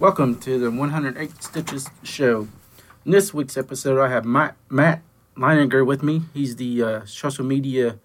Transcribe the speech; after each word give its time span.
Welcome 0.00 0.40
to 0.40 0.58
the 0.58 0.70
108 0.70 1.42
Stitches 1.42 1.90
Show. 2.02 2.48
In 3.04 3.12
this 3.12 3.34
week's 3.34 3.58
episode, 3.58 4.00
I 4.00 4.08
have 4.08 4.24
Matt, 4.24 4.56
Matt 4.70 5.02
Leininger 5.36 5.84
with 5.84 6.02
me. 6.02 6.22
He's 6.32 6.56
the 6.56 6.82
uh, 6.82 7.04
social 7.04 7.44
media 7.44 7.98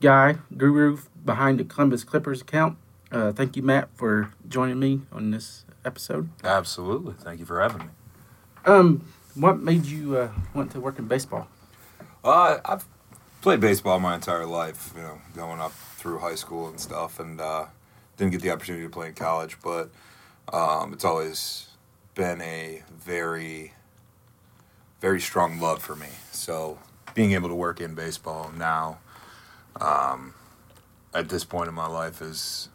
guy, 0.00 0.38
guru 0.56 0.98
behind 1.24 1.60
the 1.60 1.64
Columbus 1.64 2.02
Clippers 2.02 2.40
account. 2.40 2.76
Uh, 3.12 3.30
thank 3.30 3.54
you, 3.54 3.62
Matt, 3.62 3.90
for 3.94 4.32
joining 4.48 4.80
me 4.80 5.02
on 5.12 5.30
this 5.30 5.64
episode. 5.84 6.30
Absolutely. 6.42 7.14
Thank 7.20 7.38
you 7.38 7.46
for 7.46 7.60
having 7.60 7.78
me. 7.78 7.92
Um, 8.64 9.06
what 9.36 9.60
made 9.60 9.86
you 9.86 10.16
uh, 10.16 10.30
want 10.52 10.72
to 10.72 10.80
work 10.80 10.98
in 10.98 11.06
baseball? 11.06 11.46
Uh, 12.24 12.58
I've 12.64 12.88
played 13.40 13.60
baseball 13.60 14.00
my 14.00 14.16
entire 14.16 14.46
life, 14.46 14.92
you 14.96 15.02
know, 15.02 15.20
going 15.36 15.60
up 15.60 15.74
through 15.96 16.18
high 16.18 16.34
school 16.34 16.66
and 16.66 16.80
stuff, 16.80 17.20
and 17.20 17.40
uh, 17.40 17.66
didn't 18.16 18.32
get 18.32 18.42
the 18.42 18.50
opportunity 18.50 18.82
to 18.82 18.90
play 18.90 19.06
in 19.06 19.14
college, 19.14 19.58
but 19.62 19.90
um, 20.52 20.92
it's 20.92 21.04
always 21.04 21.68
been 22.14 22.40
a 22.40 22.82
very, 22.90 23.72
very 25.00 25.20
strong 25.20 25.60
love 25.60 25.82
for 25.82 25.96
me. 25.96 26.08
So 26.32 26.78
being 27.14 27.32
able 27.32 27.48
to 27.48 27.54
work 27.54 27.80
in 27.80 27.94
baseball 27.94 28.52
now, 28.56 28.98
um, 29.80 30.34
at 31.14 31.28
this 31.28 31.44
point 31.44 31.68
in 31.68 31.74
my 31.74 31.86
life, 31.86 32.20
is 32.22 32.68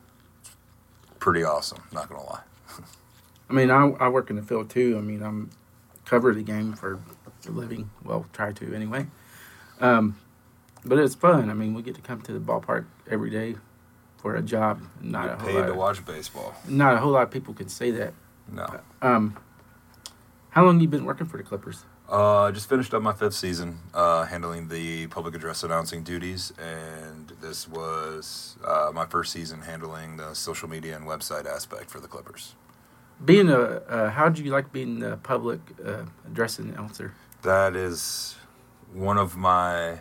pretty 1.20 1.44
awesome. 1.44 1.84
Not 1.92 2.10
gonna 2.10 2.24
lie. 2.24 2.44
I 3.50 3.54
mean, 3.54 3.72
I, 3.72 3.90
I 4.00 4.10
work 4.10 4.30
in 4.30 4.36
the 4.36 4.44
field 4.44 4.70
too. 4.70 4.96
I 4.98 5.02
mean, 5.02 5.22
I'm 5.22 5.50
cover 6.06 6.34
the 6.34 6.44
game 6.44 6.74
for 6.74 7.00
a 7.48 7.52
living. 7.52 7.90
Well, 8.04 8.26
try 8.34 8.52
to 8.52 8.76
anyway. 8.76 9.08
Um, 9.80 10.18
but 10.84 11.00
it's 11.00 11.16
fun. 11.16 11.50
I 11.50 11.54
mean, 11.54 11.74
we 11.74 11.82
get 11.82 11.96
to 11.96 12.02
come 12.02 12.22
to 12.24 12.34
the 12.34 12.40
ballpark 12.40 12.86
every 13.10 13.30
day 13.30 13.56
for 14.22 14.36
a 14.36 14.42
job. 14.42 14.82
Not 15.02 15.24
Get 15.28 15.34
a 15.34 15.38
whole 15.38 15.48
paid 15.48 15.56
lot. 15.60 15.66
to 15.66 15.72
Of, 15.72 15.78
watch 15.78 16.06
baseball. 16.06 16.54
not 16.68 16.94
a 16.94 16.98
whole 16.98 17.12
lot 17.12 17.24
of 17.24 17.32
people 17.32 17.54
can 17.54 17.70
say 17.70 17.92
that. 17.92 18.14
No. 18.52 18.68
Um, 19.02 19.38
how 20.50 20.66
long 20.66 20.80
you 20.80 20.88
been 20.88 21.06
working 21.06 21.28
for 21.28 21.38
the 21.38 21.44
Clippers? 21.44 21.86
Uh, 22.12 22.44
I 22.44 22.52
just 22.52 22.68
finished 22.68 22.94
up 22.94 23.02
my 23.02 23.14
fifth 23.14 23.36
season, 23.36 23.80
uh, 23.94 24.26
handling 24.26 24.68
the 24.68 25.08
public 25.08 25.34
address 25.34 25.64
announcing 25.64 26.04
duties, 26.04 26.52
and 26.60 27.32
this 27.42 27.70
was 27.70 28.58
uh, 28.66 28.92
my 28.94 29.06
first 29.06 29.32
season 29.32 29.62
handling 29.62 30.18
the 30.18 30.34
social 30.34 30.68
media 30.68 30.96
and 30.98 31.06
website 31.06 31.46
aspect 31.46 31.90
for 31.90 32.02
the 32.02 32.10
Clippers. 32.10 32.56
Being 33.24 33.50
a, 33.50 33.56
uh, 33.60 34.10
how 34.10 34.28
did 34.28 34.44
you 34.44 34.52
like 34.52 34.74
being 34.74 35.00
the 35.00 35.18
public 35.18 35.62
uh, 35.86 36.04
address 36.28 36.60
announcer? 36.60 37.14
That 37.44 37.78
is 37.78 38.36
one 38.94 39.18
of 39.18 39.38
my 39.38 40.00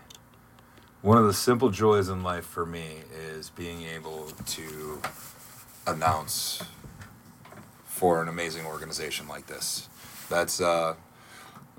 one 1.03 1.17
of 1.17 1.25
the 1.25 1.33
simple 1.33 1.71
joys 1.71 2.09
in 2.09 2.23
life 2.23 2.45
for 2.45 2.67
me 2.67 2.97
is 3.19 3.51
being 3.51 3.83
able 3.85 4.27
to 4.47 5.01
announce 5.87 6.63
for 7.85 8.21
an 8.23 8.29
amazing 8.29 8.67
organization 8.67 9.27
like 9.27 9.47
this. 9.47 9.89
That's 10.29 10.61
uh, 10.61 10.95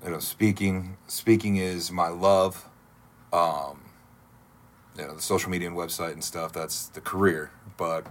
you 0.04 0.12
know 0.12 0.20
speaking 0.20 0.98
speaking 1.08 1.58
is 1.58 1.92
my 1.92 2.08
love. 2.08 2.66
Um, 3.32 3.82
you 4.98 5.06
know 5.06 5.16
the 5.16 5.22
social 5.22 5.52
media 5.52 5.68
and 5.68 5.78
website 5.78 6.14
and 6.14 6.24
stuff. 6.24 6.52
That's 6.52 6.88
the 6.88 7.02
career, 7.02 7.52
but 7.78 8.08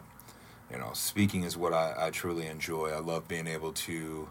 you 0.71 0.79
know 0.79 0.91
speaking 0.93 1.43
is 1.43 1.57
what 1.57 1.73
I, 1.73 1.95
I 1.99 2.11
truly 2.11 2.47
enjoy. 2.47 2.91
I 2.91 3.01
love 3.01 3.27
being 3.27 3.49
able 3.49 3.73
to 3.73 4.29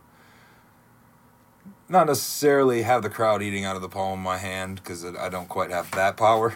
not 1.90 2.08
necessarily 2.08 2.84
have 2.84 3.02
the 3.02 3.10
crowd 3.10 3.42
eating 3.42 3.66
out 3.66 3.76
of 3.76 3.82
the 3.82 3.90
palm 3.90 4.20
of 4.20 4.24
my 4.24 4.38
hand 4.38 4.76
because 4.76 5.04
I 5.04 5.30
don't 5.30 5.50
quite 5.50 5.72
have 5.72 5.90
that 5.92 6.18
power, 6.18 6.56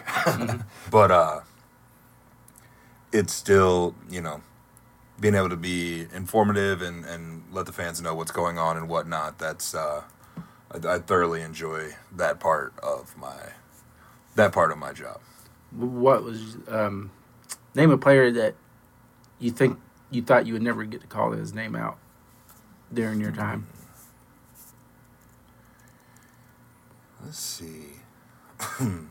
but 0.90 1.10
uh, 1.10 1.40
it's 3.12 3.32
still 3.32 3.94
you 4.08 4.20
know 4.20 4.40
being 5.20 5.34
able 5.34 5.48
to 5.48 5.56
be 5.56 6.06
informative 6.12 6.82
and, 6.82 7.04
and 7.04 7.42
let 7.52 7.66
the 7.66 7.72
fans 7.72 8.00
know 8.00 8.14
what's 8.14 8.32
going 8.32 8.58
on 8.58 8.76
and 8.76 8.88
whatnot. 8.88 9.38
That's 9.38 9.74
uh, 9.74 10.02
I, 10.70 10.94
I 10.94 10.98
thoroughly 10.98 11.42
enjoy 11.42 11.94
that 12.16 12.40
part 12.40 12.72
of 12.82 13.16
my 13.16 13.36
that 14.36 14.52
part 14.52 14.70
of 14.70 14.78
my 14.78 14.92
job. 14.92 15.20
What 15.72 16.22
was 16.22 16.56
um, 16.68 17.10
name 17.74 17.90
a 17.90 17.98
player 17.98 18.30
that 18.32 18.54
you 19.40 19.50
think 19.50 19.78
you 20.10 20.22
thought 20.22 20.46
you 20.46 20.52
would 20.52 20.62
never 20.62 20.84
get 20.84 21.00
to 21.00 21.06
call 21.06 21.32
his 21.32 21.52
name 21.52 21.74
out 21.74 21.98
during 22.92 23.20
your 23.20 23.32
time? 23.32 23.66
Let's 27.24 27.38
see. 27.38 27.86
you 28.80 29.08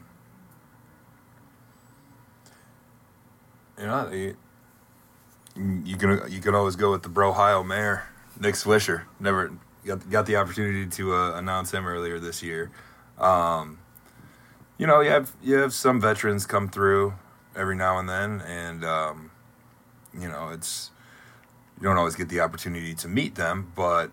know, 3.79 4.11
you, 5.55 5.97
can 5.97 6.21
you 6.29 6.39
can 6.39 6.53
always 6.53 6.75
go 6.75 6.91
with 6.91 7.01
the 7.01 7.09
bro, 7.09 7.33
Brohio 7.33 7.65
mayor, 7.65 8.03
Nick 8.39 8.53
Swisher. 8.55 9.03
Never 9.19 9.51
got 9.85 10.09
got 10.09 10.25
the 10.27 10.35
opportunity 10.35 10.85
to 10.85 11.15
uh, 11.15 11.37
announce 11.37 11.71
him 11.71 11.87
earlier 11.87 12.19
this 12.19 12.43
year. 12.43 12.71
Um, 13.17 13.79
you 14.77 14.85
know, 14.85 15.01
you 15.01 15.09
have 15.09 15.33
you 15.41 15.55
have 15.55 15.73
some 15.73 15.99
veterans 15.99 16.45
come 16.45 16.69
through 16.69 17.15
every 17.55 17.75
now 17.75 17.97
and 17.97 18.07
then, 18.07 18.41
and 18.41 18.85
um, 18.85 19.31
you 20.13 20.27
know, 20.27 20.49
it's 20.49 20.91
you 21.77 21.83
don't 21.87 21.97
always 21.97 22.15
get 22.15 22.29
the 22.29 22.41
opportunity 22.41 22.93
to 22.93 23.07
meet 23.07 23.35
them, 23.35 23.71
but 23.75 24.11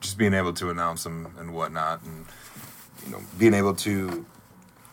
just 0.00 0.16
being 0.16 0.34
able 0.34 0.52
to 0.54 0.70
announce 0.70 1.04
them 1.04 1.34
and 1.38 1.52
whatnot, 1.52 2.02
and 2.04 2.26
you 3.04 3.12
know, 3.12 3.20
being 3.38 3.54
able 3.54 3.74
to 3.74 4.24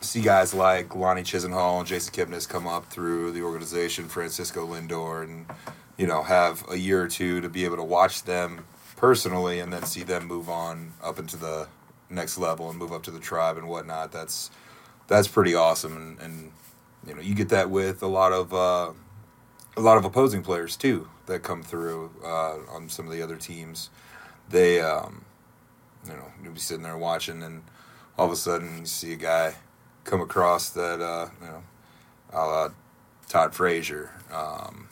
see 0.02 0.22
guys 0.22 0.54
like 0.54 0.96
Lonnie 0.96 1.24
Chisenhall 1.24 1.80
and 1.80 1.88
Jason 1.88 2.14
Kipnis 2.14 2.48
come 2.48 2.68
up 2.68 2.86
through 2.86 3.32
the 3.32 3.42
organization, 3.42 4.08
Francisco 4.08 4.66
Lindor, 4.68 5.24
and 5.24 5.46
you 5.98 6.08
know, 6.08 6.24
have 6.24 6.64
a 6.70 6.78
year 6.78 7.02
or 7.02 7.08
two 7.08 7.42
to 7.42 7.50
be 7.50 7.66
able 7.66 7.76
to 7.76 7.84
watch 7.84 8.24
them 8.24 8.66
personally, 8.96 9.60
and 9.60 9.72
then 9.72 9.84
see 9.84 10.04
them 10.04 10.26
move 10.26 10.50
on 10.50 10.94
up 11.04 11.20
into 11.20 11.38
the 11.38 11.68
next 12.10 12.38
level 12.38 12.70
and 12.70 12.80
move 12.80 12.92
up 12.92 13.04
to 13.04 13.12
the 13.12 13.20
tribe 13.20 13.58
and 13.58 13.68
whatnot. 13.68 14.12
That's 14.12 14.52
that's 15.08 15.28
pretty 15.28 15.56
awesome, 15.56 15.98
and, 15.98 16.20
and 16.20 16.52
you 17.08 17.16
know, 17.16 17.22
you 17.22 17.36
get 17.36 17.50
that 17.50 17.70
with 17.70 18.02
a 18.04 18.08
lot 18.08 18.32
of 18.32 18.54
uh, 18.54 18.92
a 19.78 19.82
lot 19.82 19.98
of 19.98 20.06
opposing 20.06 20.42
players 20.44 20.76
too 20.76 21.08
that 21.26 21.44
come 21.44 21.64
through 21.64 22.12
uh, 22.24 22.58
on 22.70 22.90
some 22.90 23.06
of 23.06 23.12
the 23.12 23.22
other 23.22 23.36
teams. 23.36 23.90
They, 24.50 24.82
um, 24.82 25.24
you 26.06 26.14
know, 26.14 26.26
you'll 26.44 26.54
be 26.54 26.60
sitting 26.60 26.84
there 26.84 26.98
watching 26.98 27.44
and 27.44 27.62
all 28.20 28.26
of 28.26 28.34
a 28.34 28.36
sudden 28.36 28.80
you 28.80 28.86
see 28.86 29.14
a 29.14 29.16
guy 29.16 29.56
come 30.04 30.20
across 30.20 30.72
that 30.72 31.02
uh, 31.02 31.30
you 31.42 31.48
know, 31.48 31.64
a 32.34 32.36
la 32.36 32.70
Todd 33.30 33.56
Frazier. 33.56 34.12
Um, 34.32 34.90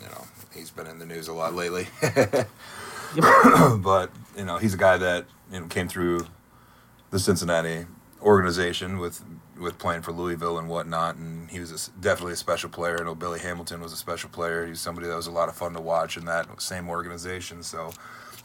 you 0.00 0.06
know, 0.06 0.26
he's 0.52 0.70
been 0.70 0.88
in 0.88 0.98
the 0.98 1.06
news 1.06 1.28
a 1.28 1.32
lot 1.32 1.54
lately. 1.54 1.86
but 2.02 4.10
you 4.36 4.44
know, 4.44 4.58
he's 4.58 4.74
a 4.74 4.76
guy 4.76 4.96
that 4.96 5.26
you 5.52 5.60
know 5.60 5.66
came 5.66 5.86
through 5.86 6.26
the 7.10 7.20
Cincinnati 7.20 7.86
organization 8.20 8.98
with 8.98 9.22
with 9.60 9.78
playing 9.78 10.02
for 10.02 10.10
Louisville 10.10 10.58
and 10.58 10.68
whatnot, 10.68 11.14
and 11.14 11.48
he 11.50 11.60
was 11.60 11.70
a 11.70 11.78
definitely 12.00 12.32
a 12.32 12.36
special 12.36 12.70
player. 12.70 13.00
I 13.00 13.04
know 13.04 13.14
Billy 13.14 13.38
Hamilton 13.38 13.80
was 13.80 13.92
a 13.92 13.96
special 13.96 14.30
player. 14.30 14.66
He's 14.66 14.80
somebody 14.80 15.06
that 15.06 15.14
was 15.14 15.28
a 15.28 15.32
lot 15.32 15.48
of 15.48 15.54
fun 15.54 15.74
to 15.74 15.80
watch 15.80 16.16
in 16.16 16.24
that 16.24 16.60
same 16.60 16.88
organization. 16.88 17.62
So 17.62 17.92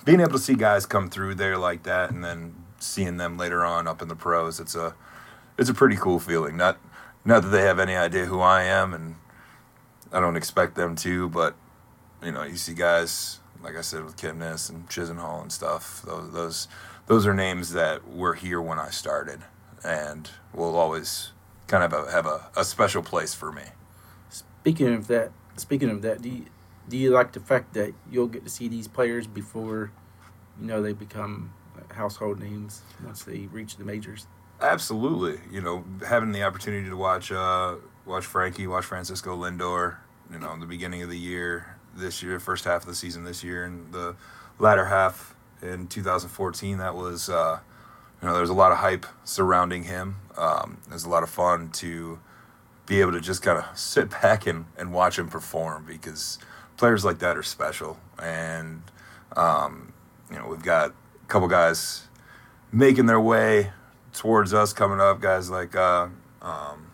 being 0.05 0.19
able 0.19 0.33
to 0.33 0.39
see 0.39 0.53
guys 0.53 0.85
come 0.85 1.09
through 1.09 1.33
there 1.35 1.57
like 1.57 1.83
that, 1.83 2.11
and 2.11 2.23
then 2.23 2.62
seeing 2.83 3.17
them 3.17 3.37
later 3.37 3.65
on 3.65 3.87
up 3.87 4.01
in 4.01 4.07
the 4.07 4.15
pros, 4.15 4.59
it's 4.59 4.75
a 4.75 4.95
it's 5.57 5.69
a 5.69 5.73
pretty 5.73 5.95
cool 5.95 6.19
feeling. 6.19 6.57
Not 6.57 6.77
not 7.25 7.43
that 7.43 7.49
they 7.49 7.61
have 7.61 7.79
any 7.79 7.95
idea 7.95 8.25
who 8.25 8.39
I 8.39 8.63
am, 8.63 8.93
and 8.93 9.15
I 10.11 10.19
don't 10.19 10.35
expect 10.35 10.75
them 10.75 10.95
to, 10.97 11.29
but 11.29 11.55
you 12.23 12.31
know, 12.31 12.43
you 12.43 12.57
see 12.57 12.73
guys 12.73 13.39
like 13.63 13.77
I 13.77 13.81
said 13.81 14.03
with 14.03 14.17
Kipnis 14.17 14.69
and 14.69 14.87
Chisenhall 14.89 15.41
and 15.41 15.51
stuff. 15.51 16.03
Those 16.05 16.31
those 16.31 16.67
those 17.07 17.25
are 17.25 17.33
names 17.33 17.73
that 17.73 18.07
were 18.07 18.33
here 18.33 18.61
when 18.61 18.79
I 18.79 18.89
started, 18.89 19.41
and 19.83 20.29
will 20.53 20.75
always 20.75 21.31
kind 21.67 21.83
of 21.83 22.11
have 22.11 22.25
a, 22.25 22.49
a, 22.55 22.61
a 22.61 22.65
special 22.65 23.01
place 23.01 23.33
for 23.33 23.51
me. 23.51 23.63
Speaking 24.29 24.93
of 24.93 25.07
that, 25.07 25.31
speaking 25.55 25.89
of 25.89 26.01
that, 26.03 26.21
do 26.21 26.29
you, 26.29 26.45
do 26.87 26.97
you 26.97 27.11
like 27.11 27.31
the 27.31 27.39
fact 27.39 27.73
that 27.73 27.93
you'll 28.11 28.27
get 28.27 28.43
to 28.43 28.49
see 28.49 28.67
these 28.67 28.87
players 28.87 29.27
before, 29.27 29.91
you 30.59 30.67
know, 30.67 30.81
they 30.81 30.93
become 30.93 31.53
household 31.93 32.39
names 32.39 32.81
once 33.05 33.23
they 33.23 33.47
reach 33.51 33.77
the 33.77 33.85
majors? 33.85 34.27
Absolutely, 34.61 35.39
you 35.51 35.61
know, 35.61 35.83
having 36.07 36.31
the 36.31 36.43
opportunity 36.43 36.89
to 36.89 36.97
watch 36.97 37.31
uh, 37.31 37.75
watch 38.05 38.25
Frankie, 38.25 38.67
watch 38.67 38.85
Francisco 38.85 39.35
Lindor, 39.35 39.97
you 40.31 40.39
know, 40.39 40.53
in 40.53 40.59
the 40.59 40.65
beginning 40.65 41.01
of 41.01 41.09
the 41.09 41.17
year 41.17 41.77
this 41.95 42.23
year, 42.23 42.39
first 42.39 42.65
half 42.65 42.81
of 42.81 42.87
the 42.87 42.95
season 42.95 43.23
this 43.23 43.43
year, 43.43 43.65
and 43.65 43.91
the 43.91 44.15
latter 44.59 44.85
half 44.85 45.35
in 45.61 45.87
2014, 45.87 46.77
that 46.77 46.95
was, 46.95 47.29
uh, 47.29 47.59
you 48.21 48.27
know, 48.27 48.33
there 48.33 48.41
was 48.41 48.49
a 48.49 48.55
lot 48.55 48.71
of 48.71 48.79
hype 48.79 49.05
surrounding 49.23 49.83
him. 49.83 50.17
Um, 50.37 50.79
it 50.87 50.93
was 50.93 51.05
a 51.05 51.09
lot 51.09 51.23
of 51.23 51.29
fun 51.29 51.69
to 51.71 52.19
be 52.85 52.99
able 52.99 53.13
to 53.13 53.21
just 53.21 53.41
kind 53.41 53.57
of 53.57 53.77
sit 53.77 54.09
back 54.21 54.47
and, 54.47 54.65
and 54.77 54.93
watch 54.93 55.17
him 55.17 55.29
perform 55.29 55.85
because 55.85 56.39
players 56.77 57.05
like 57.05 57.19
that 57.19 57.37
are 57.37 57.43
special. 57.43 57.97
And, 58.21 58.81
um, 59.35 59.93
you 60.29 60.37
know, 60.37 60.47
we've 60.47 60.63
got 60.63 60.93
couple 61.33 61.47
guys 61.47 62.03
making 62.71 63.07
their 63.07 63.19
way 63.19 63.71
towards 64.13 64.53
us 64.53 64.71
coming 64.71 64.99
up, 64.99 65.19
guys 65.19 65.49
like 65.49 65.75
uh, 65.75 66.07
um, 66.43 66.91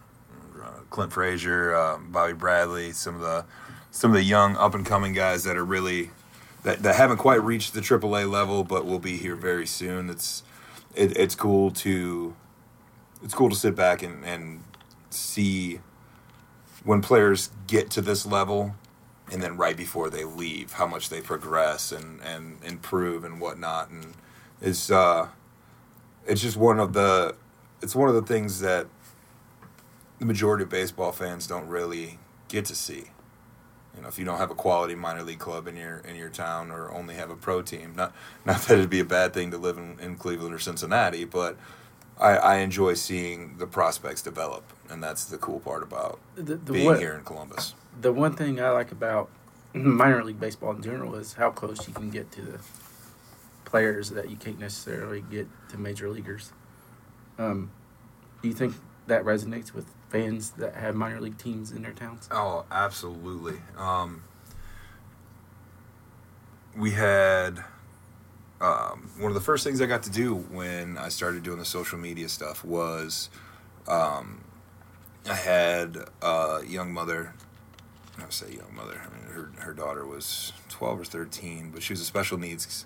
Clint 0.89 1.11
Frazier, 1.11 1.75
um, 1.75 2.09
Bobby 2.09 2.31
Bradley, 2.31 2.93
some 2.93 3.15
of 3.15 3.21
the 3.21 3.43
some 3.91 4.11
of 4.11 4.15
the 4.15 4.23
young 4.23 4.55
up 4.55 4.73
and 4.73 4.85
coming 4.85 5.11
guys 5.11 5.43
that 5.43 5.57
are 5.57 5.65
really 5.65 6.11
that, 6.63 6.83
that 6.83 6.95
haven't 6.95 7.17
quite 7.17 7.43
reached 7.43 7.73
the 7.73 7.81
AAA 7.81 8.31
level, 8.31 8.63
but 8.63 8.85
will 8.85 8.99
be 8.99 9.17
here 9.17 9.35
very 9.35 9.67
soon. 9.67 10.09
It's 10.09 10.43
it, 10.95 11.17
it's 11.17 11.35
cool 11.35 11.69
to 11.71 12.33
it's 13.21 13.33
cool 13.33 13.49
to 13.49 13.57
sit 13.57 13.75
back 13.75 14.01
and, 14.01 14.23
and 14.23 14.63
see 15.09 15.81
when 16.85 17.01
players 17.01 17.49
get 17.67 17.89
to 17.89 18.01
this 18.01 18.25
level 18.25 18.73
and 19.29 19.43
then 19.43 19.57
right 19.57 19.75
before 19.75 20.09
they 20.09 20.23
leave 20.23 20.71
how 20.71 20.87
much 20.87 21.09
they 21.09 21.19
progress 21.19 21.91
and, 21.91 22.21
and 22.21 22.63
improve 22.63 23.25
and 23.25 23.41
whatnot 23.41 23.89
and 23.89 24.13
it's 24.61 24.91
uh 24.91 25.27
it's 26.27 26.41
just 26.41 26.57
one 26.57 26.79
of 26.79 26.93
the 26.93 27.35
it's 27.81 27.95
one 27.95 28.09
of 28.09 28.15
the 28.15 28.21
things 28.21 28.59
that 28.61 28.87
the 30.19 30.25
majority 30.25 30.63
of 30.63 30.69
baseball 30.69 31.11
fans 31.11 31.47
don't 31.47 31.67
really 31.67 32.19
get 32.49 32.65
to 32.65 32.75
see. 32.75 33.05
You 33.95 34.03
know, 34.03 34.07
if 34.09 34.19
you 34.19 34.25
don't 34.25 34.37
have 34.37 34.51
a 34.51 34.55
quality 34.55 34.95
minor 34.95 35.23
league 35.23 35.39
club 35.39 35.67
in 35.67 35.75
your 35.75 35.99
in 35.99 36.15
your 36.15 36.29
town 36.29 36.71
or 36.71 36.91
only 36.91 37.15
have 37.15 37.29
a 37.29 37.35
pro 37.35 37.61
team, 37.61 37.93
not 37.95 38.13
not 38.45 38.61
that 38.63 38.77
it'd 38.77 38.89
be 38.89 38.99
a 38.99 39.05
bad 39.05 39.33
thing 39.33 39.51
to 39.51 39.57
live 39.57 39.77
in, 39.77 39.97
in 39.99 40.15
Cleveland 40.15 40.53
or 40.53 40.59
Cincinnati, 40.59 41.25
but 41.25 41.57
I, 42.19 42.31
I 42.35 42.55
enjoy 42.57 42.95
seeing 42.95 43.57
the 43.57 43.65
prospects 43.67 44.21
develop, 44.21 44.63
and 44.89 45.01
that's 45.01 45.23
the 45.25 45.37
cool 45.37 45.61
part 45.61 45.83
about 45.83 46.19
The, 46.35 46.55
the 46.55 46.73
being 46.73 46.85
one- 46.85 46.99
here 46.99 47.13
in 47.13 47.23
Columbus. 47.23 47.73
the 47.99 48.11
one 48.11 48.35
thing 48.35 48.61
I 48.61 48.69
like 48.71 48.91
about 48.91 49.29
minor 49.73 50.23
league 50.23 50.39
baseball 50.39 50.71
in 50.75 50.81
general 50.81 51.15
is 51.15 51.33
how 51.33 51.49
close 51.49 51.87
you 51.87 51.93
can 51.93 52.09
get 52.09 52.29
to 52.33 52.41
the 52.41 52.59
players 53.69 54.09
that 54.11 54.29
you 54.29 54.35
can't 54.35 54.59
necessarily 54.59 55.21
get 55.21 55.47
to 55.69 55.77
major 55.77 56.09
leaguers. 56.09 56.51
Um, 57.37 57.71
do 58.41 58.47
you 58.47 58.53
think 58.53 58.73
that 59.07 59.23
resonates 59.23 59.73
with 59.73 59.85
fans 60.09 60.51
that 60.51 60.75
have 60.75 60.95
minor 60.95 61.21
league 61.21 61.37
teams 61.37 61.71
in 61.71 61.83
their 61.83 61.93
towns? 61.93 62.27
Oh, 62.31 62.65
absolutely. 62.71 63.59
Um, 63.77 64.23
we 66.75 66.91
had 66.91 67.63
um, 68.59 69.11
one 69.17 69.29
of 69.29 69.35
the 69.35 69.41
first 69.41 69.63
things 69.63 69.81
I 69.81 69.85
got 69.85 70.03
to 70.03 70.09
do 70.09 70.35
when 70.35 70.97
I 70.97 71.09
started 71.09 71.43
doing 71.43 71.59
the 71.59 71.65
social 71.65 71.97
media 71.97 72.27
stuff 72.27 72.65
was 72.65 73.29
um, 73.87 74.43
I 75.29 75.35
had 75.35 75.97
a 76.21 76.61
young 76.65 76.91
mother. 76.91 77.33
I 78.17 78.23
say 78.29 78.51
young 78.51 78.75
mother. 78.75 79.01
I 79.05 79.15
mean, 79.15 79.33
her 79.33 79.51
her 79.63 79.73
daughter 79.73 80.05
was 80.05 80.51
twelve 80.67 80.99
or 80.99 81.05
thirteen, 81.05 81.71
but 81.71 81.81
she 81.81 81.93
was 81.93 82.01
a 82.01 82.05
special 82.05 82.37
needs 82.37 82.85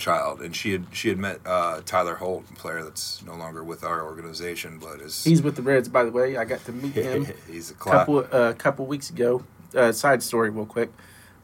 child, 0.00 0.40
and 0.40 0.56
she 0.56 0.72
had 0.72 0.86
she 0.92 1.08
had 1.10 1.18
met 1.18 1.40
uh, 1.46 1.80
Tyler 1.84 2.16
Holt, 2.16 2.44
a 2.50 2.54
player 2.54 2.82
that's 2.82 3.22
no 3.24 3.34
longer 3.36 3.62
with 3.62 3.84
our 3.84 4.02
organization, 4.02 4.78
but 4.78 5.00
is 5.00 5.22
He's 5.22 5.42
with 5.42 5.54
the 5.54 5.62
Reds, 5.62 5.88
by 5.88 6.02
the 6.02 6.10
way. 6.10 6.36
I 6.36 6.44
got 6.44 6.64
to 6.64 6.72
meet 6.72 6.94
him 6.94 7.26
he's 7.46 7.70
a 7.70 7.74
a 7.74 7.76
couple 7.76 8.26
uh, 8.32 8.54
couple 8.54 8.86
weeks 8.86 9.10
ago. 9.10 9.44
Uh, 9.74 9.92
side 9.92 10.22
story, 10.22 10.50
real 10.50 10.66
quick. 10.66 10.90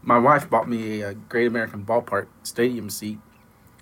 My 0.02 0.18
wife 0.18 0.50
bought 0.50 0.68
me 0.68 1.02
a, 1.02 1.14
Great 1.14 1.46
American 1.46 1.84
Ballpark 1.84 2.26
stadium 2.42 2.90
seat, 2.90 3.18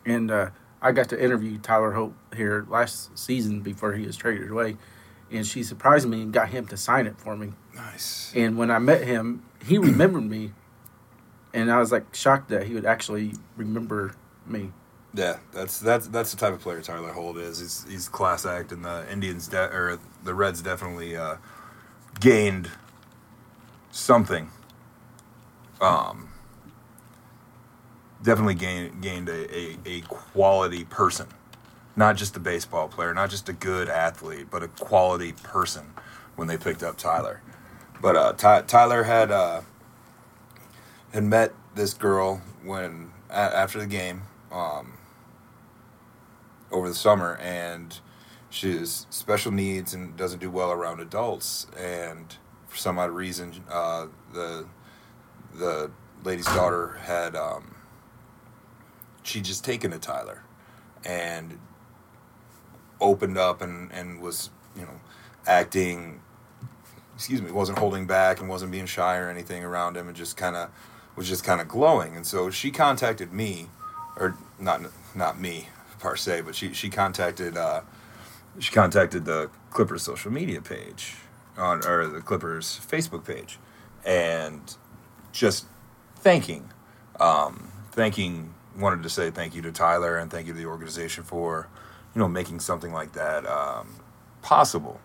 and 0.04 0.30
uh, 0.30 0.50
I 0.82 0.92
got 0.92 1.08
to 1.10 1.22
interview 1.22 1.58
Tyler 1.58 1.92
Holt 1.92 2.12
here 2.36 2.66
last 2.68 3.16
season 3.16 3.60
before 3.60 3.94
he 3.94 4.04
was 4.04 4.16
traded 4.16 4.50
away, 4.50 4.76
and 5.30 5.46
she 5.46 5.62
surprised 5.62 6.08
me 6.08 6.20
and 6.22 6.32
got 6.32 6.50
him 6.50 6.66
to 6.66 6.76
sign 6.76 7.06
it 7.06 7.18
for 7.18 7.36
me. 7.36 7.52
nice. 7.74 8.32
And 8.34 8.58
when 8.58 8.70
I 8.70 8.78
met 8.78 9.04
him, 9.04 9.44
he 9.64 9.78
remembered 9.78 10.24
me, 10.24 10.52
and 11.54 11.70
I 11.70 11.78
was 11.78 11.92
like 11.92 12.14
shocked 12.14 12.48
that 12.50 12.66
he 12.66 12.74
would 12.74 12.86
actually 12.86 13.32
remember 13.56 14.14
me. 14.46 14.72
Yeah, 15.14 15.38
that's 15.52 15.78
that's 15.78 16.08
that's 16.08 16.32
the 16.32 16.36
type 16.36 16.52
of 16.54 16.60
player 16.60 16.80
Tyler 16.82 17.12
Holt 17.12 17.36
is. 17.36 17.60
He's 17.60 17.86
he's 17.88 18.08
class 18.08 18.44
act, 18.44 18.72
and 18.72 18.84
the 18.84 19.10
Indians 19.10 19.46
de- 19.46 19.70
or 19.72 19.98
the 20.24 20.34
Reds 20.34 20.60
definitely 20.60 21.16
uh, 21.16 21.36
gained 22.18 22.68
something. 23.92 24.50
Um, 25.80 26.30
definitely 28.24 28.54
gained 28.54 29.00
gained 29.02 29.28
a, 29.28 29.56
a, 29.56 29.76
a 29.86 30.00
quality 30.02 30.84
person, 30.84 31.28
not 31.94 32.16
just 32.16 32.36
a 32.36 32.40
baseball 32.40 32.88
player, 32.88 33.14
not 33.14 33.30
just 33.30 33.48
a 33.48 33.52
good 33.52 33.88
athlete, 33.88 34.48
but 34.50 34.64
a 34.64 34.68
quality 34.68 35.32
person 35.32 35.92
when 36.34 36.48
they 36.48 36.56
picked 36.56 36.82
up 36.82 36.96
Tyler. 36.96 37.40
But 38.02 38.16
uh, 38.16 38.32
Ty- 38.32 38.62
Tyler 38.62 39.04
had 39.04 39.30
uh, 39.30 39.60
had 41.12 41.22
met 41.22 41.52
this 41.76 41.94
girl 41.94 42.42
when 42.64 43.12
a- 43.30 43.34
after 43.34 43.78
the 43.78 43.86
game 43.86 44.22
um, 44.54 44.94
over 46.70 46.88
the 46.88 46.94
summer, 46.94 47.36
and 47.42 47.98
she's 48.48 49.06
special 49.10 49.52
needs 49.52 49.92
and 49.92 50.16
doesn't 50.16 50.38
do 50.38 50.50
well 50.50 50.70
around 50.70 51.00
adults. 51.00 51.66
And 51.78 52.34
for 52.68 52.76
some 52.76 52.98
odd 52.98 53.10
reason, 53.10 53.52
uh, 53.70 54.06
the 54.32 54.66
the 55.54 55.90
lady's 56.24 56.46
daughter 56.46 56.98
had 57.02 57.36
um, 57.36 57.74
she 59.22 59.40
just 59.40 59.64
taken 59.64 59.90
to 59.90 59.98
Tyler 59.98 60.42
and 61.04 61.58
opened 63.00 63.36
up 63.36 63.60
and, 63.60 63.92
and 63.92 64.20
was 64.20 64.50
you 64.76 64.82
know 64.82 65.00
acting 65.46 66.20
excuse 67.14 67.42
me 67.42 67.50
wasn't 67.50 67.78
holding 67.78 68.06
back 68.06 68.40
and 68.40 68.48
wasn't 68.48 68.70
being 68.70 68.86
shy 68.86 69.16
or 69.18 69.28
anything 69.28 69.62
around 69.62 69.96
him 69.96 70.08
and 70.08 70.16
just 70.16 70.36
kind 70.36 70.56
of 70.56 70.70
was 71.16 71.28
just 71.28 71.44
kind 71.44 71.60
of 71.60 71.68
glowing 71.68 72.16
and 72.16 72.26
so 72.26 72.50
she 72.50 72.70
contacted 72.70 73.32
me 73.32 73.68
or 74.16 74.36
not 74.58 74.82
not 75.14 75.40
me 75.40 75.68
per 75.98 76.16
se 76.16 76.42
but 76.42 76.54
she 76.54 76.72
she 76.72 76.90
contacted 76.90 77.56
uh, 77.56 77.80
she 78.58 78.72
contacted 78.72 79.24
the 79.24 79.50
Clippers 79.70 80.02
social 80.02 80.30
media 80.30 80.60
page 80.60 81.16
on 81.56 81.84
or 81.86 82.06
the 82.06 82.20
Clippers 82.20 82.80
Facebook 82.86 83.24
page 83.24 83.58
and 84.04 84.76
just 85.32 85.66
thanking 86.16 86.68
um, 87.20 87.70
thanking 87.92 88.54
wanted 88.78 89.02
to 89.02 89.08
say 89.08 89.30
thank 89.30 89.54
you 89.54 89.62
to 89.62 89.72
Tyler 89.72 90.16
and 90.18 90.30
thank 90.30 90.46
you 90.46 90.52
to 90.52 90.58
the 90.58 90.66
organization 90.66 91.24
for 91.24 91.68
you 92.14 92.18
know 92.18 92.28
making 92.28 92.60
something 92.60 92.92
like 92.92 93.12
that 93.12 93.46
um, 93.46 93.94
possible. 94.42 95.00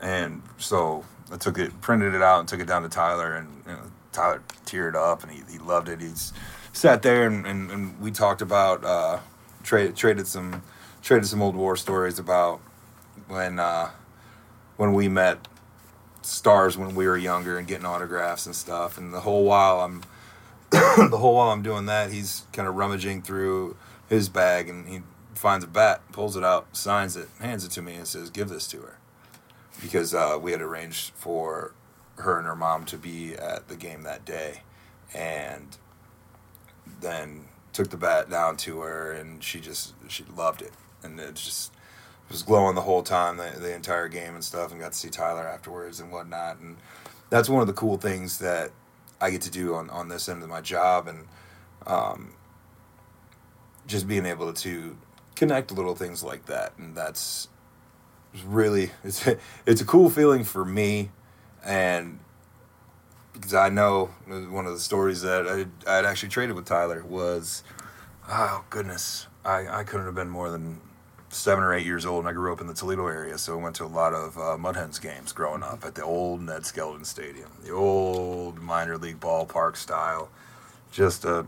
And 0.00 0.42
so 0.58 1.04
I 1.32 1.36
took 1.36 1.58
it 1.58 1.80
printed 1.80 2.14
it 2.14 2.22
out 2.22 2.40
and 2.40 2.48
took 2.48 2.60
it 2.60 2.66
down 2.66 2.82
to 2.82 2.88
Tyler 2.88 3.34
and 3.34 3.48
you 3.66 3.72
know, 3.72 3.80
Tyler 4.12 4.42
teared 4.64 4.94
up 4.94 5.22
and 5.22 5.32
he, 5.32 5.42
he 5.50 5.58
loved 5.58 5.88
it. 5.88 6.00
He's 6.00 6.32
sat 6.74 7.02
there 7.02 7.26
and, 7.26 7.46
and, 7.46 7.70
and 7.70 8.00
we 8.00 8.10
talked 8.10 8.42
about 8.42 8.84
uh, 8.84 9.20
trade, 9.62 9.96
traded 9.96 10.26
some 10.26 10.62
traded 11.02 11.26
some 11.26 11.40
old 11.40 11.54
war 11.54 11.76
stories 11.76 12.18
about 12.18 12.60
when 13.28 13.58
uh, 13.58 13.90
when 14.76 14.92
we 14.92 15.08
met 15.08 15.48
stars 16.22 16.76
when 16.76 16.94
we 16.94 17.06
were 17.06 17.16
younger 17.16 17.58
and 17.58 17.68
getting 17.68 17.86
autographs 17.86 18.44
and 18.44 18.54
stuff. 18.54 18.98
And 18.98 19.14
the 19.14 19.20
whole 19.20 19.44
while 19.44 19.80
I'm 19.80 20.02
the 20.70 21.16
whole 21.18 21.36
while 21.36 21.50
I'm 21.50 21.62
doing 21.62 21.86
that, 21.86 22.12
he's 22.12 22.42
kind 22.52 22.68
of 22.68 22.74
rummaging 22.74 23.22
through 23.22 23.76
his 24.08 24.28
bag 24.28 24.68
and 24.68 24.88
he 24.88 25.00
finds 25.34 25.64
a 25.64 25.68
bat, 25.68 26.02
pulls 26.12 26.36
it 26.36 26.44
out, 26.44 26.76
signs 26.76 27.16
it, 27.16 27.28
hands 27.40 27.64
it 27.64 27.70
to 27.72 27.82
me, 27.82 27.94
and 27.94 28.06
says, 28.06 28.30
"Give 28.30 28.48
this 28.48 28.66
to 28.68 28.78
her," 28.78 28.98
because 29.80 30.12
uh, 30.12 30.38
we 30.40 30.50
had 30.50 30.60
arranged 30.60 31.12
for 31.14 31.72
her 32.16 32.38
and 32.38 32.46
her 32.46 32.56
mom 32.56 32.84
to 32.86 32.96
be 32.96 33.34
at 33.34 33.68
the 33.68 33.76
game 33.76 34.02
that 34.02 34.24
day, 34.24 34.62
and 35.14 35.76
then 37.00 37.44
took 37.72 37.90
the 37.90 37.96
bat 37.96 38.30
down 38.30 38.56
to 38.58 38.80
her, 38.80 39.12
and 39.12 39.42
she 39.42 39.60
just 39.60 39.94
she 40.08 40.24
loved 40.36 40.62
it, 40.62 40.72
and 41.02 41.18
it 41.18 41.34
just 41.34 41.72
was 42.30 42.42
glowing 42.42 42.74
the 42.74 42.80
whole 42.80 43.02
time, 43.02 43.36
the, 43.36 43.52
the 43.58 43.74
entire 43.74 44.08
game 44.08 44.34
and 44.34 44.42
stuff, 44.42 44.72
and 44.72 44.80
got 44.80 44.92
to 44.92 44.98
see 44.98 45.10
Tyler 45.10 45.46
afterwards 45.46 46.00
and 46.00 46.10
whatnot, 46.10 46.58
and 46.58 46.76
that's 47.30 47.48
one 47.48 47.60
of 47.60 47.66
the 47.66 47.72
cool 47.72 47.96
things 47.96 48.38
that 48.38 48.70
I 49.20 49.30
get 49.30 49.42
to 49.42 49.50
do 49.50 49.74
on, 49.74 49.90
on 49.90 50.08
this 50.08 50.28
end 50.28 50.42
of 50.42 50.48
my 50.48 50.60
job 50.60 51.08
and 51.08 51.26
um, 51.86 52.32
just 53.86 54.06
being 54.06 54.26
able 54.26 54.52
to 54.52 54.96
connect 55.34 55.72
little 55.72 55.94
things 55.94 56.22
like 56.22 56.46
that. 56.46 56.72
And 56.78 56.94
that's 56.94 57.48
really 58.46 58.90
it's 59.04 59.26
it's 59.66 59.80
a 59.80 59.84
cool 59.84 60.10
feeling 60.10 60.44
for 60.44 60.64
me. 60.64 61.10
And 61.64 62.18
because 63.34 63.52
I 63.52 63.68
know 63.68 64.06
one 64.26 64.64
of 64.64 64.72
the 64.72 64.80
stories 64.80 65.20
that 65.22 65.46
I 65.46 65.90
I 65.90 65.96
had 65.96 66.06
actually 66.06 66.30
traded 66.30 66.56
with 66.56 66.64
Tyler 66.64 67.04
was 67.04 67.62
oh 68.28 68.64
goodness 68.70 69.26
I, 69.44 69.80
I 69.80 69.84
couldn't 69.84 70.06
have 70.06 70.14
been 70.14 70.30
more 70.30 70.50
than 70.50 70.80
seven 71.28 71.64
or 71.64 71.74
eight 71.74 71.84
years 71.84 72.06
old 72.06 72.20
and 72.20 72.28
I 72.28 72.32
grew 72.32 72.52
up 72.52 72.60
in 72.60 72.68
the 72.68 72.74
Toledo 72.74 73.06
area 73.08 73.36
so 73.36 73.58
I 73.58 73.62
went 73.62 73.76
to 73.76 73.84
a 73.84 73.86
lot 73.86 74.14
of 74.14 74.38
uh, 74.38 74.56
Mud 74.56 74.76
Hens 74.76 74.98
games 74.98 75.32
growing 75.32 75.62
up 75.62 75.84
at 75.84 75.96
the 75.96 76.04
old 76.04 76.40
Ned 76.40 76.62
Skeldon 76.62 77.04
Stadium 77.04 77.50
the 77.62 77.72
old 77.72 78.62
minor 78.62 78.96
league 78.96 79.20
ballpark 79.20 79.76
style. 79.76 80.30
Just 80.92 81.24
a 81.24 81.46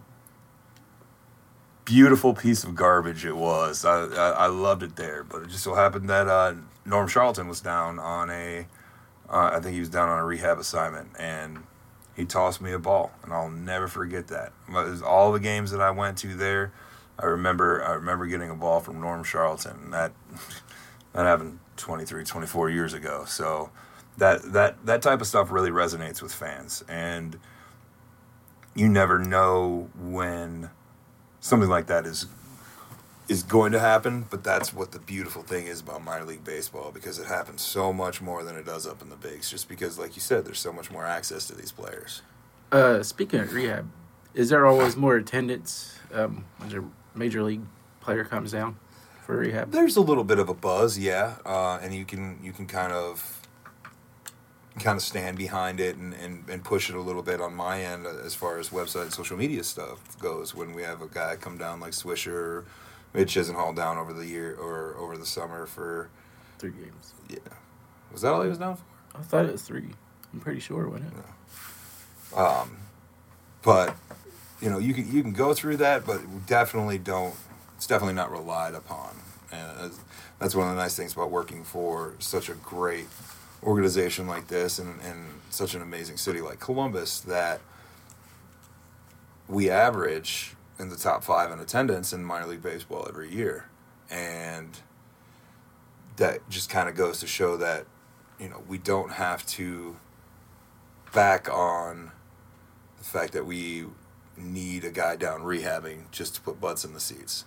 beautiful 1.84 2.34
piece 2.34 2.64
of 2.64 2.74
garbage 2.74 3.24
it 3.24 3.36
was. 3.36 3.84
I, 3.84 4.06
I, 4.06 4.30
I 4.30 4.46
loved 4.48 4.82
it 4.82 4.96
there 4.96 5.22
but 5.22 5.42
it 5.44 5.48
just 5.48 5.62
so 5.62 5.74
happened 5.74 6.10
that 6.10 6.26
uh, 6.26 6.54
Norm 6.84 7.08
Charlton 7.08 7.46
was 7.46 7.60
down 7.60 8.00
on 8.00 8.28
a 8.28 8.66
uh, 9.28 9.50
I 9.52 9.60
think 9.60 9.74
he 9.74 9.80
was 9.80 9.88
down 9.88 10.08
on 10.08 10.18
a 10.18 10.24
rehab 10.24 10.58
assignment 10.58 11.10
and 11.18 11.62
he 12.16 12.24
tossed 12.24 12.60
me 12.60 12.72
a 12.72 12.78
ball 12.78 13.12
and 13.22 13.32
I'll 13.32 13.50
never 13.50 13.86
forget 13.86 14.28
that 14.28 14.52
all 15.04 15.32
the 15.32 15.40
games 15.40 15.70
that 15.70 15.80
I 15.80 15.90
went 15.90 16.18
to 16.18 16.34
there 16.34 16.72
I 17.18 17.26
remember 17.26 17.82
I 17.82 17.92
remember 17.92 18.26
getting 18.26 18.50
a 18.50 18.54
ball 18.54 18.80
from 18.80 19.00
Norm 19.00 19.24
Charlton. 19.24 19.90
That 19.90 20.12
that 21.12 21.24
happened 21.24 21.58
23, 21.76 22.24
24 22.24 22.70
years 22.70 22.92
ago. 22.92 23.24
So 23.26 23.70
that 24.18 24.52
that 24.52 24.84
that 24.84 25.02
type 25.02 25.20
of 25.20 25.26
stuff 25.26 25.50
really 25.50 25.70
resonates 25.70 26.20
with 26.20 26.32
fans. 26.32 26.84
And 26.88 27.38
you 28.74 28.88
never 28.88 29.18
know 29.18 29.88
when 29.98 30.70
something 31.40 31.70
like 31.70 31.86
that 31.86 32.04
is 32.04 32.26
is 33.28 33.42
going 33.42 33.72
to 33.72 33.80
happen, 33.80 34.26
but 34.30 34.44
that's 34.44 34.72
what 34.72 34.92
the 34.92 34.98
beautiful 34.98 35.42
thing 35.42 35.66
is 35.66 35.80
about 35.80 36.02
minor 36.04 36.24
league 36.24 36.44
baseball 36.44 36.90
because 36.92 37.18
it 37.18 37.26
happens 37.26 37.62
so 37.62 37.92
much 37.92 38.20
more 38.20 38.44
than 38.44 38.56
it 38.56 38.64
does 38.64 38.86
up 38.86 39.02
in 39.02 39.08
the 39.08 39.16
bigs. 39.16 39.50
Just 39.50 39.68
because, 39.68 39.98
like 39.98 40.14
you 40.16 40.22
said, 40.22 40.44
there's 40.44 40.60
so 40.60 40.72
much 40.72 40.90
more 40.90 41.04
access 41.04 41.46
to 41.46 41.54
these 41.54 41.72
players. 41.72 42.22
Uh, 42.70 43.02
speaking 43.02 43.40
of 43.40 43.52
rehab, 43.52 43.90
is 44.34 44.50
there 44.50 44.66
always 44.66 44.96
more 44.96 45.16
attendance 45.16 45.98
um, 46.12 46.44
when 46.58 46.72
a 46.76 47.18
major 47.18 47.42
league 47.42 47.62
player 48.00 48.24
comes 48.24 48.52
down 48.52 48.76
for 49.22 49.36
rehab? 49.36 49.72
There's 49.72 49.96
a 49.96 50.00
little 50.00 50.24
bit 50.24 50.38
of 50.38 50.48
a 50.48 50.54
buzz, 50.54 50.98
yeah, 50.98 51.36
uh, 51.44 51.78
and 51.82 51.94
you 51.94 52.04
can 52.04 52.38
you 52.42 52.52
can 52.52 52.66
kind 52.66 52.92
of 52.92 53.46
kind 54.78 54.96
of 54.96 55.02
stand 55.02 55.38
behind 55.38 55.80
it 55.80 55.96
and, 55.96 56.12
and, 56.14 56.44
and 56.50 56.62
push 56.62 56.90
it 56.90 56.96
a 56.96 57.00
little 57.00 57.22
bit 57.22 57.40
on 57.40 57.54
my 57.54 57.82
end 57.82 58.06
as 58.06 58.34
far 58.34 58.58
as 58.58 58.68
website 58.68 59.02
and 59.02 59.12
social 59.12 59.36
media 59.36 59.64
stuff 59.64 60.18
goes. 60.18 60.54
When 60.54 60.74
we 60.74 60.82
have 60.82 61.00
a 61.00 61.06
guy 61.06 61.36
come 61.36 61.56
down 61.56 61.80
like 61.80 61.92
Swisher 61.92 62.64
Mitch 63.16 63.34
Chisenhall 63.34 63.74
down 63.74 63.96
over 63.96 64.12
the 64.12 64.26
year 64.26 64.54
or 64.56 64.94
over 64.98 65.16
the 65.16 65.24
summer 65.24 65.64
for 65.66 66.10
three 66.58 66.70
games. 66.70 67.14
Yeah, 67.30 67.38
was 68.12 68.22
that 68.22 68.32
all 68.32 68.42
he 68.42 68.48
was 68.48 68.58
down 68.58 68.76
for? 68.76 68.82
I 69.14 69.22
thought 69.22 69.46
it 69.46 69.52
was 69.52 69.62
three. 69.62 69.88
I'm 70.32 70.40
pretty 70.40 70.60
sure, 70.60 70.86
wasn't 70.86 71.14
it? 71.14 71.24
Yeah. 72.32 72.60
Um, 72.60 72.76
but 73.62 73.96
you 74.60 74.68
know, 74.68 74.78
you 74.78 74.92
can 74.92 75.10
you 75.10 75.22
can 75.22 75.32
go 75.32 75.54
through 75.54 75.78
that, 75.78 76.04
but 76.06 76.46
definitely 76.46 76.98
don't. 76.98 77.34
It's 77.76 77.86
definitely 77.86 78.14
not 78.14 78.30
relied 78.30 78.74
upon, 78.74 79.16
and 79.50 79.92
that's 80.38 80.54
one 80.54 80.68
of 80.68 80.76
the 80.76 80.82
nice 80.82 80.94
things 80.94 81.14
about 81.14 81.30
working 81.30 81.64
for 81.64 82.14
such 82.18 82.50
a 82.50 82.54
great 82.54 83.06
organization 83.62 84.26
like 84.26 84.48
this 84.48 84.78
and, 84.78 85.00
and 85.00 85.26
such 85.48 85.74
an 85.74 85.80
amazing 85.80 86.18
city 86.18 86.40
like 86.42 86.60
Columbus 86.60 87.20
that 87.20 87.60
we 89.48 89.70
average 89.70 90.54
in 90.78 90.88
the 90.88 90.96
top 90.96 91.24
five 91.24 91.50
in 91.50 91.58
attendance 91.58 92.12
in 92.12 92.24
minor 92.24 92.46
league 92.46 92.62
baseball 92.62 93.06
every 93.08 93.32
year, 93.32 93.68
and 94.10 94.80
that 96.16 96.48
just 96.48 96.70
kind 96.70 96.88
of 96.88 96.94
goes 96.94 97.20
to 97.20 97.26
show 97.26 97.56
that 97.56 97.86
you 98.38 98.48
know 98.48 98.62
we 98.68 98.78
don't 98.78 99.12
have 99.12 99.44
to 99.46 99.96
back 101.12 101.48
on 101.52 102.12
the 102.98 103.04
fact 103.04 103.32
that 103.32 103.46
we 103.46 103.86
need 104.36 104.84
a 104.84 104.90
guy 104.90 105.16
down 105.16 105.40
rehabbing 105.40 106.10
just 106.10 106.34
to 106.34 106.40
put 106.40 106.60
butts 106.60 106.84
in 106.84 106.92
the 106.92 107.00
seats. 107.00 107.44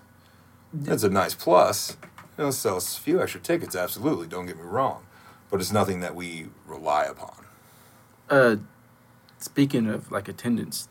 That's 0.74 1.04
a 1.04 1.10
nice 1.10 1.36
plus. 1.36 1.98
It'll 2.38 2.52
sell 2.52 2.78
a 2.78 2.82
few 2.82 3.22
extra 3.22 3.42
tickets, 3.42 3.76
absolutely. 3.76 4.28
Don't 4.28 4.46
get 4.46 4.58
me 4.58 4.64
wrong, 4.64 5.06
but 5.52 5.60
it's 5.60 5.72
nothing 5.72 6.00
that 6.00 6.16
we 6.16 6.48
rely 6.66 7.04
upon. 7.04 7.46
Uh, 8.30 8.58
speaking 9.40 9.88
of 9.88 10.12
like 10.12 10.28
attendance, 10.28 10.88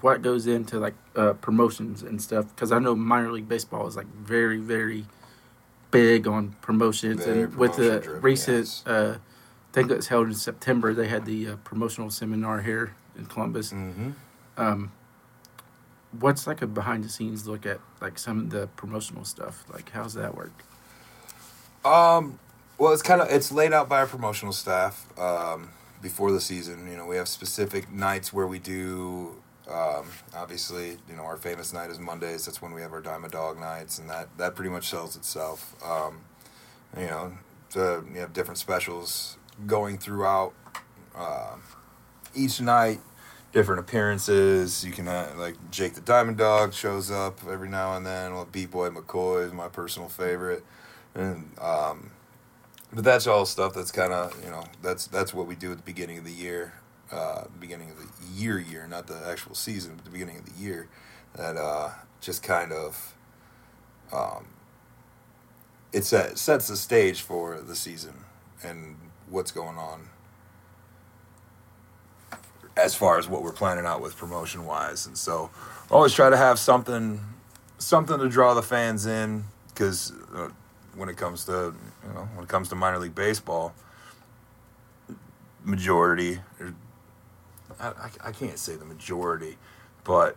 what 0.00 0.22
goes 0.22 0.46
into 0.46 0.78
like 0.78 0.94
uh, 1.16 1.32
promotions 1.34 2.02
and 2.02 2.20
stuff 2.20 2.46
because 2.54 2.72
I 2.72 2.78
know 2.78 2.94
minor 2.94 3.32
league 3.32 3.48
baseball 3.48 3.86
is 3.86 3.96
like 3.96 4.06
very 4.06 4.58
very 4.58 5.04
big 5.90 6.26
on 6.26 6.56
promotions 6.62 7.24
very 7.24 7.42
and 7.42 7.56
with 7.56 7.76
the 7.76 8.00
driven, 8.00 8.22
recent 8.22 8.58
yes. 8.58 8.86
uh, 8.86 9.18
thing 9.72 9.88
that's 9.88 10.08
held 10.08 10.28
in 10.28 10.34
September 10.34 10.94
they 10.94 11.08
had 11.08 11.24
the 11.26 11.48
uh, 11.48 11.56
promotional 11.64 12.10
seminar 12.10 12.62
here 12.62 12.94
in 13.16 13.26
Columbus. 13.26 13.72
Mm-hmm. 13.72 14.10
Um, 14.56 14.92
what's 16.18 16.46
like 16.46 16.62
a 16.62 16.66
behind 16.66 17.04
the 17.04 17.08
scenes 17.08 17.46
look 17.46 17.66
at 17.66 17.80
like 18.00 18.18
some 18.18 18.38
of 18.38 18.50
the 18.50 18.68
promotional 18.68 19.24
stuff? 19.24 19.64
Like 19.72 19.90
how's 19.90 20.14
that 20.14 20.34
work? 20.34 20.52
Um, 21.84 22.38
well, 22.78 22.92
it's 22.92 23.02
kind 23.02 23.20
of 23.20 23.28
it's 23.30 23.52
laid 23.52 23.72
out 23.72 23.88
by 23.88 23.98
our 23.98 24.06
promotional 24.06 24.52
staff. 24.52 25.06
Um, 25.18 25.70
before 26.00 26.32
the 26.32 26.40
season, 26.40 26.90
you 26.90 26.96
know, 26.96 27.06
we 27.06 27.16
have 27.16 27.28
specific 27.28 27.90
nights 27.90 28.32
where 28.32 28.46
we 28.46 28.58
do 28.58 29.41
um, 29.70 30.06
obviously, 30.34 30.96
you 31.08 31.16
know, 31.16 31.22
our 31.22 31.36
famous 31.36 31.72
night 31.72 31.90
is 31.90 31.98
Mondays. 31.98 32.46
That's 32.46 32.60
when 32.60 32.72
we 32.72 32.80
have 32.82 32.92
our 32.92 33.00
Dime-A-Dog 33.00 33.58
nights, 33.58 33.98
and 33.98 34.10
that, 34.10 34.28
that 34.38 34.54
pretty 34.54 34.70
much 34.70 34.88
sells 34.88 35.16
itself. 35.16 35.76
Um, 35.84 36.20
you 36.98 37.06
know, 37.06 37.32
to, 37.70 38.04
you 38.12 38.20
have 38.20 38.32
different 38.32 38.58
specials 38.58 39.38
going 39.66 39.98
throughout 39.98 40.52
uh, 41.14 41.56
each 42.34 42.60
night, 42.60 43.00
different 43.52 43.80
appearances. 43.80 44.84
You 44.84 44.92
can 44.92 45.06
have, 45.06 45.38
like 45.38 45.54
Jake 45.70 45.94
the 45.94 46.00
Diamond 46.00 46.38
Dog 46.38 46.74
shows 46.74 47.10
up 47.10 47.38
every 47.48 47.68
now 47.68 47.96
and 47.96 48.04
then. 48.04 48.34
Well, 48.34 48.48
Beat 48.50 48.72
Boy 48.72 48.90
McCoy 48.90 49.46
is 49.46 49.52
my 49.52 49.68
personal 49.68 50.08
favorite, 50.08 50.64
and 51.14 51.50
um, 51.60 52.10
but 52.92 53.04
that's 53.04 53.26
all 53.26 53.46
stuff 53.46 53.74
that's 53.74 53.92
kind 53.92 54.12
of 54.12 54.44
you 54.44 54.50
know 54.50 54.64
that's 54.82 55.06
that's 55.06 55.32
what 55.32 55.46
we 55.46 55.54
do 55.54 55.70
at 55.70 55.78
the 55.78 55.82
beginning 55.84 56.18
of 56.18 56.24
the 56.24 56.32
year 56.32 56.74
uh, 57.12 57.44
beginning 57.60 57.90
of 57.90 57.98
the 57.98 58.32
year, 58.32 58.58
year, 58.58 58.86
not 58.88 59.06
the 59.06 59.20
actual 59.26 59.54
season, 59.54 59.94
but 59.96 60.04
the 60.04 60.10
beginning 60.10 60.38
of 60.38 60.46
the 60.46 60.62
year, 60.62 60.88
that 61.34 61.56
uh, 61.56 61.90
just 62.20 62.42
kind 62.42 62.72
of 62.72 63.14
um, 64.12 64.46
it 65.92 66.04
set, 66.04 66.38
sets 66.38 66.68
the 66.68 66.76
stage 66.76 67.22
for 67.22 67.60
the 67.60 67.76
season 67.76 68.14
and 68.64 68.96
what's 69.28 69.50
going 69.50 69.76
on 69.76 70.08
as 72.76 72.94
far 72.94 73.18
as 73.18 73.28
what 73.28 73.42
we're 73.42 73.52
planning 73.52 73.84
out 73.84 74.00
with 74.00 74.16
promotion 74.16 74.64
wise. 74.64 75.06
And 75.06 75.16
so, 75.16 75.50
always 75.90 76.14
try 76.14 76.30
to 76.30 76.36
have 76.36 76.58
something 76.58 77.20
something 77.78 78.18
to 78.18 78.28
draw 78.28 78.54
the 78.54 78.62
fans 78.62 79.06
in 79.06 79.44
because 79.68 80.12
uh, 80.34 80.48
when 80.94 81.08
it 81.08 81.16
comes 81.16 81.44
to 81.44 81.74
you 82.06 82.14
know 82.14 82.28
when 82.34 82.44
it 82.44 82.48
comes 82.48 82.68
to 82.68 82.74
minor 82.76 82.98
league 82.98 83.14
baseball 83.14 83.74
majority 85.64 86.40
I, 87.82 88.10
I 88.28 88.32
can't 88.32 88.58
say 88.58 88.76
the 88.76 88.84
majority, 88.84 89.58
but 90.04 90.36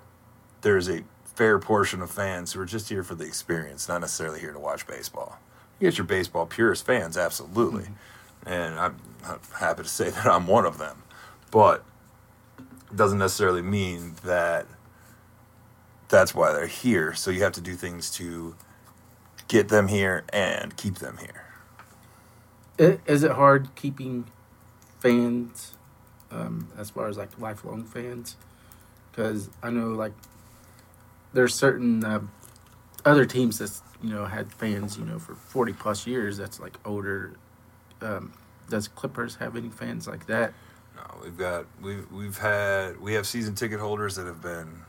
there's 0.61 0.89
a 0.89 1.03
fair 1.23 1.59
portion 1.59 2.01
of 2.01 2.09
fans 2.09 2.53
who 2.53 2.61
are 2.61 2.65
just 2.65 2.89
here 2.89 3.03
for 3.03 3.15
the 3.15 3.25
experience, 3.25 3.87
not 3.87 4.01
necessarily 4.01 4.39
here 4.39 4.53
to 4.53 4.59
watch 4.59 4.87
baseball. 4.87 5.37
You 5.79 5.89
get 5.89 5.97
your 5.97 6.07
baseball 6.07 6.45
purist 6.45 6.85
fans, 6.85 7.17
absolutely. 7.17 7.83
Mm-hmm. 7.83 8.49
And 8.49 8.79
I'm, 8.79 8.97
I'm 9.25 9.39
happy 9.59 9.83
to 9.83 9.89
say 9.89 10.09
that 10.11 10.25
I'm 10.25 10.47
one 10.47 10.65
of 10.65 10.77
them. 10.77 11.03
But 11.51 11.83
it 12.89 12.95
doesn't 12.95 13.19
necessarily 13.19 13.61
mean 13.61 14.15
that 14.23 14.65
that's 16.07 16.33
why 16.33 16.53
they're 16.53 16.67
here. 16.67 17.13
So 17.13 17.31
you 17.31 17.43
have 17.43 17.53
to 17.53 17.61
do 17.61 17.75
things 17.75 18.09
to 18.11 18.55
get 19.47 19.69
them 19.69 19.87
here 19.87 20.23
and 20.31 20.75
keep 20.75 20.95
them 20.95 21.17
here. 21.17 21.43
Is 23.05 23.23
it 23.23 23.31
hard 23.31 23.73
keeping 23.75 24.25
fans 24.99 25.74
um, 26.31 26.67
as 26.77 26.89
far 26.89 27.07
as 27.07 27.17
like 27.17 27.39
lifelong 27.39 27.83
fans, 27.83 28.35
because 29.11 29.49
I 29.63 29.69
know 29.69 29.89
like 29.89 30.13
there's 31.33 31.53
certain 31.53 32.03
uh, 32.03 32.21
other 33.03 33.25
teams 33.25 33.59
that's 33.59 33.81
you 34.01 34.09
know 34.09 34.25
had 34.25 34.51
fans 34.51 34.97
you 34.97 35.05
know 35.05 35.19
for 35.19 35.35
40 35.35 35.73
plus 35.73 36.07
years 36.07 36.37
that's 36.37 36.59
like 36.59 36.77
older. 36.85 37.33
Um, 38.01 38.33
does 38.69 38.87
Clippers 38.87 39.35
have 39.35 39.55
any 39.55 39.69
fans 39.69 40.07
like 40.07 40.25
that? 40.27 40.53
No, 40.95 41.03
we've 41.23 41.37
got 41.37 41.65
we've 41.81 42.11
we've 42.11 42.37
had 42.37 42.99
we 42.99 43.13
have 43.13 43.27
season 43.27 43.55
ticket 43.55 43.79
holders 43.79 44.15
that 44.15 44.25
have 44.25 44.41
been 44.41 44.81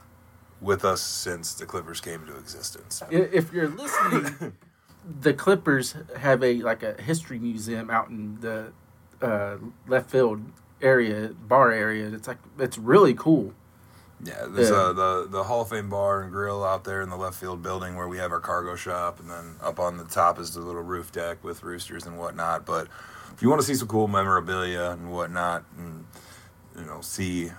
with 0.60 0.84
us 0.84 1.02
since 1.02 1.54
the 1.54 1.66
Clippers 1.66 2.00
came 2.00 2.22
into 2.22 2.36
existence. 2.36 3.02
If 3.10 3.52
you're 3.52 3.68
listening, 3.68 4.52
the 5.20 5.34
Clippers 5.34 5.94
have 6.16 6.42
a 6.42 6.62
like 6.62 6.82
a 6.82 7.00
history 7.00 7.38
museum 7.38 7.90
out 7.90 8.08
in 8.08 8.40
the 8.40 8.72
uh, 9.20 9.56
left 9.86 10.10
field 10.10 10.42
area, 10.82 11.28
bar 11.28 11.72
area. 11.72 12.08
It's 12.08 12.28
like 12.28 12.38
it's 12.58 12.78
really 12.78 13.14
cool. 13.14 13.52
Yeah, 14.24 14.46
there's 14.48 14.70
yeah. 14.70 14.76
Uh, 14.76 14.92
the 14.92 15.28
the 15.30 15.44
Hall 15.44 15.62
of 15.62 15.68
Fame 15.68 15.90
bar 15.90 16.22
and 16.22 16.32
grill 16.32 16.64
out 16.64 16.84
there 16.84 17.02
in 17.02 17.10
the 17.10 17.16
left 17.16 17.38
field 17.38 17.62
building 17.62 17.96
where 17.96 18.08
we 18.08 18.18
have 18.18 18.32
our 18.32 18.40
cargo 18.40 18.74
shop, 18.76 19.20
and 19.20 19.30
then 19.30 19.56
up 19.62 19.78
on 19.78 19.98
the 19.98 20.04
top 20.04 20.38
is 20.38 20.54
the 20.54 20.60
little 20.60 20.82
roof 20.82 21.12
deck 21.12 21.42
with 21.44 21.62
roosters 21.62 22.06
and 22.06 22.18
whatnot. 22.18 22.64
But 22.64 22.88
if 23.34 23.42
you 23.42 23.50
want 23.50 23.60
to 23.60 23.66
see 23.66 23.74
some 23.74 23.88
cool 23.88 24.08
memorabilia 24.08 24.90
and 24.90 25.12
whatnot, 25.12 25.64
and 25.76 26.06
you 26.78 26.84
know, 26.84 27.00
see 27.00 27.50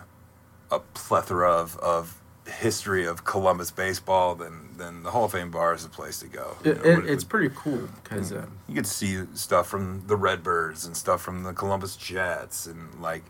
a 0.72 0.80
plethora 0.80 1.52
of, 1.52 1.78
of 1.78 2.22
history 2.48 3.06
of 3.06 3.26
Columbus 3.26 3.72
baseball, 3.72 4.36
then 4.36 4.70
then 4.78 5.04
the 5.04 5.12
Hall 5.12 5.26
of 5.26 5.32
Fame 5.32 5.52
bar 5.52 5.74
is 5.74 5.84
the 5.84 5.90
place 5.90 6.20
to 6.20 6.28
go. 6.28 6.58
It, 6.64 6.84
know, 6.84 7.00
it, 7.00 7.06
it's 7.06 7.24
pretty 7.24 7.54
cool 7.56 7.90
because 8.04 8.32
um, 8.32 8.58
you 8.68 8.76
get 8.76 8.86
to 8.86 8.92
see 8.92 9.24
stuff 9.34 9.68
from 9.68 10.04
the 10.08 10.16
Redbirds 10.16 10.86
and 10.86 10.96
stuff 10.96 11.22
from 11.22 11.44
the 11.44 11.54
Columbus 11.54 11.96
Jets 11.96 12.66
and 12.66 13.00
like 13.02 13.24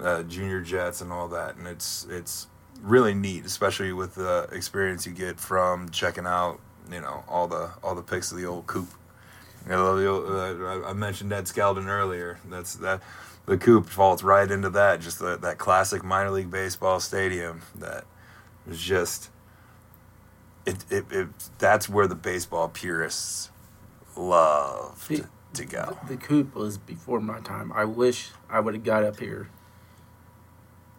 uh, 0.00 0.22
Junior 0.24 0.60
Jets 0.60 1.00
and 1.00 1.12
all 1.12 1.28
that, 1.28 1.56
and 1.56 1.66
it's 1.66 2.06
it's 2.10 2.48
really 2.82 3.14
neat, 3.14 3.44
especially 3.44 3.92
with 3.92 4.14
the 4.14 4.48
experience 4.52 5.06
you 5.06 5.12
get 5.12 5.40
from 5.40 5.88
checking 5.90 6.26
out 6.26 6.60
you 6.90 7.00
know 7.00 7.24
all 7.28 7.48
the 7.48 7.70
all 7.82 7.94
the 7.94 8.02
pics 8.02 8.30
of 8.30 8.38
the 8.38 8.46
old 8.46 8.66
coop. 8.66 8.88
You 9.64 9.72
know, 9.72 9.96
the 9.96 10.06
old, 10.06 10.30
uh, 10.30 10.88
I 10.88 10.92
mentioned 10.92 11.30
Ned 11.30 11.44
Skeldon 11.44 11.86
earlier. 11.86 12.38
That's 12.48 12.76
that 12.76 13.02
the 13.46 13.56
coop 13.56 13.88
falls 13.88 14.22
right 14.22 14.50
into 14.50 14.70
that, 14.70 15.00
just 15.00 15.18
the, 15.18 15.36
that 15.36 15.58
classic 15.58 16.04
minor 16.04 16.30
league 16.30 16.50
baseball 16.50 17.00
stadium 17.00 17.62
that 17.76 18.04
was 18.66 18.80
just 18.80 19.30
it, 20.64 20.84
it, 20.90 21.04
it 21.10 21.28
that's 21.58 21.88
where 21.88 22.06
the 22.06 22.14
baseball 22.14 22.68
purists 22.68 23.50
love 24.16 25.04
to, 25.08 25.26
to 25.54 25.64
go. 25.64 25.96
The, 26.06 26.14
the 26.14 26.20
coop 26.20 26.54
was 26.54 26.78
before 26.78 27.20
my 27.20 27.40
time. 27.40 27.72
I 27.72 27.84
wish 27.84 28.30
I 28.50 28.60
would 28.60 28.74
have 28.74 28.84
got 28.84 29.04
up 29.04 29.20
here 29.20 29.48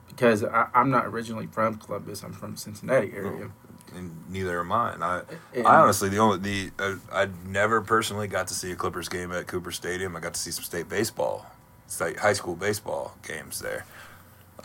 because 0.07 0.43
I, 0.43 0.67
I'm 0.73 0.89
not 0.89 1.05
originally 1.05 1.47
from 1.47 1.75
Columbus. 1.77 2.23
I'm 2.23 2.33
from 2.33 2.55
Cincinnati 2.55 3.11
area. 3.13 3.51
and 3.95 4.23
neither 4.29 4.59
am 4.59 4.71
I. 4.71 4.93
And 4.93 5.03
I, 5.03 5.21
And- 5.53 5.67
I 5.67 5.75
honestly, 5.81 6.09
the 6.09 6.17
only 6.19 6.37
the 6.37 6.71
uh, 6.83 6.95
I 7.11 7.27
never 7.45 7.81
personally 7.81 8.27
got 8.27 8.47
to 8.47 8.53
see 8.53 8.71
a 8.71 8.75
Clippers 8.75 9.09
game 9.09 9.31
at 9.31 9.47
Cooper 9.47 9.71
Stadium. 9.71 10.15
I 10.15 10.19
got 10.19 10.33
to 10.33 10.39
see 10.39 10.51
some 10.51 10.63
state 10.63 10.87
baseball, 10.87 11.45
state 11.87 12.19
high 12.19 12.33
school 12.33 12.55
baseball 12.55 13.15
games 13.27 13.59
there. 13.59 13.85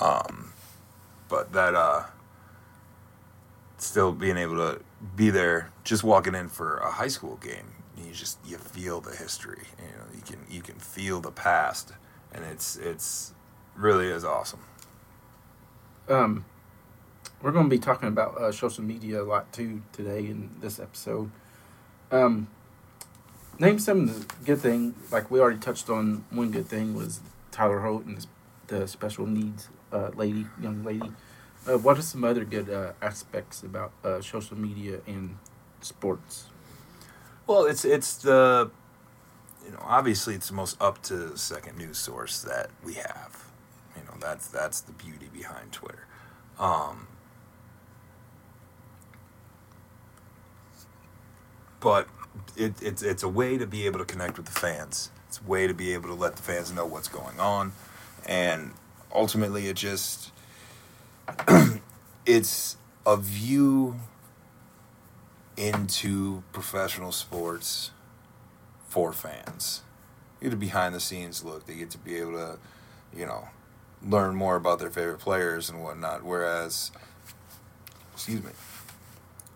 Um, 0.00 0.52
but 1.28 1.52
that 1.52 1.75
uh, 1.75 2.04
still 3.82 4.12
being 4.12 4.36
able 4.36 4.56
to 4.56 4.80
be 5.16 5.30
there, 5.30 5.70
just 5.84 6.04
walking 6.04 6.34
in 6.34 6.48
for 6.48 6.78
a 6.78 6.90
high 6.90 7.08
school 7.08 7.36
game, 7.36 7.72
you 7.98 8.12
just 8.12 8.38
you 8.44 8.56
feel 8.56 9.00
the 9.00 9.14
history. 9.14 9.62
You 9.78 9.96
know, 9.96 10.04
you 10.14 10.22
can 10.22 10.38
you 10.48 10.62
can 10.62 10.76
feel 10.76 11.20
the 11.20 11.30
past, 11.30 11.92
and 12.32 12.44
it's 12.44 12.76
it's 12.76 13.34
really 13.76 14.08
is 14.08 14.24
awesome. 14.24 14.60
Um, 16.08 16.44
we're 17.40 17.52
going 17.52 17.66
to 17.66 17.70
be 17.70 17.78
talking 17.78 18.08
about 18.08 18.36
uh, 18.36 18.52
social 18.52 18.84
media 18.84 19.22
a 19.22 19.24
lot 19.24 19.52
too 19.52 19.82
today 19.92 20.20
in 20.20 20.50
this 20.60 20.78
episode. 20.78 21.30
Um, 22.10 22.48
name 23.58 23.78
some 23.78 24.08
of 24.08 24.28
the 24.28 24.44
good 24.44 24.60
thing. 24.60 24.94
Like 25.10 25.30
we 25.30 25.40
already 25.40 25.58
touched 25.58 25.88
on, 25.88 26.24
one 26.30 26.50
good 26.50 26.66
thing 26.66 26.94
was 26.94 27.20
Tyler 27.50 27.80
Holt 27.80 28.04
and 28.04 28.26
the 28.66 28.86
special 28.86 29.26
needs 29.26 29.68
uh, 29.92 30.10
lady, 30.14 30.46
young 30.60 30.84
lady. 30.84 31.12
Uh, 31.66 31.78
what 31.78 31.97
are 31.97 32.02
some 32.02 32.25
other 32.25 32.45
good 32.45 32.69
uh, 32.69 32.92
aspects 33.00 33.62
about 33.62 33.92
uh, 34.04 34.21
social 34.21 34.59
media 34.59 34.99
and 35.07 35.37
sports? 35.81 36.47
Well, 37.47 37.66
it's 37.66 37.85
it's 37.85 38.16
the 38.16 38.71
you 39.64 39.73
know 39.73 39.83
obviously 39.83 40.35
it's 40.35 40.49
the 40.49 40.54
most 40.54 40.81
up 40.81 41.02
to 41.04 41.37
second 41.37 41.78
news 41.78 41.99
source 41.99 42.42
that 42.42 42.71
we 42.85 42.95
have. 42.95 43.45
You 43.97 44.02
know 44.04 44.14
that's 44.21 44.49
that's 44.49 44.81
the 44.81 44.92
beauty 44.92 45.28
behind 45.33 45.73
Twitter. 45.73 46.07
Um, 46.59 47.07
but 51.78 52.09
it, 52.57 52.75
it's 52.83 53.02
it's 53.02 53.23
a 53.23 53.28
way 53.28 53.57
to 53.57 53.66
be 53.66 53.87
able 53.87 54.00
to 54.00 54.04
connect 54.04 54.37
with 54.37 54.47
the 54.47 54.52
fans. 54.59 55.11
It's 55.28 55.40
a 55.40 55.49
way 55.49 55.69
to 55.69 55.75
be 55.75 55.92
able 55.95 56.09
to 56.09 56.14
let 56.14 56.35
the 56.37 56.42
fans 56.42 56.73
know 56.73 56.87
what's 56.87 57.09
going 57.09 57.38
on, 57.38 57.73
and 58.26 58.73
ultimately 59.14 59.69
it 59.69 59.76
just 59.76 60.33
it's 62.26 62.76
a 63.06 63.16
view 63.16 63.96
into 65.56 66.42
professional 66.52 67.12
sports 67.12 67.90
for 68.88 69.12
fans. 69.12 69.82
You 70.40 70.48
get 70.48 70.54
a 70.54 70.56
behind 70.56 70.94
the 70.94 71.00
scenes 71.00 71.44
look. 71.44 71.66
They 71.66 71.74
get 71.74 71.90
to 71.90 71.98
be 71.98 72.16
able 72.16 72.32
to, 72.32 72.58
you 73.16 73.26
know, 73.26 73.48
learn 74.04 74.34
more 74.34 74.56
about 74.56 74.78
their 74.78 74.90
favorite 74.90 75.18
players 75.18 75.70
and 75.70 75.82
whatnot. 75.82 76.24
Whereas, 76.24 76.90
excuse 78.12 78.42
me, 78.42 78.50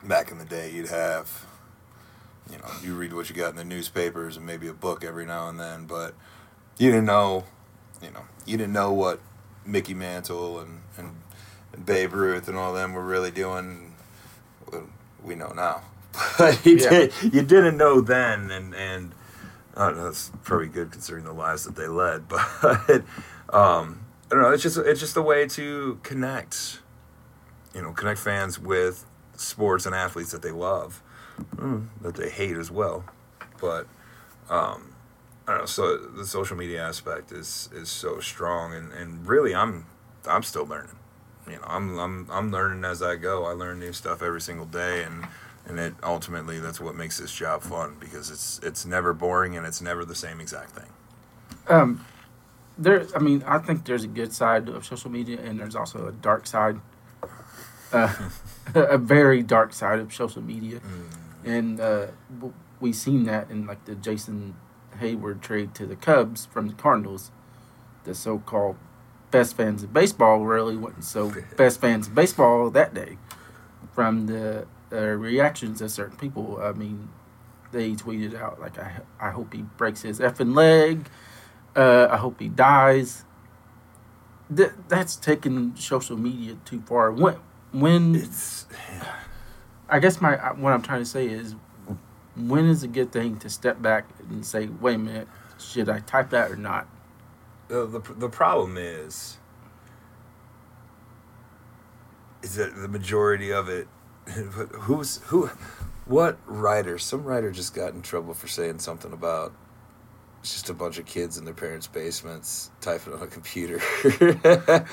back 0.04 0.30
in 0.30 0.38
the 0.38 0.44
day, 0.44 0.70
you'd 0.70 0.88
have, 0.88 1.46
you 2.50 2.58
know, 2.58 2.70
you 2.82 2.94
read 2.94 3.12
what 3.12 3.28
you 3.28 3.34
got 3.34 3.50
in 3.50 3.56
the 3.56 3.64
newspapers 3.64 4.36
and 4.36 4.46
maybe 4.46 4.68
a 4.68 4.72
book 4.72 5.04
every 5.04 5.26
now 5.26 5.48
and 5.48 5.58
then, 5.58 5.86
but 5.86 6.14
you 6.78 6.90
didn't 6.90 7.06
know, 7.06 7.44
you 8.00 8.10
know, 8.10 8.22
you 8.44 8.56
didn't 8.56 8.72
know 8.72 8.92
what 8.92 9.20
Mickey 9.64 9.94
Mantle 9.94 10.60
and, 10.60 10.80
and, 10.96 11.16
Babe 11.84 12.12
Ruth 12.14 12.48
and 12.48 12.56
all 12.56 12.72
them 12.72 12.92
were 12.94 13.04
really 13.04 13.30
doing. 13.30 13.94
Well, 14.70 14.88
we 15.22 15.34
know 15.34 15.52
now. 15.54 15.82
But 16.38 16.64
you, 16.64 16.76
Yeah. 16.76 16.88
did, 16.90 17.12
you 17.22 17.42
didn't 17.42 17.76
know 17.76 18.00
then, 18.00 18.50
and, 18.50 18.74
and 18.74 19.12
I 19.76 19.86
don't 19.88 19.96
know, 19.98 20.04
that's 20.04 20.30
probably 20.44 20.68
good 20.68 20.90
considering 20.90 21.24
the 21.24 21.32
lives 21.32 21.64
that 21.64 21.76
they 21.76 21.88
led. 21.88 22.24
But 22.28 23.02
um, 23.50 24.00
I 24.30 24.34
don't 24.34 24.42
know, 24.42 24.50
it's 24.50 24.62
just 24.62 24.76
it's 24.78 25.00
just 25.00 25.16
a 25.16 25.22
way 25.22 25.46
to 25.48 25.98
connect, 26.02 26.80
you 27.74 27.82
know, 27.82 27.92
connect 27.92 28.18
fans 28.18 28.58
with 28.58 29.04
sports 29.36 29.86
and 29.86 29.94
athletes 29.94 30.32
that 30.32 30.42
they 30.42 30.50
love, 30.50 31.02
mm, 31.56 31.86
that 32.00 32.14
they 32.16 32.30
hate 32.30 32.56
as 32.56 32.70
well. 32.70 33.04
But 33.60 33.86
um, 34.50 34.94
I 35.46 35.52
don't 35.52 35.60
know. 35.60 35.66
So 35.66 35.96
the 35.96 36.26
social 36.26 36.56
media 36.56 36.82
aspect 36.82 37.30
is 37.30 37.68
is 37.72 37.88
so 37.88 38.18
strong, 38.20 38.74
and, 38.74 38.92
and 38.92 39.26
really, 39.28 39.54
I'm 39.54 39.86
I'm 40.26 40.42
still 40.42 40.66
learning. 40.66 40.96
You 41.48 41.56
know, 41.56 41.64
I'm 41.66 41.98
I'm 41.98 42.26
I'm 42.30 42.50
learning 42.50 42.84
as 42.84 43.02
I 43.02 43.16
go. 43.16 43.44
I 43.44 43.52
learn 43.52 43.78
new 43.78 43.92
stuff 43.92 44.22
every 44.22 44.40
single 44.40 44.66
day, 44.66 45.04
and 45.04 45.26
and 45.66 45.78
it 45.78 45.94
ultimately 46.02 46.58
that's 46.60 46.80
what 46.80 46.94
makes 46.94 47.18
this 47.18 47.32
job 47.32 47.62
fun 47.62 47.96
because 48.00 48.30
it's 48.30 48.60
it's 48.62 48.84
never 48.84 49.12
boring 49.12 49.56
and 49.56 49.66
it's 49.66 49.80
never 49.80 50.04
the 50.04 50.14
same 50.14 50.40
exact 50.40 50.70
thing. 50.70 50.90
Um, 51.68 52.04
there, 52.78 53.06
I 53.14 53.18
mean, 53.18 53.42
I 53.46 53.58
think 53.58 53.84
there's 53.84 54.04
a 54.04 54.08
good 54.08 54.32
side 54.32 54.68
of 54.68 54.84
social 54.84 55.10
media, 55.10 55.40
and 55.40 55.58
there's 55.58 55.76
also 55.76 56.06
a 56.06 56.12
dark 56.12 56.46
side, 56.46 56.80
uh, 57.92 58.14
a 58.74 58.98
very 58.98 59.42
dark 59.42 59.72
side 59.72 59.98
of 59.98 60.12
social 60.12 60.42
media, 60.42 60.80
and 61.44 61.80
uh, 61.80 62.06
we 62.80 62.92
seen 62.92 63.24
that 63.24 63.50
in 63.50 63.66
like 63.66 63.84
the 63.84 63.94
Jason 63.94 64.54
Heyward 65.00 65.40
trade 65.40 65.74
to 65.76 65.86
the 65.86 65.96
Cubs 65.96 66.46
from 66.46 66.68
the 66.68 66.74
Cardinals. 66.74 67.30
The 68.04 68.14
so-called 68.14 68.76
best 69.30 69.56
fans 69.56 69.82
of 69.82 69.92
baseball 69.92 70.44
really 70.44 70.76
wasn't 70.76 71.04
so 71.04 71.32
best 71.56 71.80
fans 71.80 72.06
of 72.08 72.14
baseball 72.14 72.70
that 72.70 72.94
day, 72.94 73.18
from 73.94 74.26
the 74.26 74.66
uh, 74.92 74.96
reactions 74.98 75.80
of 75.80 75.90
certain 75.90 76.16
people. 76.16 76.60
I 76.62 76.72
mean, 76.72 77.08
they 77.72 77.92
tweeted 77.92 78.34
out 78.34 78.60
like, 78.60 78.78
"I 78.78 79.00
I 79.20 79.30
hope 79.30 79.52
he 79.54 79.62
breaks 79.62 80.02
his 80.02 80.20
effing 80.20 80.54
leg." 80.54 81.08
Uh, 81.74 82.08
I 82.10 82.16
hope 82.16 82.40
he 82.40 82.48
dies. 82.48 83.24
Th- 84.54 84.70
that's 84.88 85.16
taking 85.16 85.76
social 85.76 86.16
media 86.16 86.56
too 86.64 86.80
far. 86.86 87.10
When, 87.12 87.36
when 87.72 88.14
It's 88.14 88.66
I 89.88 89.98
guess 89.98 90.20
my 90.20 90.36
what 90.54 90.72
I'm 90.72 90.82
trying 90.82 91.00
to 91.00 91.06
say 91.06 91.26
is, 91.28 91.54
when 92.36 92.66
is 92.66 92.82
a 92.82 92.88
good 92.88 93.12
thing 93.12 93.36
to 93.38 93.50
step 93.50 93.80
back 93.82 94.08
and 94.30 94.44
say, 94.44 94.66
"Wait 94.66 94.94
a 94.94 94.98
minute, 94.98 95.28
should 95.58 95.88
I 95.88 96.00
type 96.00 96.30
that 96.30 96.50
or 96.50 96.56
not?" 96.56 96.88
The, 97.68 97.86
the 97.86 98.00
the 98.14 98.28
problem 98.28 98.76
is 98.78 99.38
is 102.42 102.54
that 102.56 102.74
the 102.76 102.88
majority 102.88 103.52
of 103.52 103.68
it 103.68 103.88
who's 104.30 105.18
who 105.26 105.50
what 106.04 106.38
writer 106.46 106.98
some 106.98 107.24
writer 107.24 107.50
just 107.50 107.74
got 107.74 107.92
in 107.92 108.02
trouble 108.02 108.34
for 108.34 108.46
saying 108.46 108.78
something 108.78 109.12
about 109.12 109.52
just 110.42 110.70
a 110.70 110.74
bunch 110.74 110.98
of 110.98 111.06
kids 111.06 111.38
in 111.38 111.44
their 111.44 111.54
parents' 111.54 111.88
basements 111.88 112.70
typing 112.80 113.12
on 113.12 113.22
a 113.22 113.26
computer. 113.26 113.80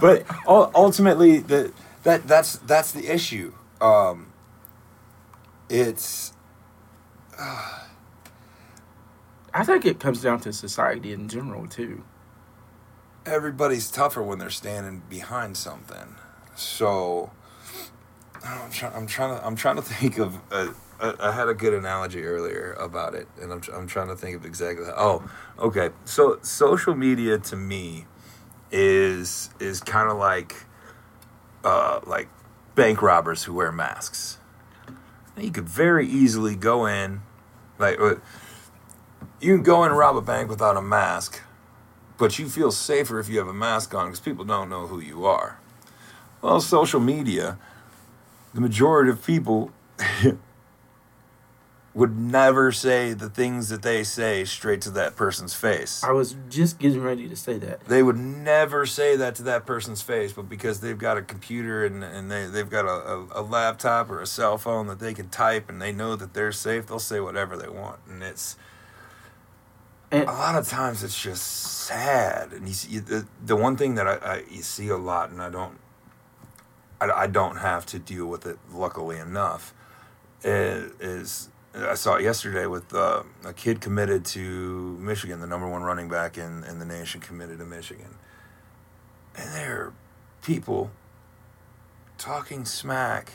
But 0.00 0.24
ultimately 0.48 1.38
the 1.38 1.72
that 2.02 2.26
that's 2.26 2.56
that's 2.58 2.92
the 2.92 3.12
issue. 3.12 3.52
Um 3.80 4.32
it's 5.68 6.32
I 9.56 9.64
think 9.64 9.86
it 9.86 9.98
comes 10.00 10.20
down 10.22 10.40
to 10.40 10.52
society 10.52 11.12
in 11.12 11.28
general 11.28 11.66
too. 11.66 12.04
everybody's 13.24 13.90
tougher 13.90 14.22
when 14.22 14.38
they're 14.38 14.50
standing 14.50 15.02
behind 15.08 15.56
something. 15.56 16.16
So 16.54 17.30
I'm, 18.44 18.70
try, 18.70 18.90
I'm 18.90 19.06
trying 19.06 19.36
to 19.38 19.46
I'm 19.46 19.56
trying 19.56 19.76
to 19.76 19.82
think 19.82 20.18
of 20.18 20.36
a, 20.50 20.74
a, 21.00 21.16
I 21.20 21.32
had 21.32 21.48
a 21.48 21.54
good 21.54 21.74
analogy 21.74 22.24
earlier 22.24 22.74
about 22.78 23.14
it, 23.14 23.28
and 23.40 23.52
I'm 23.52 23.62
I'm 23.74 23.86
trying 23.86 24.08
to 24.08 24.16
think 24.16 24.36
of 24.36 24.44
exactly. 24.44 24.86
How, 24.86 24.94
oh, 24.96 25.30
okay. 25.66 25.90
So 26.04 26.38
social 26.42 26.94
media 26.94 27.38
to 27.38 27.56
me 27.56 28.06
is 28.70 29.50
is 29.60 29.80
kind 29.80 30.10
of 30.10 30.18
like 30.18 30.54
uh, 31.64 32.00
like 32.06 32.28
bank 32.74 33.02
robbers 33.02 33.44
who 33.44 33.54
wear 33.54 33.72
masks. 33.72 34.38
You 35.36 35.50
could 35.50 35.68
very 35.68 36.06
easily 36.08 36.56
go 36.56 36.86
in, 36.86 37.20
like 37.78 38.00
uh, 38.00 38.16
you 39.40 39.54
can 39.54 39.62
go 39.62 39.84
in 39.84 39.90
and 39.90 39.98
rob 39.98 40.16
a 40.16 40.20
bank 40.20 40.48
without 40.48 40.76
a 40.76 40.82
mask 40.82 41.42
but 42.18 42.38
you 42.38 42.48
feel 42.48 42.70
safer 42.70 43.18
if 43.18 43.28
you 43.28 43.38
have 43.38 43.48
a 43.48 43.54
mask 43.54 43.94
on 43.94 44.06
because 44.06 44.20
people 44.20 44.44
don't 44.44 44.68
know 44.68 44.86
who 44.86 45.00
you 45.00 45.26
are. 45.26 45.58
Well, 46.40 46.60
social 46.60 47.00
media, 47.00 47.58
the 48.54 48.60
majority 48.60 49.10
of 49.10 49.24
people 49.24 49.70
would 51.94 52.18
never 52.18 52.72
say 52.72 53.14
the 53.14 53.28
things 53.28 53.68
that 53.70 53.82
they 53.82 54.04
say 54.04 54.44
straight 54.44 54.80
to 54.82 54.90
that 54.90 55.16
person's 55.16 55.54
face. 55.54 56.04
I 56.04 56.12
was 56.12 56.36
just 56.48 56.78
getting 56.78 57.02
ready 57.02 57.28
to 57.28 57.36
say 57.36 57.58
that. 57.58 57.84
They 57.86 58.02
would 58.02 58.18
never 58.18 58.84
say 58.86 59.16
that 59.16 59.34
to 59.36 59.42
that 59.44 59.66
person's 59.66 60.02
face, 60.02 60.32
but 60.32 60.48
because 60.48 60.80
they've 60.80 60.98
got 60.98 61.16
a 61.16 61.22
computer 61.22 61.84
and, 61.84 62.04
and 62.04 62.30
they, 62.30 62.46
they've 62.46 62.68
got 62.68 62.84
a, 62.84 62.88
a, 62.88 63.40
a 63.40 63.42
laptop 63.42 64.10
or 64.10 64.20
a 64.20 64.26
cell 64.26 64.58
phone 64.58 64.86
that 64.88 65.00
they 65.00 65.14
can 65.14 65.28
type 65.30 65.68
and 65.68 65.80
they 65.80 65.92
know 65.92 66.16
that 66.16 66.34
they're 66.34 66.52
safe, 66.52 66.86
they'll 66.86 66.98
say 66.98 67.20
whatever 67.20 67.56
they 67.56 67.68
want. 67.68 67.98
And 68.08 68.22
it's, 68.22 68.56
And 70.20 70.28
a 70.28 70.32
lot 70.32 70.56
of 70.56 70.66
times 70.68 71.02
it's 71.02 71.20
just 71.20 71.42
sad. 71.44 72.52
And 72.52 72.66
you 72.66 72.74
see 72.74 72.98
the, 72.98 73.26
the 73.44 73.56
one 73.56 73.76
thing 73.76 73.96
that 73.96 74.06
I, 74.06 74.14
I 74.16 74.42
you 74.50 74.62
see 74.62 74.88
a 74.88 74.96
lot 74.96 75.30
and 75.30 75.42
i 75.42 75.50
don't 75.50 75.78
I, 77.00 77.10
I 77.10 77.26
don't 77.26 77.56
have 77.56 77.86
to 77.86 77.98
deal 77.98 78.26
with 78.26 78.46
it 78.46 78.58
luckily 78.72 79.18
enough 79.18 79.74
is, 80.42 80.92
is 81.00 81.48
i 81.74 81.94
saw 81.94 82.16
it 82.16 82.22
yesterday 82.22 82.66
with 82.66 82.94
uh, 82.94 83.22
a 83.44 83.52
kid 83.52 83.80
committed 83.80 84.24
to 84.26 84.96
michigan 85.00 85.40
the 85.40 85.46
number 85.46 85.68
one 85.68 85.82
running 85.82 86.08
back 86.08 86.38
in, 86.38 86.64
in 86.64 86.78
the 86.78 86.86
nation 86.86 87.20
committed 87.20 87.58
to 87.58 87.64
michigan. 87.64 88.16
And 89.36 89.52
they're 89.54 89.92
people 90.42 90.90
talking 92.16 92.64
smack, 92.64 93.32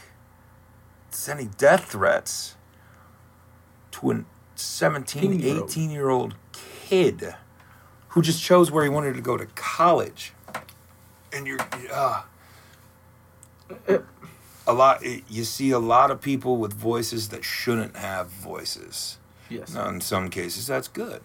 sending 1.11 1.49
death 1.57 1.91
threats 1.91 2.55
to 3.91 4.11
a 4.11 4.25
17, 4.55 5.43
18 5.43 5.91
year 5.91 6.09
old 6.09 6.35
kid 6.91 7.35
who 8.09 8.21
just 8.21 8.43
chose 8.43 8.69
where 8.69 8.83
he 8.83 8.89
wanted 8.89 9.15
to 9.15 9.21
go 9.21 9.37
to 9.37 9.45
college. 9.55 10.33
And 11.31 11.47
you're, 11.47 11.59
uh, 11.89 12.23
a 14.67 14.73
lot, 14.73 15.01
you 15.29 15.45
see 15.45 15.71
a 15.71 15.79
lot 15.79 16.11
of 16.11 16.19
people 16.19 16.57
with 16.57 16.73
voices 16.73 17.29
that 17.29 17.45
shouldn't 17.45 17.95
have 17.95 18.27
voices. 18.27 19.19
Yes. 19.49 19.73
Now, 19.73 19.87
in 19.87 20.01
some 20.01 20.29
cases, 20.29 20.67
that's 20.67 20.89
good. 20.89 21.21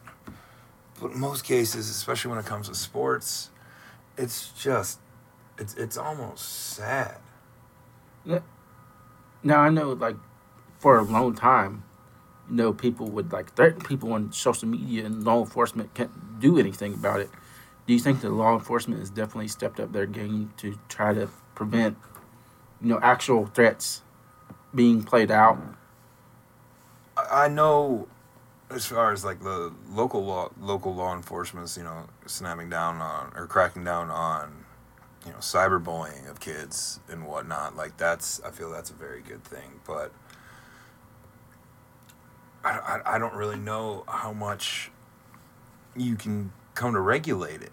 But 1.00 1.10
in 1.12 1.18
most 1.18 1.44
cases, 1.44 1.90
especially 1.90 2.30
when 2.30 2.38
it 2.38 2.46
comes 2.46 2.68
to 2.68 2.74
sports, 2.76 3.50
it's 4.16 4.52
just, 4.52 5.00
it's, 5.58 5.74
it's 5.74 5.96
almost 5.96 6.74
sad. 6.76 7.16
Now 9.42 9.60
I 9.60 9.70
know, 9.70 9.94
like, 9.94 10.16
for 10.78 10.98
a 10.98 11.02
long 11.02 11.34
time, 11.34 11.82
you 12.48 12.56
know, 12.56 12.72
people 12.72 13.06
would 13.08 13.32
like 13.32 13.54
threaten 13.54 13.80
people 13.80 14.12
on 14.12 14.32
social 14.32 14.68
media, 14.68 15.04
and 15.04 15.24
law 15.24 15.40
enforcement 15.40 15.94
can't 15.94 16.40
do 16.40 16.58
anything 16.58 16.94
about 16.94 17.20
it. 17.20 17.30
Do 17.86 17.92
you 17.92 18.00
think 18.00 18.20
that 18.22 18.30
law 18.30 18.54
enforcement 18.54 19.00
has 19.00 19.10
definitely 19.10 19.48
stepped 19.48 19.78
up 19.78 19.92
their 19.92 20.06
game 20.06 20.52
to 20.58 20.78
try 20.88 21.14
to 21.14 21.28
prevent, 21.54 21.96
you 22.80 22.88
know, 22.88 22.98
actual 23.00 23.46
threats 23.46 24.02
being 24.74 25.02
played 25.02 25.30
out? 25.30 25.58
I 27.30 27.48
know, 27.48 28.08
as 28.70 28.86
far 28.86 29.12
as 29.12 29.24
like 29.24 29.40
the 29.40 29.72
local 29.88 30.24
law, 30.24 30.50
local 30.60 30.94
law 30.94 31.14
enforcement's, 31.14 31.76
you 31.76 31.84
know, 31.84 32.06
snapping 32.26 32.68
down 32.68 33.00
on 33.00 33.32
or 33.36 33.46
cracking 33.46 33.84
down 33.84 34.10
on, 34.10 34.64
you 35.24 35.32
know, 35.32 35.38
cyberbullying 35.38 36.28
of 36.28 36.40
kids 36.40 37.00
and 37.08 37.26
whatnot. 37.26 37.76
Like 37.76 37.96
that's, 37.96 38.40
I 38.42 38.50
feel 38.50 38.70
that's 38.70 38.90
a 38.90 38.94
very 38.94 39.22
good 39.22 39.44
thing. 39.44 39.80
But 39.86 40.12
I, 42.66 43.00
I, 43.04 43.14
I 43.14 43.18
don't 43.18 43.34
really 43.34 43.58
know 43.58 44.02
how 44.08 44.32
much 44.32 44.90
you 45.94 46.16
can 46.16 46.52
come 46.74 46.94
to 46.94 47.00
regulate 47.00 47.62
it. 47.62 47.72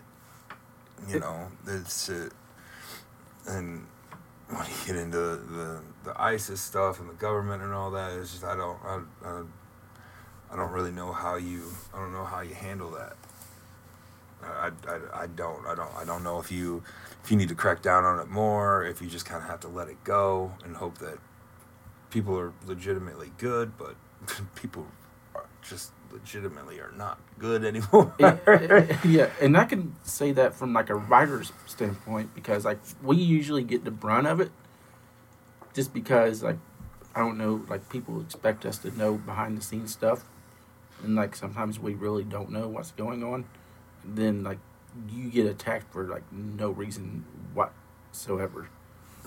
You 1.10 1.20
know, 1.20 1.48
it's 1.68 2.10
uh, 2.10 2.30
and 3.48 3.86
when 4.48 4.66
you 4.66 4.86
get 4.86 4.96
into 4.96 5.18
the 5.18 5.82
the 6.04 6.22
ISIS 6.22 6.62
stuff 6.62 7.00
and 7.00 7.10
the 7.10 7.14
government 7.16 7.64
and 7.64 7.74
all 7.74 7.92
that, 7.92 8.14
it's 8.14 8.32
just 8.32 8.44
I 8.44 8.56
don't 8.56 8.78
I, 8.86 9.02
I, 9.26 9.42
I 10.52 10.56
don't 10.56 10.72
really 10.72 10.92
know 10.92 11.12
how 11.12 11.36
you 11.36 11.64
I 11.94 11.98
don't 11.98 12.14
know 12.14 12.24
how 12.24 12.42
you 12.42 12.54
handle 12.54 12.92
that. 12.92 13.18
I, 14.44 14.72
I, 14.88 15.24
I 15.24 15.28
don't 15.28 15.66
I 15.66 15.76
don't 15.76 15.94
I 15.96 16.06
don't 16.06 16.24
know 16.24 16.40
if 16.40 16.52
you 16.52 16.84
if 17.24 17.32
you 17.32 17.38
need 17.38 17.50
to 17.50 17.56
crack 17.56 17.82
down 17.82 18.06
on 18.06 18.20
it 18.20 18.28
more 18.28 18.86
if 18.86 19.02
you 19.02 19.10
just 19.10 19.26
kind 19.26 19.42
of 19.42 19.50
have 19.50 19.60
to 19.62 19.68
let 19.68 19.88
it 19.88 20.04
go 20.04 20.54
and 20.64 20.76
hope 20.76 21.00
that 21.00 21.18
people 22.10 22.38
are 22.38 22.54
legitimately 22.66 23.32
good 23.38 23.78
but 23.78 23.96
people 24.56 24.88
are 25.36 25.46
just 25.62 25.92
legitimately 26.12 26.80
are 26.80 26.94
not 26.96 27.20
good 27.40 27.66
anymore. 27.72 28.14
yeah, 28.20 29.30
and 29.42 29.58
I 29.58 29.66
can 29.66 29.96
say 30.04 30.32
that 30.34 30.54
from 30.54 30.74
like 30.74 30.90
a 30.90 30.96
writer's 30.96 31.52
standpoint 31.66 32.34
because 32.36 32.66
like 32.66 32.80
we 33.02 33.18
usually 33.18 33.64
get 33.64 33.84
the 33.84 33.92
brunt 33.92 34.28
of 34.28 34.40
it, 34.40 34.52
just 35.74 35.94
because 35.94 36.44
like 36.44 36.58
I 37.16 37.20
don't 37.20 37.38
know, 37.38 37.64
like 37.68 37.90
people 37.90 38.22
expect 38.22 38.66
us 38.66 38.78
to 38.80 38.98
know 38.98 39.16
behind 39.16 39.58
the 39.58 39.62
scenes 39.62 39.92
stuff, 39.92 40.24
and 41.04 41.16
like 41.16 41.36
sometimes 41.36 41.80
we 41.80 41.94
really 41.94 42.24
don't 42.24 42.50
know 42.52 42.68
what's 42.68 42.92
going 42.92 43.24
on. 43.24 43.46
Then 44.06 44.44
like 44.44 44.60
you 45.10 45.30
get 45.30 45.46
attacked 45.46 45.92
for 45.92 46.04
like 46.04 46.24
no 46.32 46.70
reason 46.70 47.26
whatsoever. 47.54 48.68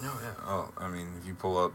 Oh 0.03 0.21
yeah. 0.23 0.35
Oh, 0.45 0.71
I 0.79 0.89
mean, 0.89 1.09
if 1.21 1.27
you 1.27 1.35
pull 1.35 1.57
up, 1.59 1.73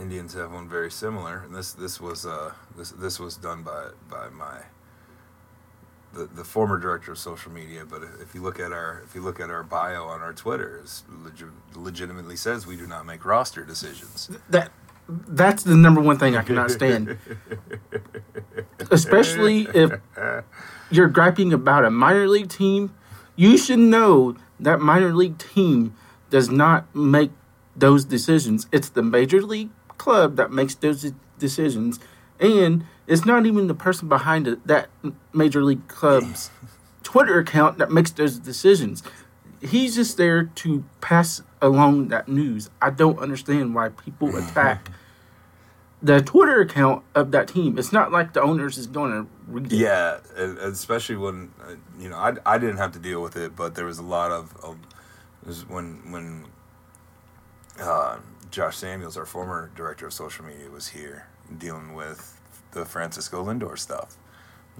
Indians 0.00 0.34
have 0.34 0.52
one 0.52 0.68
very 0.68 0.90
similar, 0.90 1.42
and 1.44 1.54
this 1.54 1.72
this 1.72 2.00
was 2.00 2.26
uh 2.26 2.52
this 2.76 2.90
this 2.92 3.18
was 3.18 3.36
done 3.36 3.62
by 3.62 3.88
by 4.08 4.28
my 4.28 4.62
the 6.12 6.26
the 6.26 6.44
former 6.44 6.78
director 6.78 7.12
of 7.12 7.18
social 7.18 7.52
media. 7.52 7.84
But 7.84 8.02
if 8.20 8.34
you 8.34 8.42
look 8.42 8.60
at 8.60 8.72
our 8.72 9.02
if 9.04 9.14
you 9.14 9.22
look 9.22 9.40
at 9.40 9.50
our 9.50 9.62
bio 9.62 10.04
on 10.04 10.20
our 10.20 10.32
Twitter, 10.32 10.78
it 10.78 11.02
legi- 11.24 11.50
legitimately 11.74 12.36
says 12.36 12.66
we 12.66 12.76
do 12.76 12.86
not 12.86 13.06
make 13.06 13.24
roster 13.24 13.64
decisions. 13.64 14.30
That 14.48 14.70
that's 15.08 15.62
the 15.62 15.76
number 15.76 16.00
one 16.00 16.18
thing 16.18 16.36
I 16.36 16.42
cannot 16.42 16.70
stand. 16.70 17.18
Especially 18.90 19.66
if 19.74 19.92
you're 20.90 21.08
griping 21.08 21.52
about 21.52 21.84
a 21.84 21.90
minor 21.90 22.28
league 22.28 22.50
team, 22.50 22.94
you 23.36 23.56
should 23.56 23.78
know 23.78 24.36
that 24.60 24.80
minor 24.80 25.14
league 25.14 25.38
team 25.38 25.94
does 26.30 26.50
not 26.50 26.94
make 26.94 27.30
those 27.74 28.04
decisions. 28.04 28.66
It's 28.70 28.90
the 28.90 29.02
major 29.02 29.40
league 29.40 29.70
club 29.98 30.36
that 30.36 30.50
makes 30.50 30.74
those 30.74 31.12
decisions, 31.38 31.98
and 32.40 32.84
it's 33.06 33.24
not 33.24 33.46
even 33.46 33.66
the 33.66 33.74
person 33.74 34.08
behind 34.08 34.48
it, 34.48 34.66
that 34.66 34.88
major 35.32 35.62
league 35.62 35.86
club's 35.88 36.50
Twitter 37.02 37.38
account 37.38 37.78
that 37.78 37.90
makes 37.90 38.10
those 38.10 38.38
decisions. 38.38 39.02
He's 39.60 39.96
just 39.96 40.16
there 40.16 40.44
to 40.44 40.84
pass 41.00 41.42
along 41.60 42.08
that 42.08 42.28
news. 42.28 42.70
I 42.80 42.90
don't 42.90 43.18
understand 43.18 43.74
why 43.74 43.88
people 43.88 44.36
attack 44.36 44.90
the 46.02 46.20
Twitter 46.20 46.60
account 46.60 47.02
of 47.14 47.32
that 47.32 47.48
team. 47.48 47.78
It's 47.78 47.92
not 47.92 48.12
like 48.12 48.32
the 48.32 48.42
owners 48.42 48.78
is 48.78 48.86
going 48.86 49.10
to 49.10 49.26
read 49.48 49.72
it. 49.72 49.76
Yeah, 49.76 50.18
especially 50.36 51.16
when 51.16 51.50
uh, 51.60 51.74
you 51.98 52.08
know 52.08 52.16
I, 52.16 52.34
I 52.46 52.58
didn't 52.58 52.76
have 52.76 52.92
to 52.92 52.98
deal 52.98 53.20
with 53.20 53.36
it, 53.36 53.56
but 53.56 53.74
there 53.74 53.84
was 53.84 53.98
a 53.98 54.04
lot 54.04 54.30
of, 54.30 54.56
of 54.62 54.76
was 55.44 55.68
when 55.68 56.12
when 56.12 56.46
uh, 57.80 58.18
Josh 58.50 58.76
Samuels, 58.76 59.16
our 59.16 59.26
former 59.26 59.70
director 59.74 60.06
of 60.06 60.12
social 60.12 60.44
media, 60.44 60.70
was 60.70 60.88
here 60.88 61.26
dealing 61.58 61.94
with 61.94 62.40
the 62.72 62.84
Francisco 62.84 63.44
Lindor 63.44 63.78
stuff. 63.78 64.16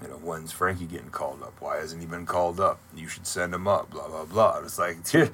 You 0.02 0.08
know, 0.08 0.14
when's 0.16 0.52
Frankie 0.52 0.86
getting 0.86 1.10
called 1.10 1.42
up? 1.42 1.54
Why 1.60 1.78
hasn't 1.78 2.00
he 2.00 2.06
been 2.06 2.26
called 2.26 2.60
up? 2.60 2.78
You 2.94 3.08
should 3.08 3.26
send 3.26 3.52
him 3.52 3.66
up. 3.66 3.90
Blah 3.90 4.08
blah 4.08 4.24
blah. 4.24 4.60
It's 4.64 4.78
like 4.78 4.98
if 5.14 5.30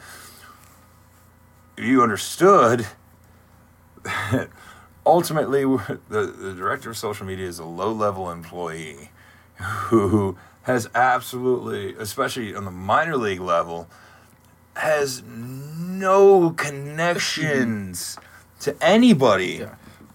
you 1.76 2.02
understood 2.02 2.86
that 4.04 4.48
ultimately 5.04 5.62
the, 6.08 6.26
the 6.26 6.54
director 6.54 6.90
of 6.90 6.96
social 6.96 7.26
media 7.26 7.46
is 7.46 7.58
a 7.58 7.64
low 7.64 7.92
level 7.92 8.30
employee 8.30 9.10
who 9.88 10.36
has 10.62 10.88
absolutely, 10.94 11.94
especially 11.96 12.54
on 12.54 12.64
the 12.64 12.70
minor 12.70 13.16
league 13.16 13.40
level, 13.40 13.88
has 14.76 15.22
no 15.26 16.50
connections 16.50 18.18
to 18.60 18.74
anybody 18.82 19.58
Yeah. 19.60 19.74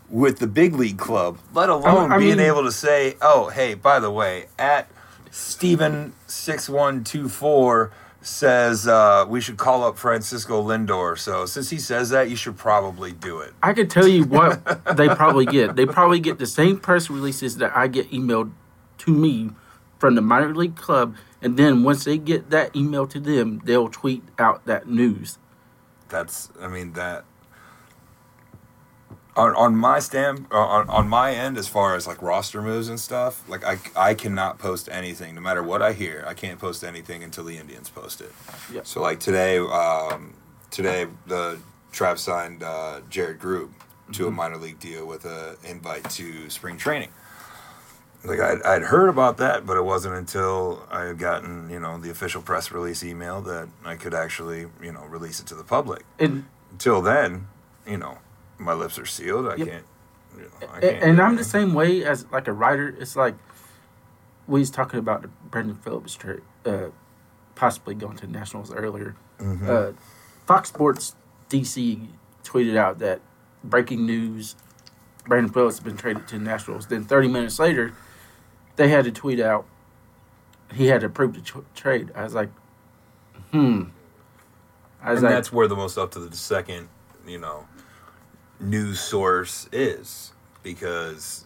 with 0.10 0.39
the 0.39 0.48
big 0.48 0.76
league 0.76 0.98
club, 0.98 1.38
let 1.54 1.69
alone 1.69 2.12
I 2.12 2.17
being 2.17 2.38
mean- 2.38 2.48
able 2.48 2.63
to 2.63 2.72
say, 2.72 3.15
"Oh, 3.22 3.50
hey, 3.50 3.74
by 3.76 4.00
the 4.00 4.12
way, 4.12 4.48
at 4.58 4.88
Steven 5.32 6.13
six 6.28 6.67
one 6.67 7.04
two 7.04 7.30
four 7.30 7.91
says 8.22 8.86
uh, 8.88 9.26
we 9.30 9.39
should 9.39 9.56
call 9.58 9.84
up 9.84 9.98
Francisco 9.98 10.62
Lindor. 10.62 11.17
So 11.17 11.45
since 11.45 11.69
he 11.69 11.78
says 11.78 12.10
that, 12.10 12.30
you 12.30 12.36
should 12.36 12.58
probably 12.58 13.12
do 13.13 13.39
it." 13.39 13.54
I 13.63 13.74
can 13.74 13.88
tell 13.88 14.08
you 14.08 14.26
what 14.26 14.65
they 14.98 15.08
probably 15.10 15.45
get. 15.45 15.76
They 15.76 15.86
probably 15.86 16.19
get 16.19 16.39
the 16.39 16.48
same 16.48 16.80
press 16.80 17.10
releases 17.10 17.58
that 17.58 17.76
I 17.78 17.88
get 17.88 18.12
emailed 18.12 18.52
to 19.00 19.12
me 19.12 19.52
from 19.99 20.15
the 20.15 20.21
minor 20.21 20.55
league 20.55 20.75
club, 20.75 21.15
and 21.41 21.57
then 21.57 21.83
once 21.83 22.05
they 22.05 22.17
get 22.17 22.49
that 22.49 22.75
email 22.75 23.05
to 23.07 23.19
them, 23.19 23.62
they'll 23.65 23.89
tweet 23.89 24.23
out 24.39 24.65
that 24.65 24.88
news. 24.88 25.38
That's, 26.07 26.49
I 26.59 26.67
mean, 26.67 26.93
that. 26.93 27.25
On, 29.35 29.55
on 29.55 29.75
my 29.75 29.99
stand 29.99 30.47
uh, 30.51 30.57
on, 30.57 30.89
on 30.89 31.07
my 31.07 31.31
end 31.31 31.57
as 31.57 31.65
far 31.67 31.95
as 31.95 32.05
like 32.05 32.21
roster 32.21 32.62
moves 32.62 32.89
and 32.89 32.99
stuff 32.99 33.47
like 33.47 33.63
I, 33.63 33.77
I 33.95 34.13
cannot 34.13 34.59
post 34.59 34.89
anything 34.91 35.33
no 35.33 35.39
matter 35.39 35.63
what 35.63 35.81
i 35.81 35.93
hear 35.93 36.25
i 36.27 36.33
can't 36.33 36.59
post 36.59 36.83
anything 36.83 37.23
until 37.23 37.45
the 37.45 37.57
indians 37.57 37.89
post 37.89 38.19
it 38.19 38.33
Yep. 38.73 38.85
so 38.85 39.01
like 39.01 39.21
today 39.21 39.59
um, 39.59 40.33
today 40.71 41.07
the 41.27 41.57
Tribe 41.93 42.19
signed 42.19 42.63
uh, 42.63 42.99
Jarrett 43.09 43.39
Grube 43.39 43.69
to 44.12 44.27
a 44.27 44.31
minor 44.31 44.57
league 44.57 44.79
deal 44.79 45.05
with 45.05 45.23
a 45.23 45.55
invite 45.63 46.09
to 46.12 46.49
spring 46.49 46.75
training 46.75 47.09
like 48.25 48.39
I'd, 48.39 48.62
I'd 48.63 48.82
heard 48.84 49.08
about 49.10 49.38
that 49.38 49.65
but 49.65 49.77
it 49.77 49.84
wasn't 49.84 50.15
until 50.15 50.86
i 50.91 51.03
had 51.05 51.17
gotten 51.19 51.69
you 51.69 51.79
know 51.79 51.97
the 51.97 52.10
official 52.10 52.41
press 52.41 52.69
release 52.71 53.03
email 53.03 53.41
that 53.43 53.69
i 53.86 53.95
could 53.95 54.13
actually 54.13 54.67
you 54.82 54.91
know 54.91 55.05
release 55.05 55.39
it 55.39 55.45
to 55.47 55.55
the 55.55 55.63
public 55.63 56.03
And 56.19 56.45
until 56.71 57.01
then, 57.01 57.47
you 57.88 57.97
know, 57.97 58.19
my 58.60 58.73
lips 58.73 58.99
are 58.99 59.05
sealed. 59.05 59.47
I 59.47 59.55
Yep. 59.55 59.67
can't. 59.67 59.86
You 60.38 60.41
know, 60.43 60.49
I 60.67 60.73
and, 60.75 60.82
can't 60.82 61.03
and 61.03 61.21
I'm 61.21 61.36
the 61.36 61.43
same 61.43 61.73
way 61.73 62.03
as 62.03 62.25
like 62.32 62.47
a 62.47 62.53
writer. 62.53 62.95
It's 62.99 63.15
like 63.15 63.34
we 64.47 64.60
was 64.60 64.69
talking 64.69 64.99
about 64.99 65.23
the 65.23 65.29
Brandon 65.49 65.75
Phillips 65.75 66.13
trade, 66.15 66.41
uh, 66.65 66.89
possibly 67.55 67.95
going 67.95 68.17
to 68.17 68.27
Nationals 68.27 68.71
earlier. 68.71 69.15
Mhm. 69.39 69.67
Uh, 69.67 69.93
Fox 70.45 70.69
Sports 70.69 71.15
DC 71.49 72.08
tweeted 72.43 72.77
out 72.77 72.99
that 72.99 73.21
breaking 73.63 74.05
news: 74.05 74.55
Brandon 75.27 75.51
Phillips 75.51 75.77
has 75.77 75.84
been 75.84 75.97
traded 75.97 76.27
to 76.27 76.38
Nationals. 76.38 76.86
Then 76.86 77.03
30 77.03 77.27
minutes 77.29 77.58
later, 77.58 77.93
they 78.79 78.87
had 78.87 79.03
to 79.03 79.11
tweet 79.11 79.39
out 79.39 79.65
he 80.73 80.87
had 80.87 81.03
approved 81.03 81.35
the 81.35 81.41
tr- 81.41 81.59
trade. 81.75 82.11
I 82.15 82.23
was 82.23 82.33
like, 82.33 82.49
hmm. 83.51 83.83
As 85.01 85.19
and 85.19 85.27
I, 85.27 85.31
that's 85.31 85.51
where 85.51 85.67
the 85.67 85.75
most 85.75 85.97
up 85.97 86.11
to 86.11 86.19
the 86.19 86.35
second, 86.35 86.89
you 87.27 87.39
know, 87.39 87.67
news 88.59 88.99
source 88.99 89.67
is 89.71 90.33
because 90.61 91.45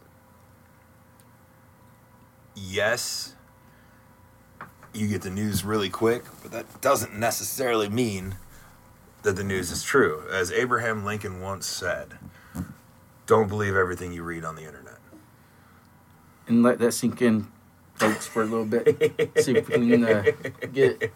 yes, 2.56 3.36
you 4.94 5.08
get 5.08 5.22
the 5.22 5.30
news 5.30 5.64
really 5.64 5.90
quick, 5.90 6.24
but 6.42 6.52
that 6.52 6.82
doesn't 6.82 7.18
necessarily 7.18 7.90
mean 7.90 8.36
that 9.22 9.36
the 9.36 9.44
news 9.44 9.72
is 9.72 9.84
true. 9.84 10.24
As 10.32 10.52
Abraham 10.52 11.06
Lincoln 11.06 11.40
once 11.42 11.66
said, 11.66 12.18
don't 13.26 13.48
believe 13.48 13.76
everything 13.76 14.12
you 14.12 14.24
read 14.24 14.44
on 14.44 14.56
the 14.56 14.64
internet. 14.64 14.83
And 16.48 16.64
let 16.64 16.80
that 16.80 16.92
sink 16.94 17.22
in, 17.22 17.48
folks, 17.96 18.28
for 18.28 18.42
a 18.42 18.46
little 18.46 18.66
bit. 18.66 18.86
See 19.44 19.56
if 19.58 19.70
we 19.70 19.90
can 19.90 20.04
uh, 20.06 20.24
get. 20.74 21.12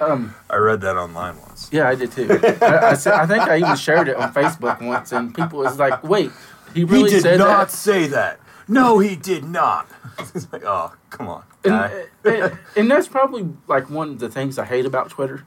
Um, 0.00 0.34
I 0.48 0.56
read 0.56 0.80
that 0.80 0.96
online 0.96 1.38
once. 1.40 1.68
yeah, 1.72 1.88
I 1.88 1.94
did 1.94 2.10
too. 2.12 2.26
I, 2.62 2.90
I, 2.90 2.94
said- 2.94 3.12
I 3.14 3.26
think 3.26 3.42
I 3.42 3.58
even 3.58 3.76
shared 3.76 4.08
it 4.08 4.16
on 4.16 4.32
Facebook 4.32 4.80
once, 4.80 5.12
and 5.12 5.34
people 5.34 5.58
was 5.58 5.78
like, 5.78 6.02
"Wait, 6.02 6.30
he 6.74 6.84
really 6.84 7.10
he 7.12 7.20
did 7.20 7.38
not 7.38 7.68
that?" 7.68 7.70
say 7.70 8.06
that. 8.06 8.40
No, 8.66 8.98
he 9.00 9.16
did 9.16 9.44
not. 9.44 9.88
it's 10.34 10.50
like, 10.52 10.62
oh, 10.64 10.92
come 11.10 11.26
on, 11.28 11.42
And, 11.64 11.92
and, 12.24 12.58
and 12.76 12.90
that's 12.90 13.08
probably 13.08 13.48
like 13.66 13.90
one 13.90 14.10
of 14.10 14.18
the 14.20 14.28
things 14.28 14.58
I 14.58 14.64
hate 14.64 14.86
about 14.86 15.10
Twitter 15.10 15.44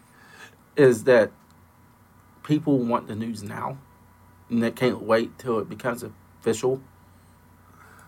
is 0.76 1.04
that 1.04 1.30
people 2.42 2.78
want 2.78 3.06
the 3.06 3.14
news 3.14 3.42
now, 3.42 3.76
and 4.48 4.62
they 4.62 4.70
can't 4.70 5.02
wait 5.02 5.38
till 5.38 5.58
it 5.58 5.68
becomes 5.68 6.02
official. 6.40 6.80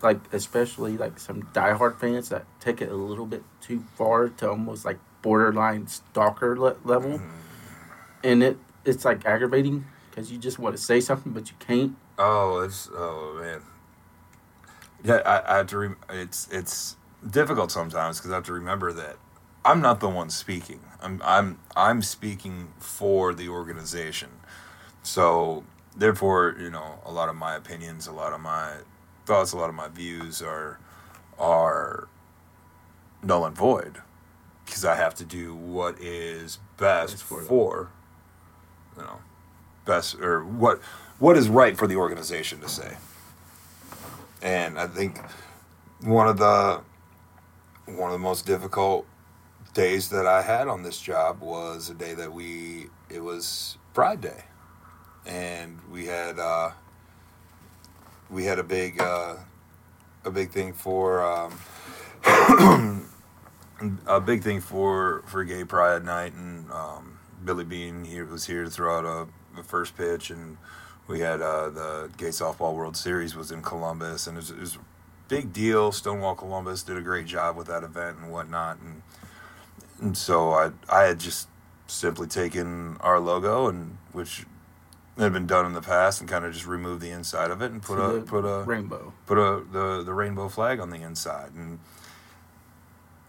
Like 0.02 0.20
especially 0.32 0.96
like 0.96 1.18
some 1.18 1.42
diehard 1.54 1.98
fans 1.98 2.30
that 2.30 2.46
take 2.58 2.80
it 2.80 2.90
a 2.90 2.94
little 2.94 3.26
bit 3.26 3.42
too 3.60 3.84
far 3.96 4.28
to 4.28 4.50
almost 4.50 4.84
like 4.84 4.98
borderline 5.22 5.86
stalker 5.86 6.58
le- 6.58 6.76
level, 6.84 7.18
mm-hmm. 7.18 7.28
and 8.24 8.42
it 8.42 8.56
it's 8.84 9.04
like 9.04 9.26
aggravating 9.26 9.84
because 10.08 10.32
you 10.32 10.38
just 10.38 10.58
want 10.58 10.74
to 10.74 10.82
say 10.82 11.00
something 11.00 11.32
but 11.32 11.50
you 11.50 11.56
can't. 11.58 11.96
Oh, 12.18 12.60
it's 12.60 12.88
oh 12.92 13.38
man. 13.40 13.60
Yeah, 15.04 15.22
I, 15.26 15.54
I 15.54 15.56
have 15.58 15.66
to. 15.68 15.78
Re- 15.78 15.94
it's 16.10 16.48
it's 16.50 16.96
difficult 17.28 17.70
sometimes 17.70 18.18
because 18.18 18.30
I 18.30 18.36
have 18.36 18.44
to 18.44 18.52
remember 18.52 18.92
that 18.92 19.16
I'm 19.64 19.80
not 19.80 20.00
the 20.00 20.08
one 20.08 20.30
speaking. 20.30 20.80
I'm 21.00 21.20
I'm 21.24 21.58
I'm 21.76 22.02
speaking 22.02 22.72
for 22.78 23.34
the 23.34 23.48
organization. 23.48 24.30
So 25.02 25.64
therefore, 25.96 26.56
you 26.58 26.70
know, 26.70 27.00
a 27.04 27.12
lot 27.12 27.28
of 27.28 27.36
my 27.36 27.56
opinions, 27.56 28.06
a 28.06 28.12
lot 28.12 28.32
of 28.32 28.40
my 28.40 28.76
thoughts, 29.30 29.52
a 29.52 29.56
lot 29.56 29.68
of 29.68 29.76
my 29.76 29.86
views 29.86 30.42
are 30.42 30.80
are 31.38 32.08
null 33.22 33.44
and 33.44 33.56
void 33.56 33.98
because 34.64 34.84
I 34.84 34.96
have 34.96 35.14
to 35.16 35.24
do 35.24 35.54
what 35.54 36.00
is 36.00 36.58
best 36.76 37.22
for 37.22 37.40
for, 37.42 37.90
you 38.96 39.02
know 39.04 39.20
best 39.84 40.16
or 40.16 40.44
what 40.44 40.80
what 41.20 41.36
is 41.36 41.48
right 41.48 41.76
for 41.76 41.86
the 41.86 41.94
organization 41.94 42.60
to 42.60 42.68
say. 42.68 42.96
And 44.42 44.80
I 44.80 44.88
think 44.88 45.20
one 46.00 46.26
of 46.26 46.38
the 46.38 46.80
one 47.86 48.10
of 48.10 48.12
the 48.12 48.18
most 48.30 48.46
difficult 48.46 49.06
days 49.74 50.08
that 50.08 50.26
I 50.26 50.42
had 50.42 50.66
on 50.66 50.82
this 50.82 51.00
job 51.00 51.40
was 51.40 51.88
a 51.88 51.94
day 51.94 52.14
that 52.14 52.32
we 52.32 52.86
it 53.08 53.22
was 53.22 53.78
Pride 53.94 54.20
Day, 54.20 54.42
and 55.24 55.78
we 55.88 56.06
had 56.06 56.40
uh, 56.40 56.70
we 58.30 58.44
had 58.44 58.58
a 58.58 58.62
big 58.62 59.00
uh, 59.00 59.36
a 60.24 60.30
big 60.30 60.50
thing 60.50 60.72
for 60.72 61.24
um, 61.24 61.58
a 64.06 64.20
big 64.20 64.42
thing 64.42 64.60
for 64.60 65.22
for 65.26 65.44
Gay 65.44 65.64
Pride 65.64 66.04
Night, 66.04 66.34
and 66.34 66.70
um, 66.70 67.18
Billy 67.44 67.64
Bean 67.64 68.04
he 68.04 68.22
was 68.22 68.46
here 68.46 68.64
to 68.64 68.70
throw 68.70 68.98
out 68.98 69.04
a, 69.04 69.60
a 69.60 69.62
first 69.62 69.96
pitch, 69.96 70.30
and 70.30 70.56
we 71.08 71.20
had 71.20 71.42
uh, 71.42 71.70
the 71.70 72.10
Gay 72.16 72.28
Softball 72.28 72.74
World 72.74 72.96
Series 72.96 73.34
was 73.34 73.50
in 73.50 73.62
Columbus, 73.62 74.26
and 74.26 74.36
it 74.36 74.40
was, 74.40 74.50
it 74.50 74.60
was 74.60 74.76
a 74.76 74.80
big 75.28 75.52
deal. 75.52 75.92
Stonewall 75.92 76.34
Columbus 76.34 76.82
did 76.82 76.96
a 76.96 77.02
great 77.02 77.26
job 77.26 77.56
with 77.56 77.66
that 77.66 77.82
event 77.82 78.18
and 78.18 78.30
whatnot, 78.30 78.78
and 78.78 79.02
and 80.00 80.16
so 80.16 80.52
I 80.52 80.70
I 80.88 81.02
had 81.02 81.18
just 81.18 81.48
simply 81.86 82.28
taken 82.28 82.96
our 83.00 83.18
logo 83.18 83.66
and 83.66 83.98
which 84.12 84.46
had 85.22 85.32
been 85.32 85.46
done 85.46 85.66
in 85.66 85.72
the 85.72 85.82
past 85.82 86.20
and 86.20 86.28
kind 86.28 86.44
of 86.44 86.52
just 86.52 86.66
remove 86.66 87.00
the 87.00 87.10
inside 87.10 87.50
of 87.50 87.60
it 87.62 87.70
and 87.70 87.82
put 87.82 87.96
to 87.96 88.02
a 88.02 88.20
put 88.22 88.44
a 88.44 88.64
rainbow. 88.64 89.12
put 89.26 89.38
a 89.38 89.62
the 89.70 90.02
the 90.02 90.14
rainbow 90.14 90.48
flag 90.48 90.80
on 90.80 90.90
the 90.90 91.02
inside. 91.02 91.52
And 91.54 91.78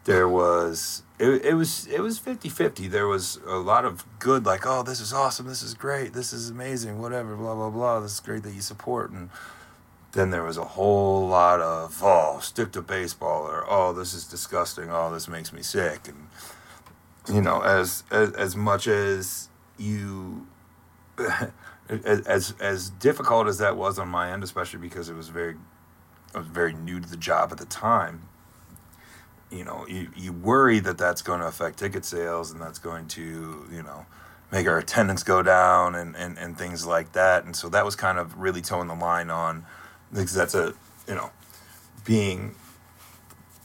there 0.05 0.27
was 0.27 1.03
it, 1.19 1.45
it 1.45 1.53
was 1.53 1.85
it 1.87 1.99
was 1.99 2.19
50-50 2.19 2.89
there 2.89 3.07
was 3.07 3.39
a 3.45 3.57
lot 3.57 3.85
of 3.85 4.05
good 4.19 4.45
like 4.45 4.65
oh 4.65 4.83
this 4.83 4.99
is 4.99 5.13
awesome. 5.13 5.47
This 5.47 5.61
is 5.61 5.73
great. 5.73 6.13
This 6.13 6.33
is 6.33 6.49
amazing. 6.49 6.99
Whatever 6.99 7.35
blah 7.35 7.55
blah 7.55 7.69
blah. 7.69 7.99
This 7.99 8.13
is 8.13 8.19
great 8.19 8.43
that 8.43 8.53
you 8.53 8.61
support. 8.61 9.11
And 9.11 9.29
then 10.13 10.29
there 10.29 10.43
was 10.43 10.57
a 10.57 10.65
whole 10.65 11.27
lot 11.27 11.59
of 11.59 11.99
oh 12.01 12.39
stick 12.41 12.71
to 12.73 12.81
baseball 12.81 13.43
or 13.43 13.65
oh 13.69 13.93
this 13.93 14.13
is 14.13 14.25
disgusting. 14.25 14.89
Oh 14.89 15.13
this 15.13 15.27
makes 15.27 15.51
me 15.51 15.61
sick. 15.61 16.07
And 16.07 16.27
you 17.35 17.41
know 17.41 17.61
as 17.61 18.03
as, 18.11 18.31
as 18.33 18.55
much 18.55 18.87
as 18.87 19.49
you 19.77 20.47
as, 22.05 22.55
as 22.59 22.89
difficult 22.89 23.47
as 23.47 23.57
that 23.57 23.75
was 23.75 23.99
on 23.99 24.07
my 24.07 24.31
end 24.31 24.43
especially 24.43 24.79
because 24.79 25.09
it 25.09 25.15
was 25.15 25.29
very 25.29 25.55
I 26.33 26.39
was 26.39 26.47
very 26.47 26.73
new 26.73 26.99
to 26.99 27.09
the 27.09 27.17
job 27.17 27.51
at 27.51 27.57
the 27.57 27.65
time. 27.65 28.21
You 29.49 29.65
know, 29.65 29.85
you, 29.87 30.09
you 30.15 30.31
worry 30.31 30.79
that 30.79 30.97
that's 30.97 31.21
going 31.21 31.41
to 31.41 31.47
affect 31.47 31.79
ticket 31.79 32.05
sales 32.05 32.51
and 32.51 32.61
that's 32.61 32.79
going 32.79 33.07
to, 33.09 33.67
you 33.69 33.83
know, 33.83 34.05
make 34.49 34.65
our 34.67 34.77
attendance 34.77 35.23
go 35.23 35.43
down 35.43 35.95
and, 35.95 36.15
and, 36.15 36.37
and 36.37 36.57
things 36.57 36.85
like 36.85 37.11
that. 37.13 37.43
And 37.43 37.53
so 37.55 37.67
that 37.69 37.83
was 37.83 37.95
kind 37.95 38.17
of 38.17 38.37
really 38.37 38.61
towing 38.61 38.87
the 38.87 38.95
line 38.95 39.29
on, 39.29 39.65
because 40.11 40.33
that's 40.33 40.55
a, 40.55 40.73
you 41.07 41.15
know, 41.15 41.31
being 42.05 42.55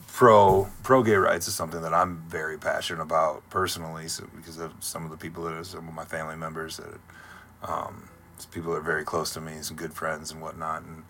pro 0.09 0.69
pro 0.83 1.03
gay 1.03 1.15
rights 1.15 1.47
is 1.47 1.55
something 1.55 1.83
that 1.83 1.95
I'm 1.95 2.25
very 2.27 2.59
passionate 2.59 3.03
about 3.03 3.49
personally. 3.51 4.09
So 4.09 4.27
because 4.35 4.59
of 4.59 4.73
some 4.81 5.05
of 5.05 5.11
the 5.11 5.17
people 5.17 5.45
that 5.45 5.53
are 5.53 5.62
some 5.62 5.87
of 5.87 5.95
my 5.95 6.05
family 6.05 6.37
members 6.37 6.79
that, 6.79 6.99
um, 7.62 8.09
people 8.44 8.72
that 8.72 8.79
are 8.79 8.83
very 8.83 9.05
close 9.05 9.33
to 9.35 9.40
me, 9.40 9.62
some 9.62 9.77
good 9.77 9.94
friends 9.94 10.31
and 10.31 10.42
whatnot, 10.42 10.83
and 10.83 11.05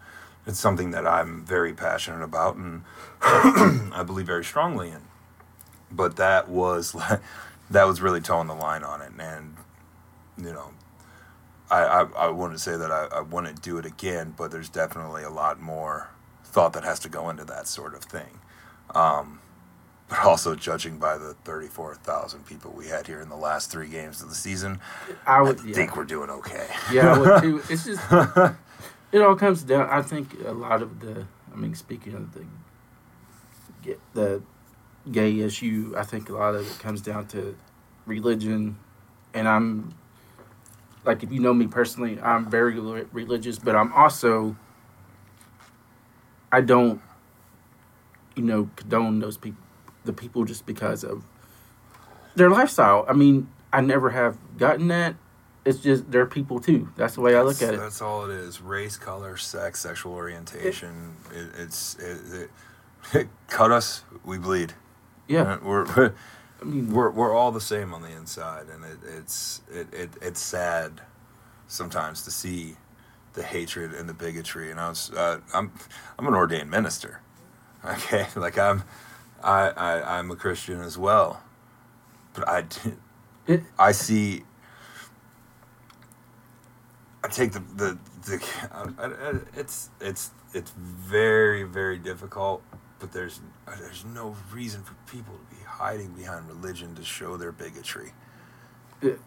it's 0.47 0.61
something 0.61 0.93
that 0.93 1.07
I'm 1.07 1.45
very 1.45 1.73
passionate 1.73 2.23
about 2.23 2.57
and 2.57 2.85
I 3.23 4.05
believe 4.07 4.27
very 4.27 4.45
strongly 4.45 4.91
in. 4.91 5.03
But 5.91 6.17
that 6.17 6.49
was 6.49 6.95
like, 6.95 7.21
that 7.71 7.85
was 7.85 8.01
really 8.01 8.21
towing 8.21 8.47
the 8.47 8.55
line 8.55 8.85
on 8.85 9.03
it, 9.03 9.13
and 9.19 9.57
you 10.39 10.53
know, 10.53 10.71
I 11.71 11.83
I, 11.83 12.03
I 12.27 12.29
wouldn't 12.29 12.61
say 12.61 12.77
that 12.77 12.93
I, 12.93 13.09
I 13.13 13.21
wouldn't 13.21 13.63
do 13.63 13.79
it 13.79 13.87
again, 13.87 14.35
but 14.37 14.51
there's 14.51 14.69
definitely 14.69 15.25
a 15.25 15.31
lot 15.31 15.61
more 15.61 16.11
thought 16.45 16.73
that 16.75 16.85
has 16.85 17.01
to 17.01 17.09
go 17.09 17.29
into 17.29 17.45
that 17.45 17.67
sort 17.67 17.95
of 17.95 18.03
thing. 18.05 18.41
Um, 18.95 19.41
but 20.09 20.19
also 20.21 20.55
judging 20.55 20.99
by 20.99 21.19
the 21.19 21.35
34,000 21.45 22.47
people 22.47 22.73
we 22.73 22.87
had 22.87 23.07
here 23.07 23.21
in 23.21 23.29
the 23.29 23.37
last 23.37 23.71
three 23.71 23.89
games 23.89 24.23
of 24.23 24.29
the 24.29 24.35
season, 24.35 24.79
I 25.27 25.39
I 25.39 25.43
would 25.43 25.61
yeah. 25.65 25.75
think 25.75 25.97
we're 25.97 26.05
doing 26.05 26.31
okay. 26.31 26.67
Yeah, 26.93 27.15
I 27.15 27.19
would 27.19 27.43
too. 27.43 27.63
It's 27.71 27.85
just 27.85 28.01
it 29.13 29.23
all 29.23 29.37
comes 29.37 29.63
down. 29.63 29.89
I 29.91 30.03
think 30.03 30.35
a 30.45 30.53
lot 30.53 30.83
of 30.83 31.01
the. 31.01 31.27
I 31.53 31.57
mean, 31.57 31.75
speaking 31.75 32.15
of 32.15 32.35
the 32.35 33.97
the 34.15 34.43
gay 35.11 35.41
issue, 35.41 35.95
I 35.97 36.03
think 36.03 36.29
a 36.29 36.35
lot 36.35 36.55
of 36.55 36.71
it 36.71 36.79
comes 36.79 37.01
down 37.01 37.27
to 37.29 37.57
religion, 38.07 38.79
and 39.35 39.49
I'm 39.49 39.95
like 41.05 41.23
if 41.23 41.33
you 41.33 41.41
know 41.41 41.55
me 41.55 41.67
personally, 41.67 42.21
I'm 42.21 42.49
very 42.49 42.79
religious, 42.79 43.59
but 43.59 43.75
I'm 43.75 43.93
also 43.93 44.57
I 46.53 46.61
don't 46.61 47.01
you 48.37 48.43
know 48.43 48.71
condone 48.77 49.19
those 49.19 49.37
people 49.37 49.66
the 50.07 50.13
people 50.13 50.45
just 50.45 50.67
because 50.67 51.05
of 51.05 51.25
their 52.35 52.51
lifestyle. 52.51 53.05
I 53.09 53.13
mean, 53.13 53.49
I 53.73 53.81
never 53.81 54.11
have 54.11 54.37
gotten 54.59 54.89
that 54.89 55.17
it's 55.67 55.81
just 55.81 56.11
they're 56.11 56.27
people 56.27 56.61
too. 56.61 56.89
That's 56.97 57.17
the 57.17 57.21
way 57.21 57.37
I 57.37 57.43
look 57.43 57.57
That's- 57.57 57.69
at 57.69 57.75
it. 57.75 57.81
That's 57.81 58.01
all 58.01 58.25
it 58.25 58.31
is: 58.31 58.61
race, 58.61 58.97
color, 58.97 59.37
sex, 59.37 59.81
sexual 59.81 60.13
orientation. 60.13 61.17
It, 61.35 61.49
it's 61.59 61.97
it, 61.97 62.51
it, 63.13 63.29
cut 63.49 63.73
us, 63.73 64.05
we 64.25 64.39
bleed. 64.39 64.75
Yeah, 65.27 65.59
we're 65.63 66.15
I 66.63 66.65
mean, 66.65 66.93
we're 66.93 67.11
we're 67.11 67.35
all 67.35 67.51
the 67.51 67.61
same 67.61 67.93
on 67.93 68.03
the 68.03 68.11
inside, 68.11 68.67
and 68.73 68.85
it, 68.85 68.99
it's 69.19 69.61
it, 69.71 69.93
it 69.93 70.11
it's 70.23 70.41
sad 70.41 71.01
sometimes 71.67 72.23
to 72.23 72.31
see 72.31 72.77
the 73.33 73.43
hatred 73.43 73.93
and 73.93 74.09
the 74.09 74.15
bigotry. 74.15 74.71
And 74.71 74.79
I 74.79 74.89
was 74.89 75.11
uh, 75.11 75.41
I'm 75.53 75.73
I'm 76.17 76.29
an 76.29 76.35
ordained 76.35 76.71
minister, 76.71 77.21
okay, 77.85 78.29
like 78.37 78.57
I'm 78.57 78.85
I, 79.43 79.71
I 79.71 80.19
I'm 80.19 80.31
a 80.31 80.37
Christian 80.37 80.81
as 80.81 80.99
well, 80.99 81.43
but 82.35 82.49
I 82.49 82.65
It- 83.47 83.65
I 83.79 83.93
see. 83.93 84.45
I 87.25 87.29
take 87.29 87.53
the 87.53 87.61
the, 87.77 87.99
the 88.27 88.45
I, 88.99 89.07
I, 89.07 89.39
it's 89.57 89.91
it's 90.01 90.31
it's 90.55 90.73
very 90.73 91.65
very 91.65 91.99
difficult, 91.99 92.63
but 93.01 93.13
there's 93.13 93.41
there's 93.81 94.05
no 94.05 94.37
reason 94.53 94.83
for 94.83 94.95
people 95.11 95.35
to 95.35 95.57
be 95.57 95.63
hiding 95.65 96.13
behind 96.13 96.49
religion 96.49 96.95
to 96.97 97.05
show 97.05 97.37
their 97.37 97.53
bigotry. 97.53 98.13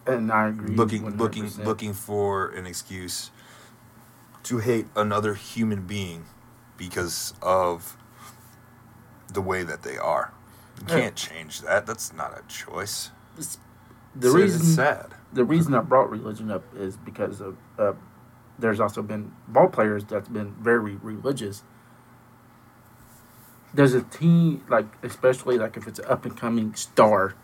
And 0.06 0.32
I 0.32 0.48
agree. 0.48 0.76
looking 0.76 1.04
100%. 1.04 1.18
looking 1.18 1.50
looking 1.64 1.94
for 1.94 2.50
an 2.50 2.66
excuse 2.66 3.30
to 4.44 4.58
hate 4.58 4.86
another 4.96 5.34
human 5.34 5.86
being 5.86 6.24
because 6.76 7.34
of 7.42 7.96
the 9.32 9.40
way 9.40 9.62
that 9.62 9.82
they 9.82 9.96
are. 9.98 10.32
You 10.78 10.84
Yeah. 10.88 11.00
can't 11.00 11.16
change 11.16 11.60
that. 11.62 11.86
That's 11.86 12.12
not 12.12 12.36
a 12.38 12.42
choice. 12.48 13.10
The 13.36 14.28
It's- 14.28 14.34
reason 14.34 14.60
it's 14.62 14.74
sad. 14.74 15.14
the 15.32 15.44
reason 15.44 15.74
I 15.74 15.80
brought 15.80 16.10
religion 16.10 16.50
up 16.50 16.64
is 16.74 16.96
because 16.96 17.40
of 17.40 17.56
uh, 17.78 17.92
there's 18.58 18.80
also 18.80 19.02
been 19.02 19.32
ball 19.48 19.68
players 19.68 20.04
that's 20.04 20.28
been 20.28 20.52
very 20.60 20.96
religious. 20.96 21.62
There's 23.72 23.94
a 23.94 24.02
team 24.02 24.64
like 24.68 24.86
especially 25.02 25.56
like 25.58 25.76
if 25.76 25.86
it's 25.86 25.98
an 26.00 26.06
up 26.08 26.24
and 26.24 26.36
coming 26.36 26.74
star 26.74 27.34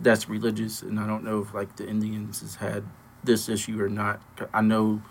that's 0.00 0.28
religious, 0.28 0.82
and 0.82 1.00
I 1.00 1.06
don't 1.06 1.24
know 1.24 1.40
if 1.40 1.52
like 1.52 1.76
the 1.76 1.88
Indians 1.88 2.40
has 2.42 2.56
had 2.56 2.84
this 3.24 3.48
issue 3.48 3.82
or 3.82 3.88
not. 3.88 4.20
I 4.54 4.60
know 4.60 5.02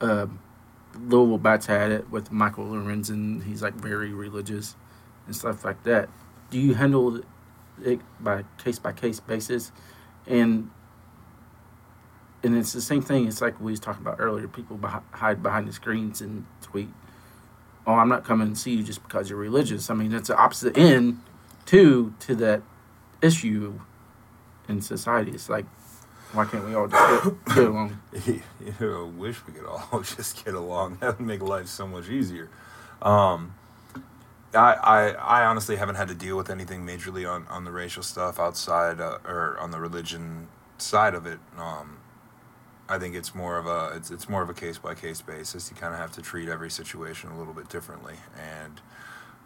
um, 0.00 0.40
Louisville 0.98 1.38
Bats 1.38 1.66
had 1.66 1.92
it 1.92 2.10
with 2.10 2.32
Michael 2.32 2.64
Lorenzen. 2.66 3.44
He's 3.44 3.62
like 3.62 3.74
very 3.74 4.12
religious 4.12 4.74
and 5.26 5.34
stuff 5.34 5.64
like 5.64 5.82
that. 5.84 6.08
Do 6.50 6.58
you 6.58 6.74
handle 6.74 7.22
it 7.82 8.00
by 8.20 8.44
case 8.58 8.78
by 8.78 8.92
case 8.92 9.20
basis? 9.20 9.72
And 10.26 10.70
and 12.42 12.56
it's 12.56 12.72
the 12.72 12.82
same 12.82 13.02
thing. 13.02 13.26
It's 13.26 13.40
like 13.40 13.58
we 13.60 13.72
was 13.72 13.80
talking 13.80 14.02
about 14.02 14.16
earlier. 14.20 14.46
People 14.46 14.78
hide 15.12 15.42
behind 15.42 15.66
the 15.66 15.72
screens 15.72 16.20
and 16.20 16.44
tweet, 16.60 16.88
"Oh, 17.86 17.94
I'm 17.94 18.08
not 18.08 18.24
coming 18.24 18.50
to 18.50 18.56
see 18.56 18.74
you 18.74 18.82
just 18.82 19.02
because 19.02 19.30
you're 19.30 19.38
religious." 19.38 19.90
I 19.90 19.94
mean, 19.94 20.10
that's 20.10 20.28
the 20.28 20.36
opposite 20.36 20.76
end, 20.76 21.20
too, 21.64 22.14
to 22.20 22.34
that 22.36 22.62
issue 23.22 23.80
in 24.68 24.82
society. 24.82 25.32
It's 25.32 25.48
like, 25.48 25.64
why 26.32 26.44
can't 26.44 26.64
we 26.66 26.74
all 26.74 26.88
just 26.88 27.24
get, 27.24 27.44
get 27.54 27.64
along? 27.64 28.00
you 28.26 28.42
know, 28.80 29.06
wish 29.16 29.44
we 29.46 29.54
could 29.54 29.66
all 29.66 30.00
just 30.16 30.44
get 30.44 30.54
along. 30.54 30.98
That 31.00 31.18
would 31.18 31.26
make 31.26 31.40
life 31.40 31.68
so 31.68 31.86
much 31.86 32.08
easier. 32.08 32.50
Um, 33.00 33.54
I, 34.54 34.74
I, 34.74 35.08
I 35.42 35.44
honestly 35.46 35.76
haven't 35.76 35.96
had 35.96 36.08
to 36.08 36.14
deal 36.14 36.36
with 36.36 36.50
anything 36.50 36.86
majorly 36.86 37.28
on, 37.30 37.46
on 37.48 37.64
the 37.64 37.72
racial 37.72 38.02
stuff 38.02 38.38
outside 38.38 39.00
uh, 39.00 39.18
or 39.26 39.58
on 39.58 39.70
the 39.70 39.80
religion 39.80 40.48
side 40.78 41.14
of 41.14 41.26
it. 41.26 41.38
Um, 41.58 41.98
I 42.88 42.98
think 42.98 43.14
it's 43.14 43.34
more 43.34 43.56
of 43.56 43.66
a 43.66 43.96
it's 43.96 44.10
it's 44.10 44.28
more 44.28 44.42
of 44.42 44.50
a 44.50 44.54
case 44.54 44.78
by 44.78 44.94
case 44.94 45.22
basis. 45.22 45.70
You 45.70 45.76
kind 45.76 45.94
of 45.94 46.00
have 46.00 46.12
to 46.12 46.22
treat 46.22 46.48
every 46.48 46.70
situation 46.70 47.30
a 47.30 47.38
little 47.38 47.54
bit 47.54 47.68
differently, 47.68 48.14
and 48.38 48.80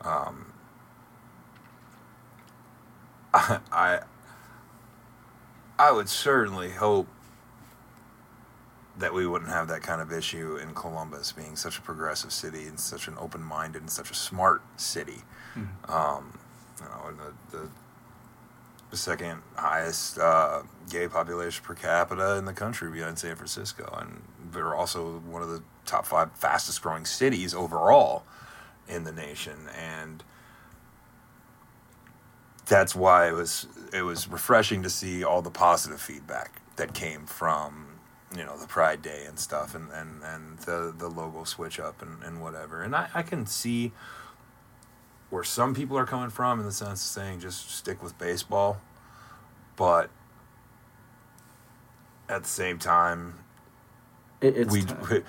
um, 0.04 0.52
I, 3.32 3.60
I 3.72 4.00
I 5.78 5.92
would 5.92 6.08
certainly 6.08 6.70
hope 6.70 7.06
that 8.98 9.14
we 9.14 9.26
wouldn't 9.26 9.50
have 9.50 9.68
that 9.68 9.82
kind 9.82 10.00
of 10.00 10.12
issue 10.12 10.56
in 10.56 10.74
Columbus, 10.74 11.32
being 11.32 11.56
such 11.56 11.78
a 11.78 11.82
progressive 11.82 12.32
city 12.32 12.66
and 12.66 12.78
such 12.78 13.08
an 13.08 13.14
open-minded 13.18 13.80
and 13.80 13.90
such 13.90 14.10
a 14.10 14.14
smart 14.14 14.62
city. 14.76 15.22
Um, 15.88 16.38
you 16.80 16.86
know, 16.86 17.32
the 17.50 17.68
the 18.90 18.96
second 18.96 19.42
highest 19.56 20.18
uh, 20.18 20.62
gay 20.88 21.08
population 21.08 21.62
per 21.62 21.74
capita 21.74 22.36
in 22.36 22.46
the 22.46 22.54
country 22.54 22.90
behind 22.90 23.18
San 23.18 23.36
Francisco, 23.36 23.98
and 24.00 24.22
they're 24.52 24.74
also 24.74 25.18
one 25.20 25.42
of 25.42 25.48
the 25.50 25.62
top 25.84 26.06
five 26.06 26.32
fastest 26.32 26.80
growing 26.82 27.04
cities 27.04 27.54
overall 27.54 28.24
in 28.88 29.04
the 29.04 29.12
nation, 29.12 29.68
and 29.78 30.24
that's 32.66 32.94
why 32.94 33.28
it 33.28 33.32
was 33.32 33.66
it 33.92 34.02
was 34.02 34.28
refreshing 34.28 34.82
to 34.82 34.90
see 34.90 35.22
all 35.22 35.42
the 35.42 35.50
positive 35.50 36.00
feedback 36.00 36.60
that 36.76 36.94
came 36.94 37.26
from 37.26 37.87
you 38.36 38.44
know 38.44 38.58
the 38.58 38.66
Pride 38.66 39.02
Day 39.02 39.24
and 39.26 39.38
stuff, 39.38 39.74
and 39.74 39.90
and, 39.92 40.22
and 40.22 40.58
the 40.60 40.94
the 40.96 41.08
logo 41.08 41.44
switch 41.44 41.80
up 41.80 42.02
and, 42.02 42.22
and 42.22 42.40
whatever, 42.40 42.82
and 42.82 42.94
I, 42.94 43.08
I 43.14 43.22
can 43.22 43.46
see 43.46 43.92
where 45.30 45.44
some 45.44 45.74
people 45.74 45.96
are 45.98 46.06
coming 46.06 46.30
from 46.30 46.58
in 46.58 46.66
the 46.66 46.72
sense 46.72 47.04
of 47.04 47.22
saying 47.22 47.40
just 47.40 47.70
stick 47.70 48.02
with 48.02 48.18
baseball, 48.18 48.80
but 49.76 50.10
at 52.28 52.42
the 52.42 52.48
same 52.48 52.78
time, 52.78 53.34
It, 54.40 54.56
it's 54.56 54.72
we, 54.72 54.84
we 55.10 55.22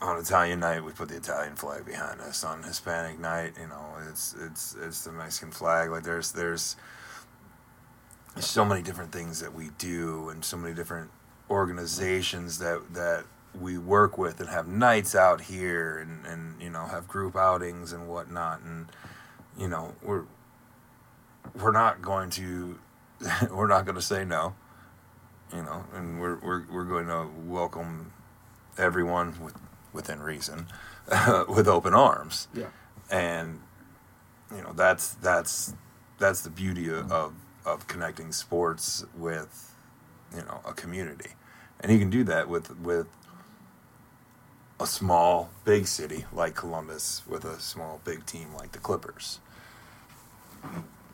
on 0.00 0.18
Italian 0.18 0.60
night 0.60 0.84
we 0.84 0.92
put 0.92 1.08
the 1.08 1.16
Italian 1.16 1.56
flag 1.56 1.86
behind 1.86 2.20
us. 2.20 2.44
On 2.44 2.62
Hispanic 2.62 3.18
night, 3.18 3.54
you 3.58 3.66
know, 3.66 3.96
it's 4.10 4.34
it's 4.38 4.76
it's 4.80 5.04
the 5.04 5.12
Mexican 5.12 5.50
flag. 5.50 5.90
Like 5.90 6.02
there's 6.02 6.32
there's 6.32 6.76
so 8.38 8.64
many 8.64 8.82
different 8.82 9.12
things 9.12 9.40
that 9.40 9.54
we 9.54 9.70
do, 9.78 10.28
and 10.28 10.44
so 10.44 10.56
many 10.56 10.74
different 10.74 11.10
organizations 11.50 12.58
that 12.58 12.94
that 12.94 13.24
we 13.60 13.78
work 13.78 14.18
with 14.18 14.40
and 14.40 14.48
have 14.48 14.66
nights 14.66 15.14
out 15.14 15.42
here 15.42 15.98
and 15.98 16.26
and 16.26 16.60
you 16.60 16.70
know 16.70 16.86
have 16.86 17.06
group 17.06 17.36
outings 17.36 17.92
and 17.92 18.08
whatnot 18.08 18.60
and 18.62 18.86
you 19.58 19.68
know 19.68 19.94
we're 20.02 20.24
we're 21.60 21.72
not 21.72 22.02
going 22.02 22.30
to 22.30 22.78
we're 23.50 23.68
not 23.68 23.84
going 23.84 23.94
to 23.94 24.02
say 24.02 24.24
no 24.24 24.54
you 25.52 25.62
know 25.62 25.84
and 25.94 26.20
we're 26.20 26.36
we're, 26.36 26.64
we're 26.70 26.84
going 26.84 27.06
to 27.06 27.28
welcome 27.46 28.12
everyone 28.78 29.34
with, 29.42 29.54
within 29.92 30.20
reason 30.20 30.66
with 31.48 31.68
open 31.68 31.94
arms 31.94 32.48
yeah. 32.54 32.66
and 33.10 33.60
you 34.54 34.62
know 34.62 34.72
that's 34.72 35.14
that's 35.14 35.74
that's 36.18 36.40
the 36.40 36.50
beauty 36.50 36.88
of, 36.88 37.10
of 37.12 37.34
of 37.64 37.86
connecting 37.86 38.32
sports 38.32 39.04
with 39.16 39.73
you 40.36 40.42
know 40.42 40.60
a 40.66 40.72
community 40.72 41.30
and 41.80 41.92
you 41.92 41.98
can 41.98 42.10
do 42.10 42.24
that 42.24 42.48
with 42.48 42.76
with 42.78 43.06
a 44.80 44.86
small 44.86 45.50
big 45.64 45.86
city 45.86 46.24
like 46.32 46.54
Columbus 46.54 47.22
with 47.26 47.44
a 47.44 47.60
small 47.60 48.00
big 48.04 48.26
team 48.26 48.48
like 48.54 48.72
the 48.72 48.78
Clippers 48.78 49.40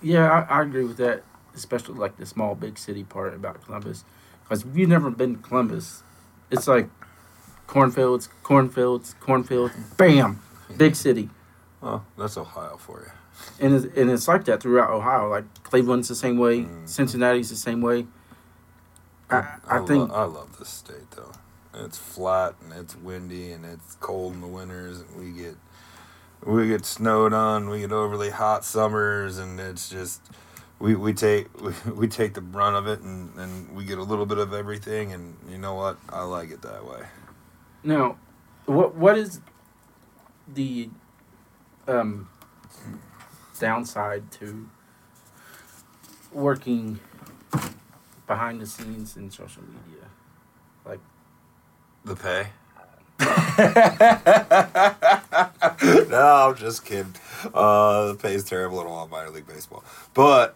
Yeah, 0.03 0.47
I, 0.49 0.61
I 0.61 0.63
agree 0.63 0.85
with 0.85 0.97
that, 0.97 1.23
especially 1.55 1.97
like 1.99 2.17
the 2.17 2.25
small 2.25 2.55
big 2.55 2.79
city 2.79 3.05
part 3.05 3.35
about 3.35 3.63
Columbus. 3.65 4.05
Because 4.43 4.65
if 4.65 4.75
you've 4.77 4.89
never 4.89 5.11
been 5.11 5.37
to 5.37 5.43
Columbus, 5.43 6.03
it's 6.51 6.67
like 6.67 6.89
cornfields, 7.67 8.29
cornfields, 8.43 9.15
cornfields, 9.21 9.75
bam, 9.97 10.41
big 10.77 10.97
city. 10.97 11.29
well 11.81 12.05
that's 12.19 12.37
Ohio 12.37 12.77
for 12.79 13.01
you 13.03 13.11
And 13.67 13.75
it's, 13.75 13.97
and 13.97 14.11
it's 14.11 14.27
like 14.27 14.45
that 14.47 14.63
throughout 14.63 14.91
Ohio. 14.91 15.29
Like 15.29 15.45
Cleveland's 15.65 16.09
the 16.09 16.15
same 16.15 16.39
way, 16.39 16.61
Mm. 16.63 16.89
Cincinnati's 16.89 17.51
the 17.51 17.57
same 17.57 17.81
way. 17.83 18.07
I, 19.31 19.59
I, 19.69 19.79
lo- 19.79 19.87
think 19.87 20.13
I 20.13 20.25
love 20.25 20.59
this 20.59 20.69
state 20.71 21.11
though. 21.13 21.33
It's 21.75 21.99
flat 21.99 22.55
and 22.63 22.73
it's 22.73 22.97
windy 22.97 23.53
and 23.53 23.65
it's 23.65 23.97
cold 24.01 24.35
in 24.35 24.41
the 24.41 24.47
winters 24.49 25.01
and 25.01 25.17
we 25.17 25.31
get 25.43 25.57
we 26.45 26.69
get 26.69 26.85
snowed 26.87 27.33
on, 27.35 27.69
we 27.71 27.81
get 27.81 27.93
overly 27.93 28.31
hot 28.31 28.65
summers 28.65 29.39
and 29.39 29.61
it's 29.61 29.89
just 29.91 30.23
we, 30.79 30.95
we 30.95 31.13
take 31.15 31.49
we, 31.63 31.73
we 31.93 32.09
take 32.09 32.35
the 32.35 32.41
brunt 32.41 32.77
of 32.77 32.87
it 32.89 33.01
and, 33.01 33.37
and 33.39 33.77
we 33.77 33.85
get 33.85 33.99
a 33.99 34.03
little 34.05 34.27
bit 34.27 34.39
of 34.39 34.53
everything 34.55 35.13
and 35.13 35.37
you 35.51 35.59
know 35.59 35.75
what? 35.75 35.99
I 36.11 36.25
like 36.25 36.51
it 36.51 36.63
that 36.63 36.85
way. 36.87 37.03
now, 37.85 38.19
what 38.67 38.95
what 38.97 39.19
is 39.19 39.41
the 40.49 40.91
um, 41.89 42.29
downside 43.59 44.31
to 44.33 44.69
working 46.33 47.01
behind 48.31 48.61
the 48.61 48.67
scenes 48.67 49.17
in 49.17 49.29
social 49.29 49.65
media? 49.65 50.05
Like 50.87 51.01
The 52.05 52.15
pay? 52.15 52.47
no, 56.09 56.49
I'm 56.49 56.55
just 56.55 56.85
kidding. 56.85 57.13
Uh, 57.53 58.13
the 58.13 58.15
pay 58.15 58.35
is 58.35 58.45
terrible 58.45 58.81
in 58.81 58.87
all 58.87 59.09
minor 59.09 59.31
league 59.31 59.49
baseball. 59.49 59.83
But 60.15 60.55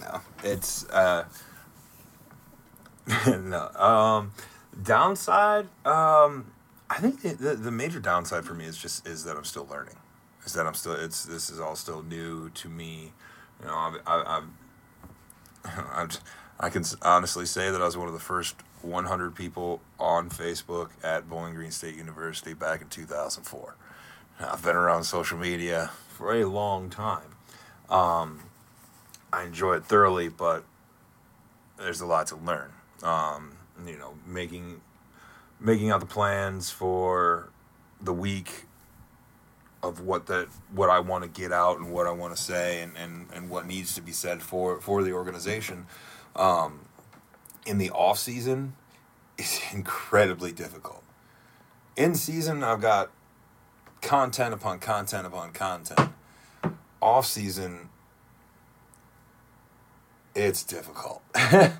no, 0.00 0.20
it's 0.44 0.88
uh, 0.90 1.24
no. 3.26 3.68
Um, 3.74 4.30
downside. 4.80 5.66
Um, 5.84 6.52
I 6.88 6.98
think 7.00 7.22
the, 7.22 7.34
the 7.34 7.54
the 7.56 7.72
major 7.72 7.98
downside 7.98 8.44
for 8.44 8.54
me 8.54 8.66
is 8.66 8.78
just 8.78 9.04
is 9.04 9.24
that 9.24 9.36
I'm 9.36 9.44
still 9.44 9.66
learning. 9.68 9.96
Is 10.46 10.52
that 10.52 10.64
I'm 10.66 10.74
still 10.74 10.94
it's 10.94 11.24
this 11.24 11.50
is 11.50 11.58
all 11.58 11.74
still 11.74 12.04
new 12.04 12.50
to 12.50 12.68
me. 12.68 13.12
You 13.60 13.66
know, 13.66 13.74
I've, 13.76 13.94
I, 14.06 14.36
I've 14.36 14.44
I'm, 15.94 16.08
j- 16.08 16.18
I 16.58 16.70
can 16.70 16.84
honestly 17.02 17.46
say 17.46 17.70
that 17.70 17.82
I 17.82 17.84
was 17.84 17.96
one 17.96 18.06
of 18.06 18.14
the 18.14 18.20
first 18.20 18.56
100 18.82 19.34
people 19.34 19.80
on 19.98 20.30
Facebook 20.30 20.90
at 21.02 21.28
Bowling 21.28 21.54
Green 21.54 21.70
State 21.70 21.96
University 21.96 22.54
back 22.54 22.80
in 22.80 22.88
2004. 22.88 23.76
I've 24.40 24.62
been 24.62 24.76
around 24.76 25.04
social 25.04 25.38
media 25.38 25.90
for 26.08 26.34
a 26.34 26.44
long 26.44 26.90
time. 26.90 27.36
Um, 27.88 28.40
I 29.32 29.44
enjoy 29.44 29.74
it 29.74 29.84
thoroughly, 29.84 30.28
but 30.28 30.64
there's 31.76 32.00
a 32.00 32.06
lot 32.06 32.28
to 32.28 32.36
learn. 32.36 32.70
Um, 33.02 33.52
you 33.86 33.98
know, 33.98 34.14
making 34.26 34.80
making 35.60 35.90
out 35.90 36.00
the 36.00 36.06
plans 36.06 36.70
for 36.70 37.50
the 38.00 38.12
week 38.12 38.66
of 39.82 40.00
what 40.00 40.26
that 40.26 40.48
what 40.72 40.88
I 40.90 41.00
want 41.00 41.24
to 41.24 41.28
get 41.28 41.52
out 41.52 41.78
and 41.78 41.92
what 41.92 42.06
I 42.06 42.10
want 42.10 42.34
to 42.34 42.40
say 42.40 42.80
and, 42.80 42.96
and, 42.96 43.26
and 43.34 43.50
what 43.50 43.66
needs 43.66 43.94
to 43.94 44.00
be 44.00 44.12
said 44.12 44.42
for, 44.42 44.80
for 44.80 45.02
the 45.02 45.12
organization. 45.12 45.86
Um, 46.36 46.80
in 47.66 47.78
the 47.78 47.90
off 47.90 48.18
season 48.18 48.74
is 49.38 49.60
incredibly 49.72 50.52
difficult. 50.52 51.02
In 51.96 52.14
season, 52.14 52.64
I've 52.64 52.80
got 52.80 53.10
content 54.02 54.52
upon 54.52 54.78
content 54.80 55.26
upon 55.26 55.52
content. 55.52 56.10
Off 57.00 57.26
season, 57.26 57.88
it's 60.34 60.62
difficult. 60.64 61.22
uh, 61.34 61.70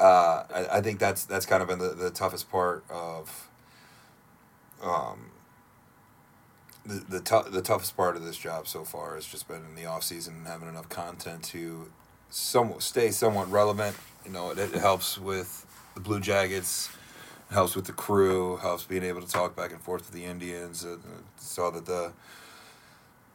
I, 0.00 0.66
I, 0.72 0.80
think 0.80 0.98
that's 0.98 1.24
that's 1.24 1.46
kind 1.46 1.62
of 1.62 1.68
been 1.68 1.78
the, 1.78 1.90
the 1.90 2.10
toughest 2.10 2.50
part 2.50 2.84
of 2.90 3.48
um, 4.82 5.30
the 6.84 7.04
the, 7.08 7.20
t- 7.20 7.50
the 7.50 7.62
toughest 7.62 7.96
part 7.96 8.16
of 8.16 8.24
this 8.24 8.36
job 8.36 8.66
so 8.66 8.84
far 8.84 9.14
has 9.14 9.26
just 9.26 9.46
been 9.46 9.64
in 9.64 9.74
the 9.74 9.86
off 9.86 10.02
season 10.02 10.34
and 10.34 10.46
having 10.46 10.68
enough 10.68 10.88
content 10.88 11.44
to 11.44 11.90
somewhat 12.32 12.82
stay 12.82 13.10
somewhat 13.10 13.50
relevant. 13.50 13.94
You 14.24 14.32
know, 14.32 14.50
it, 14.50 14.58
it 14.58 14.74
helps 14.74 15.18
with 15.18 15.66
the 15.94 16.00
Blue 16.00 16.20
Jackets, 16.20 16.90
helps 17.50 17.76
with 17.76 17.84
the 17.84 17.92
crew, 17.92 18.56
helps 18.56 18.84
being 18.84 19.04
able 19.04 19.20
to 19.20 19.28
talk 19.28 19.54
back 19.54 19.72
and 19.72 19.80
forth 19.80 20.10
with 20.10 20.20
the 20.20 20.24
Indians. 20.24 20.84
Uh, 20.84 20.96
saw 21.36 21.70
that 21.70 21.86
the 21.86 22.12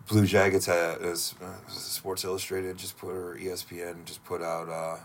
Blue 0.08 0.26
Jackets 0.26 0.66
had 0.66 1.02
as 1.02 1.36
uh, 1.42 1.70
Sports 1.70 2.24
Illustrated 2.24 2.78
just 2.78 2.98
put 2.98 3.12
or 3.12 3.38
ESPN 3.40 4.06
just 4.06 4.24
put 4.26 4.42
out 4.42 4.70
uh, 4.70 4.98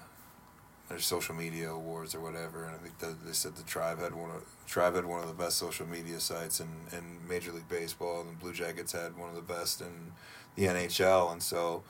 their 0.88 0.99
social 0.99 1.34
media 1.34 1.70
awards 1.70 2.14
or 2.14 2.20
whatever, 2.20 2.64
and 2.64 2.74
I 2.74 2.78
think 2.78 2.99
the, 2.99 3.14
they 3.26 3.32
said 3.32 3.57
the 3.57 3.62
Tribe 3.64 3.99
had 3.99 4.14
one 4.14 4.30
of 4.30 4.45
Tribe 4.66 4.95
had 4.95 5.05
one 5.05 5.20
of 5.20 5.26
the 5.26 5.34
best 5.34 5.59
social 5.59 5.86
media 5.86 6.18
sites 6.20 6.61
in, 6.61 6.68
in 6.93 7.28
Major 7.28 7.53
League 7.53 7.68
Baseball, 7.68 8.22
and 8.22 8.30
the 8.30 8.36
Blue 8.36 8.53
Jackets 8.53 8.93
had 8.93 9.18
one 9.18 9.28
of 9.28 9.34
the 9.34 9.43
best 9.43 9.80
in 9.82 10.12
the 10.55 10.64
NHL, 10.64 11.32
and 11.32 11.43
so 11.43 11.82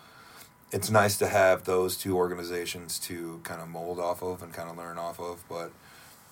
it's 0.72 0.90
nice 0.90 1.18
to 1.18 1.28
have 1.28 1.64
those 1.64 1.96
two 1.98 2.16
organizations 2.16 2.98
to 3.00 3.40
kind 3.44 3.60
of 3.60 3.68
mold 3.68 4.00
off 4.00 4.22
of 4.22 4.42
and 4.42 4.52
kind 4.52 4.70
of 4.70 4.76
learn 4.76 4.98
off 4.98 5.20
of, 5.20 5.44
but 5.48 5.70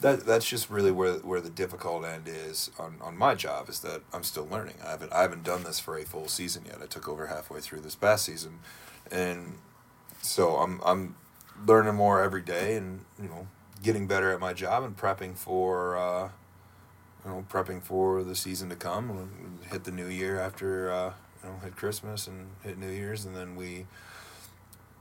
that 0.00 0.24
that's 0.24 0.48
just 0.48 0.70
really 0.70 0.90
where 0.90 1.14
where 1.18 1.42
the 1.42 1.50
difficult 1.50 2.04
end 2.06 2.26
is 2.26 2.70
on, 2.78 2.96
on 3.02 3.16
my 3.18 3.34
job 3.34 3.68
is 3.68 3.80
that 3.80 4.00
I'm 4.14 4.22
still 4.22 4.48
learning. 4.50 4.76
I 4.84 4.90
haven't 4.92 5.12
I 5.12 5.22
haven't 5.22 5.44
done 5.44 5.62
this 5.62 5.78
for 5.78 5.98
a 5.98 6.04
full 6.04 6.26
season 6.26 6.64
yet. 6.66 6.78
I 6.82 6.86
took 6.86 7.06
over 7.06 7.26
halfway 7.26 7.60
through 7.60 7.80
this 7.80 7.94
past 7.94 8.24
season, 8.24 8.60
and 9.12 9.58
so 10.22 10.56
I'm 10.56 10.80
I'm 10.86 11.16
learning 11.66 11.94
more 11.94 12.22
every 12.22 12.42
day, 12.42 12.76
and 12.76 13.04
you 13.20 13.28
know 13.28 13.46
getting 13.82 14.06
better 14.06 14.32
at 14.32 14.40
my 14.40 14.54
job 14.54 14.84
and 14.84 14.96
prepping 14.96 15.36
for 15.36 15.98
uh, 15.98 16.30
you 17.24 17.30
know 17.30 17.44
prepping 17.50 17.82
for 17.82 18.22
the 18.22 18.34
season 18.34 18.70
to 18.70 18.76
come. 18.76 19.58
hit 19.70 19.84
the 19.84 19.90
new 19.90 20.08
year 20.08 20.40
after 20.40 20.90
uh, 20.90 21.12
you 21.44 21.50
know 21.50 21.56
hit 21.62 21.76
Christmas 21.76 22.26
and 22.26 22.48
hit 22.62 22.78
New 22.78 22.90
Year's, 22.90 23.26
and 23.26 23.36
then 23.36 23.54
we 23.54 23.86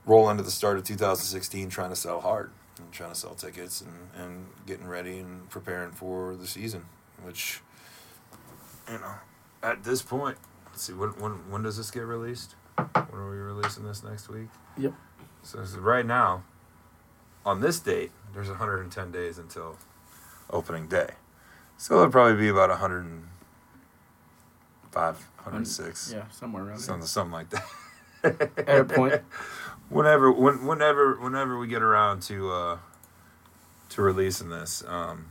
roll 0.06 0.30
into 0.30 0.42
the 0.42 0.50
start 0.50 0.78
of 0.78 0.84
2016 0.84 1.68
trying 1.68 1.90
to 1.90 1.96
sell 1.96 2.20
hard 2.20 2.50
and 2.78 2.90
trying 2.92 3.10
to 3.10 3.16
sell 3.16 3.34
tickets 3.34 3.80
and, 3.80 3.92
and 4.16 4.46
getting 4.66 4.86
ready 4.86 5.18
and 5.18 5.48
preparing 5.50 5.92
for 5.92 6.36
the 6.36 6.46
season, 6.46 6.86
which, 7.22 7.60
you 8.90 8.98
know, 8.98 9.14
at 9.62 9.84
this 9.84 10.02
point, 10.02 10.36
let's 10.66 10.82
see, 10.82 10.92
when, 10.92 11.10
when, 11.10 11.32
when 11.50 11.62
does 11.62 11.76
this 11.76 11.90
get 11.90 12.00
released? 12.00 12.54
When 12.76 13.20
are 13.20 13.30
we 13.30 13.36
releasing 13.36 13.84
this 13.84 14.02
next 14.02 14.28
week? 14.28 14.48
Yep. 14.78 14.94
So, 15.42 15.64
so 15.64 15.78
right 15.78 16.06
now, 16.06 16.42
on 17.44 17.60
this 17.60 17.80
date, 17.80 18.10
there's 18.34 18.48
110 18.48 19.12
days 19.12 19.38
until 19.38 19.76
opening 20.50 20.88
day. 20.88 21.10
So 21.76 21.96
it'll 21.96 22.10
probably 22.10 22.36
be 22.36 22.48
about 22.48 22.70
105, 22.70 25.14
106. 25.14 26.12
Yeah, 26.12 26.28
somewhere 26.30 26.64
around 26.64 26.78
something, 26.78 27.00
there. 27.00 27.08
Something 27.08 27.32
like 27.32 27.50
that. 27.50 27.66
At 28.68 28.80
a 28.80 28.84
point. 28.84 29.22
Whenever 29.90 30.32
when, 30.32 30.64
whenever 30.64 31.16
whenever 31.16 31.58
we 31.58 31.66
get 31.66 31.82
around 31.82 32.22
to 32.22 32.50
uh, 32.50 32.78
to 33.90 34.02
releasing 34.02 34.48
this. 34.48 34.82
Um, 34.86 35.26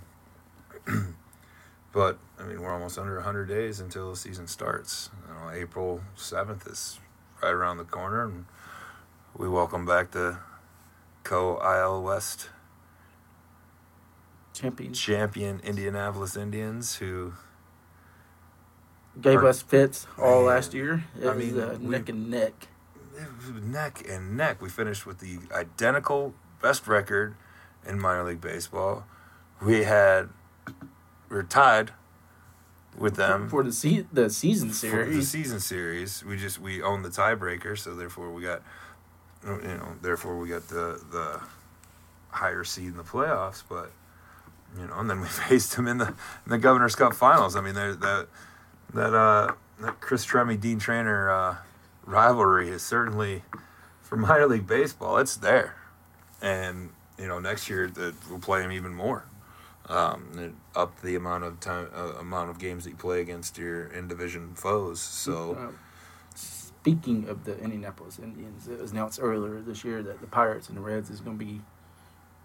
but 1.93 2.19
I 2.39 2.43
mean, 2.43 2.61
we're 2.61 2.71
almost 2.71 2.99
under 2.99 3.19
hundred 3.21 3.47
days 3.47 3.79
until 3.79 4.11
the 4.11 4.17
season 4.17 4.47
starts. 4.47 5.09
You 5.27 5.33
know, 5.33 5.51
April 5.51 6.01
seventh 6.15 6.67
is 6.67 6.99
right 7.41 7.53
around 7.53 7.77
the 7.77 7.85
corner, 7.85 8.23
and 8.25 8.45
we 9.35 9.49
welcome 9.49 9.85
back 9.85 10.11
the 10.11 10.37
Co 11.23 11.57
IL 11.57 12.03
West 12.03 12.49
champion 14.53 14.93
champion 14.93 15.61
Indianapolis 15.63 16.35
Indians 16.35 16.95
who 16.97 17.33
gave 19.21 19.39
are, 19.39 19.47
us 19.47 19.61
fits 19.61 20.05
all 20.17 20.37
man, 20.37 20.45
last 20.45 20.73
year. 20.73 21.05
It 21.19 21.27
I 21.27 21.33
was 21.33 21.45
mean, 21.45 21.59
uh, 21.59 21.77
neck 21.79 22.09
and 22.09 22.29
neck 22.29 22.67
neck 23.61 24.03
and 24.07 24.35
neck. 24.37 24.61
We 24.61 24.69
finished 24.69 25.05
with 25.05 25.19
the 25.19 25.39
identical 25.53 26.33
best 26.61 26.87
record 26.87 27.35
in 27.87 27.99
minor 27.99 28.23
league 28.23 28.41
baseball. 28.41 29.05
We 29.61 29.83
had 29.83 30.29
we 31.29 31.35
were 31.37 31.43
tied 31.43 31.91
with 32.97 33.15
them 33.15 33.49
for 33.49 33.63
the 33.63 33.71
se- 33.71 34.07
the 34.11 34.29
season 34.29 34.71
series. 34.73 35.07
For 35.07 35.13
the 35.13 35.23
season 35.23 35.59
series, 35.59 36.23
we 36.23 36.37
just 36.37 36.59
we 36.59 36.81
owned 36.81 37.05
the 37.05 37.09
tiebreaker, 37.09 37.77
so 37.77 37.95
therefore 37.95 38.31
we 38.31 38.43
got 38.43 38.61
you 39.45 39.57
know 39.61 39.95
therefore 40.01 40.37
we 40.37 40.49
got 40.49 40.67
the 40.67 41.01
the 41.11 41.41
higher 42.31 42.63
seed 42.63 42.87
in 42.87 42.97
the 42.97 43.03
playoffs. 43.03 43.63
But 43.67 43.91
you 44.77 44.87
know, 44.87 44.93
and 44.95 45.09
then 45.09 45.21
we 45.21 45.27
faced 45.47 45.75
them 45.75 45.87
in 45.87 45.97
the 45.97 46.07
in 46.07 46.47
the 46.47 46.57
Governor's 46.57 46.95
Cup 46.95 47.13
Finals. 47.13 47.55
I 47.55 47.61
mean, 47.61 47.75
that 47.75 48.27
that 48.93 49.13
uh, 49.13 49.53
that 49.79 50.01
Chris 50.01 50.25
Tremie 50.25 50.57
Dean 50.57 50.79
Treanor. 50.79 51.31
uh, 51.31 51.57
rivalry 52.09 52.69
is 52.69 52.81
certainly 52.81 53.43
for 54.01 54.17
minor 54.17 54.47
league 54.47 54.67
baseball. 54.67 55.17
It's 55.17 55.37
there, 55.37 55.75
and 56.41 56.89
you 57.17 57.27
know 57.27 57.39
next 57.39 57.69
year 57.69 57.87
that 57.87 58.15
we'll 58.29 58.39
play 58.39 58.61
them 58.61 58.71
even 58.71 58.93
more. 58.93 59.25
Um, 59.87 60.55
up 60.75 61.01
the 61.01 61.15
amount 61.15 61.45
of 61.45 61.59
time, 61.59 61.89
uh, 61.95 62.13
amount 62.19 62.51
of 62.51 62.59
games 62.59 62.83
that 62.83 62.91
you 62.91 62.95
play 62.95 63.21
against 63.21 63.57
your 63.57 63.87
in 63.87 64.07
division 64.07 64.53
foes. 64.53 64.99
So, 64.99 65.55
uh, 65.55 65.71
speaking 66.35 67.27
of 67.27 67.45
the 67.45 67.57
Indianapolis 67.59 68.19
Indians, 68.19 68.67
it 68.67 68.79
was 68.79 68.91
announced 68.91 69.19
earlier 69.21 69.61
this 69.61 69.83
year 69.83 70.03
that 70.03 70.21
the 70.21 70.27
Pirates 70.27 70.69
and 70.69 70.77
the 70.77 70.81
Reds 70.81 71.09
is 71.09 71.21
going 71.21 71.39
to 71.39 71.45
be 71.45 71.61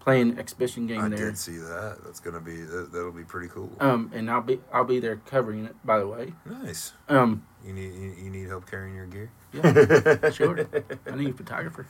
playing 0.05 0.39
exhibition 0.39 0.87
game 0.87 1.01
I 1.01 1.09
there. 1.09 1.19
I 1.19 1.23
did 1.23 1.39
see 1.39 1.57
that. 1.57 1.99
That's 2.05 2.21
gonna 2.21 2.41
be 2.41 2.61
that, 2.61 2.93
that'll 2.93 3.11
be 3.11 3.25
pretty 3.25 3.49
cool. 3.49 3.73
Um, 3.81 4.13
and 4.15 4.31
I'll 4.31 4.43
be 4.43 4.61
I'll 4.73 4.85
be 4.85 5.01
there 5.01 5.17
covering 5.17 5.65
it. 5.65 5.75
By 5.85 5.99
the 5.99 6.07
way. 6.07 6.35
Nice. 6.45 6.93
Um, 7.09 7.45
you 7.65 7.73
need 7.73 7.95
you, 7.95 8.15
you 8.25 8.31
need 8.31 8.49
help 8.49 8.71
carrying 8.71 8.95
your 8.95 9.07
gear. 9.07 9.31
Yeah, 9.53 10.31
sure. 10.31 10.67
I 11.11 11.17
need 11.17 11.31
a 11.31 11.33
photographer. 11.33 11.87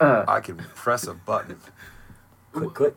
Uh, 0.00 0.24
I 0.26 0.40
can 0.40 0.56
press 0.56 1.06
a 1.06 1.14
button. 1.14 1.56
click 2.52 2.74
click. 2.74 2.96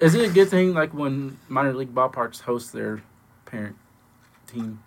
Is 0.00 0.14
it 0.14 0.28
a 0.28 0.32
good 0.32 0.48
thing 0.48 0.74
like 0.74 0.92
when 0.92 1.38
minor 1.48 1.74
league 1.74 1.94
ballparks 1.94 2.40
host 2.40 2.72
their 2.72 3.02
parent 3.46 3.76
team? 4.46 4.82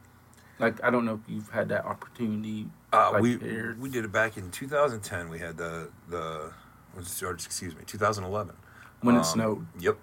Like 0.60 0.84
I 0.84 0.90
don't 0.90 1.06
know 1.06 1.20
if 1.24 1.34
you've 1.34 1.50
had 1.50 1.70
that 1.70 1.86
opportunity. 1.86 2.68
Uh, 2.92 3.12
like 3.14 3.22
we 3.22 3.38
we 3.80 3.90
did 3.90 4.04
it 4.04 4.12
back 4.12 4.36
in 4.36 4.52
2010. 4.52 5.30
We 5.30 5.40
had 5.40 5.56
the 5.56 5.90
the 6.10 6.52
excuse 6.98 7.76
me 7.76 7.82
2011 7.86 8.56
when 9.02 9.16
um, 9.16 9.22
it 9.22 9.26
snowed. 9.26 9.66
Yep, 9.80 9.98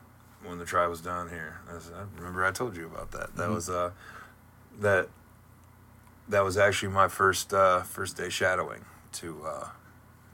when 0.44 0.58
the 0.58 0.64
tribe 0.64 0.90
was 0.90 1.00
down 1.00 1.28
here. 1.28 1.60
I 1.68 2.18
remember 2.18 2.44
I 2.44 2.50
told 2.50 2.76
you 2.76 2.86
about 2.86 3.12
that. 3.12 3.36
That 3.36 3.44
mm-hmm. 3.44 3.54
was 3.54 3.70
uh 3.70 3.90
that 4.80 5.08
that 6.28 6.44
was 6.44 6.56
actually 6.56 6.92
my 6.92 7.08
first 7.08 7.52
uh, 7.54 7.82
first 7.82 8.16
day 8.16 8.28
shadowing 8.28 8.84
to 9.12 9.42
uh, 9.46 9.68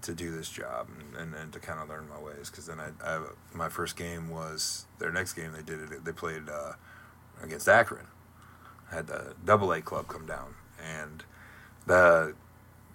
to 0.03 0.15
do 0.15 0.31
this 0.31 0.51
job 0.51 0.89
and, 0.89 1.17
and, 1.17 1.35
and 1.35 1.53
to 1.53 1.59
kind 1.59 1.81
of 1.81 1.89
learn 1.89 2.09
my 2.09 2.21
ways. 2.21 2.51
Because 2.51 2.67
then 2.67 2.79
I, 2.81 2.91
I, 3.05 3.25
my 3.55 3.69
first 3.69 3.97
game 3.97 4.29
was 4.29 4.87
their 4.99 5.11
next 5.11 5.33
game. 5.33 5.53
They 5.53 5.63
did 5.63 5.81
it. 5.81 6.05
They 6.05 6.13
played 6.13 6.49
uh, 6.49 6.73
against 7.43 7.69
Akron. 7.69 8.07
I 8.91 8.97
had 8.97 9.07
the 9.07 9.35
Double 9.45 9.73
A 9.73 9.81
club 9.81 10.09
come 10.09 10.27
down, 10.27 10.55
and 10.83 11.25
the 11.87 12.35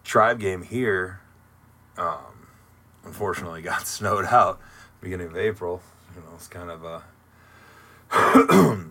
tribe 0.04 0.40
game 0.40 0.62
here, 0.62 1.22
um, 1.98 2.39
unfortunately, 3.04 3.62
got 3.64 3.88
snowed 3.88 4.26
out 4.26 4.60
beginning 5.02 5.28
of 5.28 5.38
April. 5.38 5.82
You 6.16 6.22
know, 6.22 6.36
it's 6.36 6.48
kind 6.48 6.70
of 6.70 6.84
a 6.84 7.04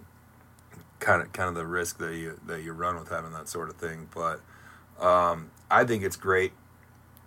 kind 1.01 1.23
of 1.23 1.33
kind 1.33 1.49
of 1.49 1.55
the 1.55 1.67
risk 1.67 1.99
that 1.99 2.15
you 2.15 2.39
that 2.47 2.63
you 2.63 2.73
run 2.73 2.99
with 2.99 3.09
having 3.09 3.33
that 3.33 3.49
sort 3.49 3.69
of 3.69 3.77
thing. 3.77 4.09
But 4.15 4.41
um, 5.05 5.51
I 5.71 5.85
think 5.85 6.03
it's 6.05 6.17
great 6.17 6.53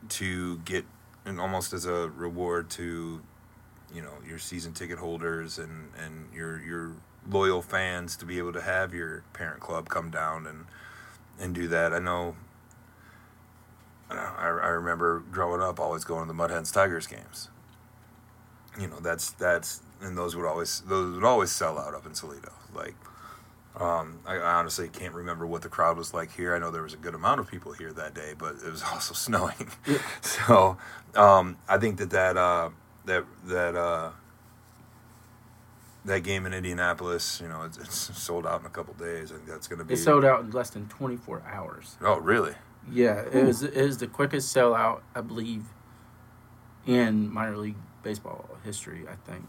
to 0.10 0.58
get 0.60 0.86
and 1.26 1.40
almost 1.40 1.74
as 1.74 1.86
a 1.86 2.10
reward 2.10 2.70
to 2.72 3.22
you 3.94 4.02
know 4.02 4.14
your 4.28 4.40
season 4.40 4.74
ticket 4.74 5.00
holders 5.00 5.60
and 5.60 5.90
and 5.98 6.34
your 6.34 6.62
your 6.62 6.94
loyal 7.30 7.62
fans 7.62 8.16
to 8.18 8.26
be 8.26 8.38
able 8.38 8.54
to 8.54 8.62
have 8.62 8.94
your 8.94 9.24
parent 9.34 9.60
club 9.60 9.90
come 9.90 10.10
down 10.10 10.48
and 10.48 10.66
and 11.40 11.54
do 11.56 11.68
that. 11.68 11.94
I 11.94 12.00
know. 12.00 12.36
I, 14.18 14.48
I 14.48 14.70
remember 14.70 15.24
growing 15.32 15.62
up 15.62 15.80
always 15.80 16.04
going 16.04 16.24
to 16.24 16.28
the 16.28 16.34
Mud 16.34 16.50
Hens 16.50 16.72
Tigers 16.72 17.08
games. 17.08 17.50
You 18.80 18.88
know 18.88 19.00
that's 19.00 19.32
that's 19.32 19.82
and 20.02 20.18
those 20.18 20.36
would 20.36 20.46
always 20.46 20.82
those 20.82 21.16
would 21.16 21.24
always 21.24 21.52
sell 21.52 21.78
out 21.78 21.94
up 21.94 22.06
in 22.06 22.14
Toledo. 22.14 22.52
Like 22.74 22.96
um, 23.80 24.20
I, 24.26 24.36
I, 24.36 24.54
honestly 24.56 24.90
can't 24.90 25.14
remember 25.14 25.48
what 25.48 25.62
the 25.62 25.70
crowd 25.70 25.98
was 25.98 26.14
like 26.14 26.36
here. 26.36 26.54
I 26.54 26.60
know 26.60 26.72
there 26.72 26.84
was 26.84 26.94
a 26.94 26.98
good 26.98 27.16
amount 27.16 27.40
of 27.40 27.50
people 27.50 27.72
here 27.72 27.94
that 27.94 28.14
day, 28.14 28.34
but 28.38 28.56
it 28.66 28.70
was 28.70 28.84
also 28.92 29.14
snowing. 29.14 29.72
so 30.22 30.78
um, 31.16 31.58
I 31.70 31.78
think 31.78 31.98
that 31.98 32.10
that 32.10 32.38
uh, 32.38 32.70
that 33.06 33.26
that 33.46 33.76
uh, 33.76 34.12
that 36.06 36.22
game 36.22 36.46
in 36.46 36.54
Indianapolis, 36.54 37.40
you 37.42 37.48
know, 37.48 37.64
it's, 37.64 37.78
it's 37.78 38.18
sold 38.18 38.46
out 38.46 38.60
in 38.62 38.66
a 38.66 38.70
couple 38.70 38.94
days. 38.96 39.32
I 39.32 39.36
think 39.36 39.48
that's 39.48 39.68
going 39.68 39.80
to 39.80 39.86
be. 39.86 39.94
It 39.94 39.98
sold 39.98 40.26
out 40.26 40.42
in 40.42 40.52
less 40.52 40.70
than 40.72 40.88
24 40.88 41.44
hours. 41.46 41.96
Oh, 42.02 42.20
really? 42.20 42.56
Yeah, 42.90 43.24
it 43.32 43.46
was, 43.46 43.64
it 43.64 43.84
was 43.86 43.98
the 43.98 44.08
quickest 44.08 44.56
sellout, 44.56 45.02
I 45.16 45.22
believe, 45.22 45.66
in 46.86 47.32
minor 47.32 47.58
league 47.58 47.76
baseball 48.04 48.50
history, 48.64 49.06
I 49.08 49.16
think, 49.30 49.46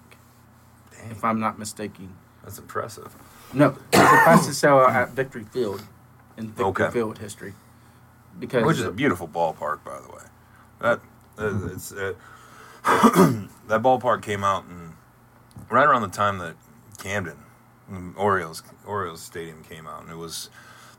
Dang, 0.92 1.10
if 1.10 1.24
I'm 1.24 1.40
not 1.40 1.58
mistaken. 1.58 2.14
that's 2.44 2.58
impressive. 2.58 3.14
No, 3.52 3.68
it's 3.68 3.78
the 3.90 3.98
fastest 4.24 4.62
sellout 4.62 4.90
at 4.90 5.10
Victory 5.10 5.44
Field 5.44 5.82
in 6.36 6.48
Victory 6.48 6.66
Okay. 6.66 6.90
Field 6.90 7.18
history. 7.18 7.54
Because 8.38 8.64
Which 8.64 8.78
is 8.78 8.84
a 8.84 8.92
beautiful 8.92 9.28
ballpark, 9.28 9.84
by 9.84 9.98
the 10.00 10.08
way. 10.08 10.22
That 10.80 11.00
uh, 11.38 11.68
it's 11.72 11.92
uh, 11.92 12.14
that 12.84 13.82
ballpark 13.82 14.22
came 14.22 14.42
out 14.42 14.64
in 14.64 14.92
right 15.70 15.84
around 15.86 16.02
the 16.02 16.08
time 16.08 16.38
that 16.38 16.54
Camden, 16.98 17.36
Orioles 18.16 18.62
Orioles 18.86 19.20
Stadium 19.22 19.62
came 19.64 19.86
out, 19.86 20.02
and 20.02 20.10
it 20.10 20.16
was, 20.16 20.48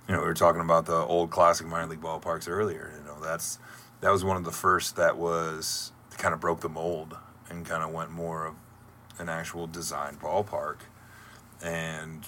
you 0.08 0.14
know, 0.14 0.22
we 0.22 0.26
were 0.28 0.34
talking 0.34 0.62
about 0.62 0.86
the 0.86 0.96
old 0.96 1.32
classic 1.32 1.68
minor 1.68 1.88
league 1.88 2.02
ballparks 2.02 2.50
earlier. 2.50 2.94
You 2.98 3.06
know, 3.06 3.20
that's 3.22 3.60
that 4.02 4.12
was 4.12 4.24
one 4.24 4.38
of 4.38 4.44
the 4.44 4.52
first 4.52 4.96
that 4.98 5.18
was 5.18 5.92
kind 6.18 6.34
of 6.34 6.40
broke 6.40 6.62
the 6.62 6.70
mold 6.70 7.18
and 7.50 7.66
kind 7.66 7.84
of 7.84 7.92
went 7.92 8.12
more 8.12 8.46
of 8.46 8.56
an 9.20 9.30
actual 9.30 9.68
designed 9.68 10.20
ballpark, 10.20 10.78
and 11.62 12.28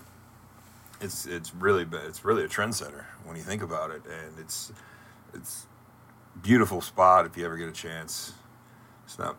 it's 1.02 1.26
it's 1.26 1.54
really 1.54 1.86
it's 2.06 2.24
really 2.24 2.44
a 2.44 2.48
trendsetter 2.48 3.06
when 3.24 3.36
you 3.36 3.44
think 3.44 3.62
about 3.62 3.92
it, 3.92 4.04
and 4.06 4.40
it's 4.40 4.72
it's 5.34 5.68
beautiful 6.42 6.82
spot 6.82 7.26
if 7.26 7.38
you 7.38 7.46
ever 7.46 7.58
get 7.58 7.68
a 7.68 7.74
chance. 7.74 8.34
It's 9.06 9.20
not, 9.20 9.38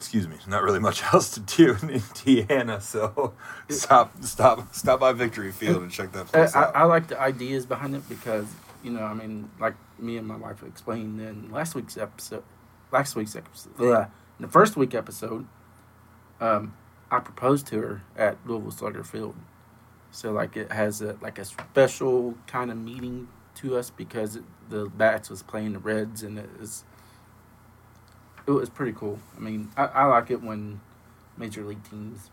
excuse 0.00 0.26
me, 0.26 0.36
not 0.48 0.62
really 0.62 0.78
much 0.78 1.02
else 1.12 1.30
to 1.32 1.40
do 1.40 1.76
in 1.82 1.90
Indiana, 1.90 2.80
so 2.80 3.34
stop 3.68 4.10
stop 4.22 4.74
stop 4.74 4.98
by 4.98 5.12
Victory 5.12 5.52
Field 5.52 5.82
and 5.82 5.92
check 5.92 6.10
that 6.12 6.26
place 6.28 6.56
I, 6.56 6.62
out. 6.62 6.76
I 6.76 6.84
like 6.84 7.08
the 7.08 7.20
ideas 7.20 7.66
behind 7.66 7.94
it 7.94 8.08
because 8.08 8.46
you 8.82 8.90
know, 8.90 9.02
I 9.02 9.12
mean, 9.12 9.50
like 9.60 9.74
me 9.98 10.16
and 10.16 10.26
my 10.26 10.36
wife 10.36 10.62
explained 10.62 11.20
in 11.20 11.50
last 11.50 11.74
week's 11.74 11.98
episode, 11.98 12.44
last 12.90 13.14
week's 13.14 13.36
episode, 13.36 13.76
bleh, 13.76 14.06
in 14.38 14.46
the 14.46 14.48
first 14.48 14.74
week 14.74 14.94
episode, 14.94 15.46
um, 16.40 16.74
I 17.10 17.18
proposed 17.18 17.66
to 17.66 17.78
her 17.78 18.02
at 18.16 18.38
Louisville 18.46 18.70
Slugger 18.70 19.04
Field, 19.04 19.36
so 20.10 20.32
like 20.32 20.56
it 20.56 20.72
has 20.72 21.02
a 21.02 21.18
like 21.20 21.38
a 21.38 21.44
special 21.44 22.38
kind 22.46 22.70
of 22.70 22.78
meaning 22.78 23.28
to 23.56 23.76
us 23.76 23.90
because 23.90 24.36
it, 24.36 24.44
the 24.70 24.86
bats 24.86 25.28
was 25.28 25.42
playing 25.42 25.74
the 25.74 25.78
Reds 25.78 26.22
and 26.22 26.38
it 26.38 26.48
was 26.58 26.84
it 28.46 28.50
was 28.50 28.68
pretty 28.68 28.92
cool. 28.92 29.18
I 29.36 29.40
mean, 29.40 29.70
I, 29.76 29.84
I 29.86 30.04
like 30.06 30.30
it 30.30 30.42
when 30.42 30.80
major 31.36 31.64
league 31.64 31.88
teams 31.88 32.30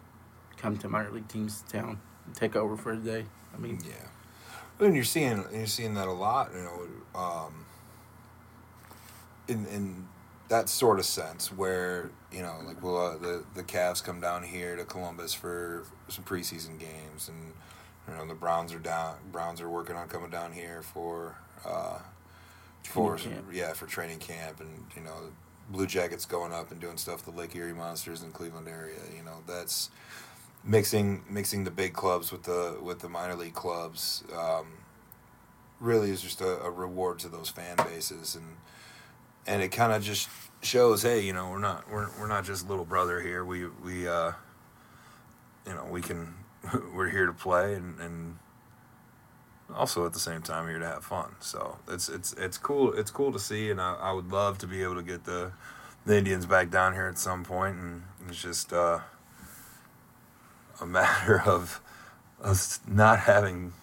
come 0.58 0.78
to 0.78 0.90
minor 0.90 1.12
league 1.12 1.28
teams' 1.28 1.64
town 1.70 2.00
and 2.26 2.36
take 2.36 2.56
over 2.56 2.76
for 2.76 2.92
a 2.92 2.98
day. 2.98 3.26
I 3.54 3.58
mean, 3.60 3.80
Yeah, 3.86 4.86
and 4.86 4.96
you're 4.96 5.04
seeing 5.04 5.44
you're 5.54 5.68
seeing 5.68 5.94
that 5.96 6.08
a 6.08 6.12
lot, 6.12 6.52
you 6.54 6.62
know, 6.62 7.20
um, 7.20 7.66
in 9.48 9.66
in 9.68 10.08
that 10.50 10.70
sort 10.70 11.00
of 11.00 11.06
sense 11.06 11.52
where 11.52 12.10
you 12.32 12.42
know, 12.42 12.60
like 12.66 12.84
well, 12.84 12.98
uh, 12.98 13.18
the 13.18 13.44
the 13.56 13.64
Cavs 13.64 14.04
come 14.04 14.20
down 14.20 14.44
here 14.44 14.76
to 14.76 14.86
Columbus 14.86 15.34
for 15.34 15.86
some 16.08 16.24
preseason 16.24 16.80
games, 16.80 17.30
and 17.30 17.54
you 18.08 18.14
know 18.14 18.26
the 18.28 18.36
Browns 18.36 18.74
are 18.74 18.80
down. 18.80 19.16
Browns 19.32 19.62
are 19.62 19.70
working 19.70 19.96
on 19.96 20.08
coming 20.08 20.30
down 20.30 20.52
here 20.52 20.82
for 20.82 21.36
uh, 21.66 22.00
for 22.84 23.18
yeah 23.52 23.74
for 23.74 23.86
training 23.86 24.20
camp, 24.20 24.60
and 24.60 24.86
you 24.96 25.02
know. 25.04 25.32
Blue 25.70 25.88
Jackets 25.88 26.26
going 26.26 26.54
up 26.54 26.72
and 26.72 26.80
doing 26.80 26.98
stuff. 26.98 27.24
The 27.24 27.32
Lake 27.32 27.56
Erie 27.56 27.74
Monsters 27.74 28.24
in 28.24 28.32
Cleveland 28.32 28.68
area, 28.68 29.00
you 29.16 29.24
know, 29.24 29.38
that's 29.46 29.90
mixing 30.64 31.24
mixing 31.30 31.64
the 31.64 31.72
big 31.72 31.94
clubs 31.94 32.32
with 32.32 32.44
the 32.44 32.78
with 32.82 33.00
the 33.00 33.10
minor 33.10 33.36
league 33.36 33.54
clubs 33.54 34.24
um, 34.38 34.68
really 35.80 36.10
is 36.12 36.22
just 36.22 36.42
a, 36.42 36.62
a 36.62 36.70
reward 36.70 37.20
to 37.20 37.30
those 37.30 37.50
fan 37.50 37.76
bases 37.78 38.36
and 38.36 38.58
and 39.46 39.62
it 39.62 39.70
kind 39.70 39.94
of 39.94 40.04
just 40.04 40.30
shows, 40.62 41.04
hey, 41.04 41.22
you 41.22 41.34
know, 41.34 41.50
we're 41.50 41.60
not 41.60 41.90
we're 41.92 42.10
we're 42.20 42.28
not 42.28 42.44
just 42.44 42.68
little 42.70 42.86
brother 42.86 43.22
here. 43.22 43.46
We 43.46 43.68
we 43.84 44.08
uh, 44.08 44.34
you 45.66 45.74
know, 45.74 45.86
we 45.90 46.02
can 46.02 46.34
we're 46.94 47.10
here 47.10 47.26
to 47.26 47.34
play 47.34 47.74
and 47.76 48.00
and 48.00 48.38
also 49.74 50.06
at 50.06 50.14
the 50.14 50.20
same 50.20 50.42
time 50.42 50.68
here 50.68 50.80
to 50.80 50.86
have 50.86 51.04
fun. 51.04 51.36
So 51.40 51.78
it's 51.88 52.10
it's 52.10 52.34
it's 52.34 52.58
cool. 52.58 52.94
It's 52.94 53.12
cool 53.12 53.32
to 53.32 53.40
see, 53.40 53.70
and 53.70 53.82
I, 53.82 53.96
I 53.96 54.12
would 54.12 54.32
love 54.32 54.58
to 54.60 54.68
be 54.68 54.84
able 54.84 54.96
to 54.96 55.04
get 55.04 55.26
the 55.26 55.52
the 56.06 56.18
Indians 56.18 56.46
back 56.46 56.70
down 56.70 56.94
here 56.94 57.08
at 57.08 57.18
some 57.18 57.44
point, 57.44 57.78
and 57.78 58.04
it's 58.28 58.42
just 58.42 58.72
uh, 58.74 59.00
a 60.82 60.86
matter 60.88 61.42
of 61.46 61.82
us 62.42 62.80
not 62.88 63.20
having 63.20 63.74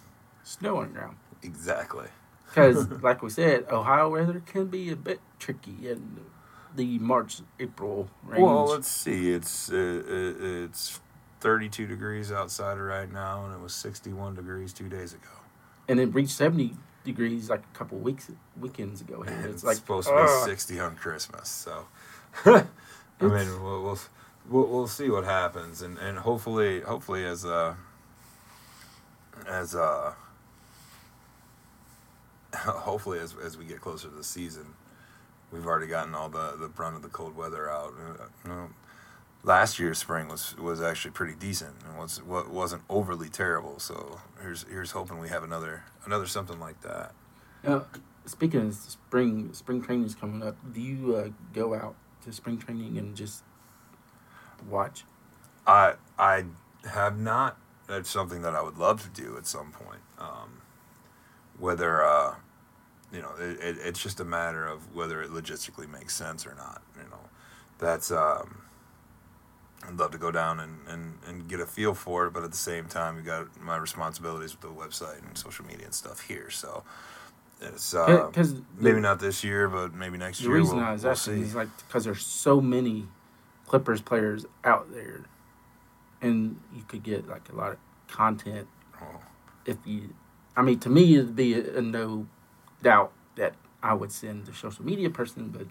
snow 0.43 0.77
on 0.77 0.87
the 0.87 0.99
ground. 0.99 1.17
exactly. 1.43 2.07
Because, 2.47 2.89
like 3.01 3.21
we 3.21 3.29
said, 3.29 3.65
Ohio 3.69 4.09
weather 4.09 4.41
can 4.45 4.67
be 4.67 4.89
a 4.89 4.95
bit 4.95 5.19
tricky 5.39 5.89
in 5.89 6.21
the 6.75 6.99
March 6.99 7.41
April 7.59 8.09
range. 8.23 8.41
Well, 8.43 8.65
let's 8.65 8.87
see. 8.87 9.31
It's 9.31 9.71
uh, 9.71 9.75
uh, 9.75 10.65
it's 10.65 10.99
32 11.41 11.87
degrees 11.87 12.31
outside 12.31 12.75
right 12.75 13.11
now, 13.11 13.45
and 13.45 13.53
it 13.53 13.59
was 13.59 13.73
61 13.75 14.35
degrees 14.35 14.73
two 14.73 14.89
days 14.89 15.13
ago. 15.13 15.29
And 15.87 15.99
it 15.99 16.13
reached 16.13 16.31
seventy 16.31 16.75
degrees 17.05 17.49
like 17.49 17.61
a 17.73 17.77
couple 17.77 17.97
weeks 17.99 18.31
weekends 18.59 19.01
ago. 19.01 19.21
Here. 19.21 19.33
And 19.33 19.45
It's, 19.45 19.55
it's 19.55 19.63
like 19.63 19.77
supposed 19.77 20.07
to 20.07 20.43
be 20.45 20.49
60 20.49 20.79
on 20.79 20.95
Christmas. 20.95 21.47
So, 21.47 21.85
I 22.45 22.65
mean, 23.21 23.63
we'll, 23.63 23.83
we'll 23.83 23.99
we'll 24.49 24.67
we'll 24.67 24.87
see 24.87 25.09
what 25.09 25.23
happens, 25.23 25.81
and 25.81 25.97
and 25.99 26.17
hopefully 26.17 26.81
hopefully 26.81 27.23
as 27.25 27.45
uh 27.45 27.75
as 29.47 29.75
uh 29.75 30.13
hopefully 32.55 33.19
as 33.19 33.35
as 33.43 33.57
we 33.57 33.65
get 33.65 33.81
closer 33.81 34.09
to 34.09 34.15
the 34.15 34.23
season, 34.23 34.65
we've 35.51 35.65
already 35.65 35.87
gotten 35.87 36.13
all 36.15 36.29
the 36.29 36.55
the 36.59 36.67
brunt 36.67 36.95
of 36.95 37.01
the 37.01 37.09
cold 37.09 37.35
weather 37.37 37.69
out. 37.69 37.93
Uh, 37.93 38.23
you 38.43 38.49
know, 38.49 38.69
last 39.45 39.79
year's 39.79 39.99
spring 39.99 40.27
was 40.27 40.57
was 40.57 40.81
actually 40.81 41.11
pretty 41.11 41.35
decent 41.35 41.75
and 41.87 41.97
was 41.97 42.21
wa- 42.21 42.49
wasn't 42.49 42.81
overly 42.89 43.29
terrible. 43.29 43.79
So 43.79 44.19
here's 44.41 44.63
here's 44.63 44.91
hoping 44.91 45.19
we 45.19 45.29
have 45.29 45.43
another 45.43 45.83
another 46.05 46.25
something 46.25 46.59
like 46.59 46.81
that. 46.81 47.13
Uh, 47.65 47.81
speaking 48.25 48.67
of 48.67 48.73
spring, 48.73 49.53
spring 49.53 49.81
training 49.81 50.05
is 50.05 50.15
coming 50.15 50.43
up. 50.43 50.57
Do 50.73 50.81
you 50.81 51.15
uh, 51.15 51.29
go 51.53 51.73
out 51.73 51.95
to 52.23 52.33
spring 52.33 52.57
training 52.57 52.97
and 52.97 53.15
just 53.15 53.43
watch? 54.69 55.05
I 55.65 55.93
I 56.17 56.45
have 56.89 57.17
not. 57.17 57.57
That's 57.87 58.09
something 58.09 58.41
that 58.41 58.55
I 58.55 58.61
would 58.63 58.77
love 58.77 59.03
to 59.03 59.21
do 59.21 59.37
at 59.37 59.45
some 59.45 59.71
point. 59.71 60.01
Um, 60.17 60.61
whether 61.59 62.03
uh, 62.03 62.35
you 63.13 63.21
know, 63.21 63.31
it, 63.39 63.59
it, 63.61 63.77
it's 63.83 64.01
just 64.01 64.19
a 64.19 64.25
matter 64.25 64.65
of 64.65 64.93
whether 64.95 65.21
it 65.21 65.29
logistically 65.29 65.89
makes 65.89 66.15
sense 66.15 66.45
or 66.47 66.55
not. 66.55 66.81
You 66.97 67.09
know, 67.09 67.29
that's 67.77 68.11
um, 68.11 68.64
I'd 69.87 69.97
love 69.97 70.11
to 70.11 70.17
go 70.17 70.31
down 70.31 70.59
and, 70.59 70.79
and, 70.87 71.13
and 71.27 71.47
get 71.47 71.59
a 71.59 71.65
feel 71.65 71.93
for 71.93 72.25
it, 72.27 72.33
but 72.33 72.43
at 72.43 72.51
the 72.51 72.57
same 72.57 72.85
time, 72.85 73.17
you 73.17 73.23
got 73.23 73.59
my 73.61 73.77
responsibilities 73.77 74.51
with 74.51 74.61
the 74.61 74.67
website 74.69 75.25
and 75.27 75.37
social 75.37 75.65
media 75.65 75.85
and 75.85 75.93
stuff 75.93 76.21
here. 76.21 76.49
So 76.49 76.83
it's 77.61 77.93
uh, 77.93 78.27
Because 78.27 78.55
maybe 78.79 78.99
not 78.99 79.19
this 79.19 79.43
year, 79.43 79.67
but 79.69 79.93
maybe 79.93 80.17
next 80.17 80.39
The 80.39 80.45
year. 80.45 80.55
reason 80.55 80.77
we'll, 80.77 80.85
I 80.85 80.91
was 80.93 81.03
we'll 81.03 81.11
asking 81.11 81.35
see. 81.35 81.41
is 81.41 81.55
like 81.55 81.67
because 81.87 82.03
there's 82.05 82.25
so 82.25 82.59
many 82.61 83.07
Clippers 83.67 84.01
players 84.01 84.45
out 84.63 84.91
there, 84.93 85.21
and 86.21 86.59
you 86.75 86.83
could 86.87 87.03
get 87.03 87.27
like 87.27 87.49
a 87.51 87.55
lot 87.55 87.71
of 87.71 87.77
content 88.07 88.67
Oh. 89.01 89.19
if 89.65 89.77
you. 89.85 90.13
I 90.57 90.61
mean, 90.61 90.79
to 90.79 90.89
me, 90.89 91.15
it'd 91.15 91.35
be 91.35 91.53
a, 91.53 91.77
a 91.77 91.81
no 91.81 92.27
doubt 92.81 93.11
that 93.35 93.53
I 93.83 93.93
would 93.93 94.11
send 94.11 94.45
the 94.45 94.53
social 94.53 94.85
media 94.85 95.09
person, 95.09 95.49
but 95.49 95.67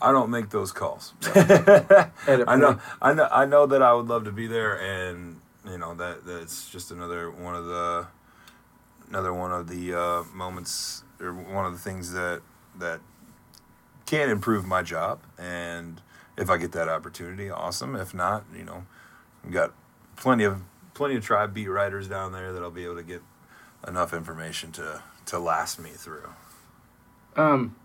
I 0.00 0.12
don't 0.12 0.30
make 0.30 0.50
those 0.50 0.72
calls. 0.72 1.14
at 1.34 2.10
a 2.28 2.44
I 2.46 2.56
know, 2.56 2.78
I 3.00 3.14
know, 3.14 3.28
I 3.30 3.46
know 3.46 3.66
that 3.66 3.82
I 3.82 3.94
would 3.94 4.06
love 4.06 4.24
to 4.24 4.32
be 4.32 4.46
there, 4.46 4.80
and 4.80 5.40
you 5.68 5.78
know 5.78 5.94
that 5.94 6.26
that's 6.26 6.68
just 6.68 6.90
another 6.90 7.30
one 7.30 7.54
of 7.54 7.66
the, 7.66 8.06
another 9.08 9.32
one 9.32 9.52
of 9.52 9.68
the 9.68 9.98
uh, 9.98 10.22
moments 10.34 11.02
or 11.20 11.32
one 11.32 11.64
of 11.64 11.72
the 11.72 11.78
things 11.78 12.12
that 12.12 12.42
that 12.78 13.00
can 14.04 14.28
improve 14.28 14.66
my 14.66 14.82
job. 14.82 15.20
And 15.38 16.00
if 16.36 16.50
I 16.50 16.58
get 16.58 16.72
that 16.72 16.88
opportunity, 16.88 17.50
awesome. 17.50 17.96
If 17.96 18.14
not, 18.14 18.44
you 18.54 18.64
know, 18.64 18.84
we 19.44 19.50
got 19.50 19.72
plenty 20.16 20.44
of 20.44 20.62
plenty 20.94 21.16
of 21.16 21.24
tribe 21.24 21.54
beat 21.54 21.68
writers 21.68 22.08
down 22.08 22.32
there 22.32 22.52
that 22.52 22.62
I'll 22.62 22.70
be 22.70 22.84
able 22.84 22.96
to 22.96 23.02
get 23.02 23.22
enough 23.86 24.12
information 24.12 24.72
to 24.72 25.02
to 25.26 25.38
last 25.38 25.78
me 25.78 25.90
through. 25.90 26.30
Um, 27.36 27.76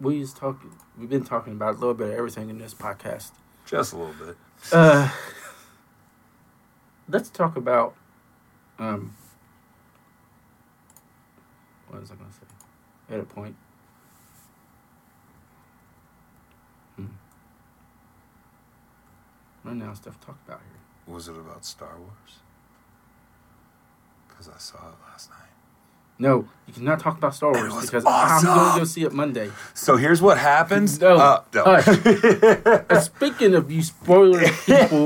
we 0.00 0.20
was 0.20 0.32
talking. 0.32 0.72
We've 0.98 1.08
been 1.08 1.24
talking 1.24 1.54
about 1.54 1.76
a 1.76 1.78
little 1.78 1.94
bit 1.94 2.08
of 2.08 2.14
everything 2.14 2.50
in 2.50 2.58
this 2.58 2.74
podcast. 2.74 3.32
Just 3.64 3.92
a 3.92 3.96
little 3.96 4.14
bit. 4.14 4.36
Uh, 4.72 5.10
let's 7.08 7.30
talk 7.30 7.56
about 7.56 7.94
um. 8.78 9.14
What 11.88 12.00
was 12.00 12.10
I 12.10 12.14
going 12.14 12.30
to 12.30 12.36
say? 12.36 13.14
At 13.14 13.20
a 13.20 13.24
point. 13.24 13.56
Hmm. 16.96 17.06
out 19.82 19.90
of 19.90 19.96
stuff 19.96 20.20
to 20.20 20.26
talk 20.26 20.38
about 20.46 20.60
here. 20.60 21.14
Was 21.14 21.28
it 21.28 21.36
about 21.36 21.64
Star 21.64 21.96
Wars? 21.98 22.40
Because 24.28 24.48
I 24.48 24.58
saw 24.58 24.78
it 24.78 24.94
last 25.08 25.30
night. 25.30 25.55
No, 26.18 26.48
you 26.66 26.72
cannot 26.72 26.98
talk 26.98 27.18
about 27.18 27.34
Star 27.34 27.52
Wars 27.52 27.78
because 27.82 28.04
awesome. 28.06 28.48
I'm 28.48 28.56
going 28.56 28.72
to 28.72 28.78
go 28.80 28.84
see 28.84 29.02
it 29.02 29.12
Monday. 29.12 29.50
So 29.74 29.96
here's 29.96 30.22
what 30.22 30.38
happens. 30.38 30.98
No. 30.98 31.16
Uh, 31.16 31.42
no. 32.90 33.00
Speaking 33.00 33.54
of 33.54 33.70
you 33.70 33.82
spoiler 33.82 34.40
people, 34.64 35.04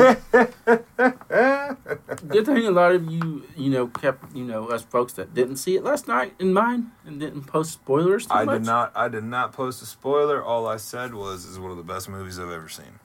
good 2.29 2.47
thing 2.47 2.65
a 2.67 2.71
lot 2.71 2.93
of 2.93 3.11
you, 3.11 3.45
you 3.57 3.71
know, 3.71 3.89
kept, 3.89 4.37
you 4.37 4.45
know, 4.45 4.69
us 4.69 4.83
folks 4.83 5.15
that 5.15 5.35
didn't 5.35 5.57
see 5.57 5.75
it 5.75 5.83
last 5.83 6.07
night 6.07 6.35
in 6.39 6.53
mind 6.53 6.93
and 7.05 7.19
didn't 7.19 7.43
post 7.43 7.73
spoilers 7.73 8.27
too 8.27 8.33
I 8.33 8.45
much. 8.45 8.61
did 8.61 8.67
not. 8.67 8.93
I 8.95 9.09
did 9.09 9.25
not 9.25 9.53
post 9.53 9.83
a 9.83 9.87
spoiler. 9.87 10.41
All 10.43 10.69
I 10.69 10.77
said 10.77 11.13
was, 11.13 11.45
"Is 11.45 11.59
one 11.59 11.73
of 11.73 11.77
the 11.77 11.83
best 11.83 12.09
movies 12.09 12.39
I've 12.39 12.51
ever 12.51 12.69
seen." 12.69 13.01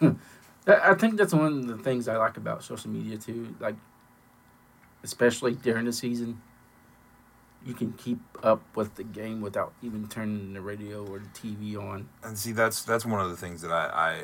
I 0.66 0.90
I 0.90 0.94
think 0.94 1.16
that's 1.16 1.34
one 1.34 1.46
of 1.46 1.66
the 1.66 1.76
things 1.76 2.08
I 2.08 2.16
like 2.16 2.36
about 2.36 2.64
social 2.64 2.90
media 2.90 3.18
too. 3.18 3.54
Like, 3.60 3.76
especially 5.02 5.54
during 5.54 5.86
the 5.86 5.92
season, 5.92 6.40
you 7.64 7.74
can 7.74 7.92
keep 7.92 8.18
up 8.42 8.62
with 8.74 8.94
the 8.96 9.04
game 9.04 9.40
without 9.40 9.72
even 9.82 10.08
turning 10.08 10.52
the 10.52 10.60
radio 10.60 11.06
or 11.06 11.20
the 11.20 11.28
TV 11.28 11.76
on. 11.76 12.08
And 12.22 12.36
see, 12.36 12.52
that's 12.52 12.82
that's 12.82 13.06
one 13.06 13.20
of 13.20 13.30
the 13.30 13.36
things 13.36 13.62
that 13.62 13.70
I, 13.70 13.86
I 13.86 14.22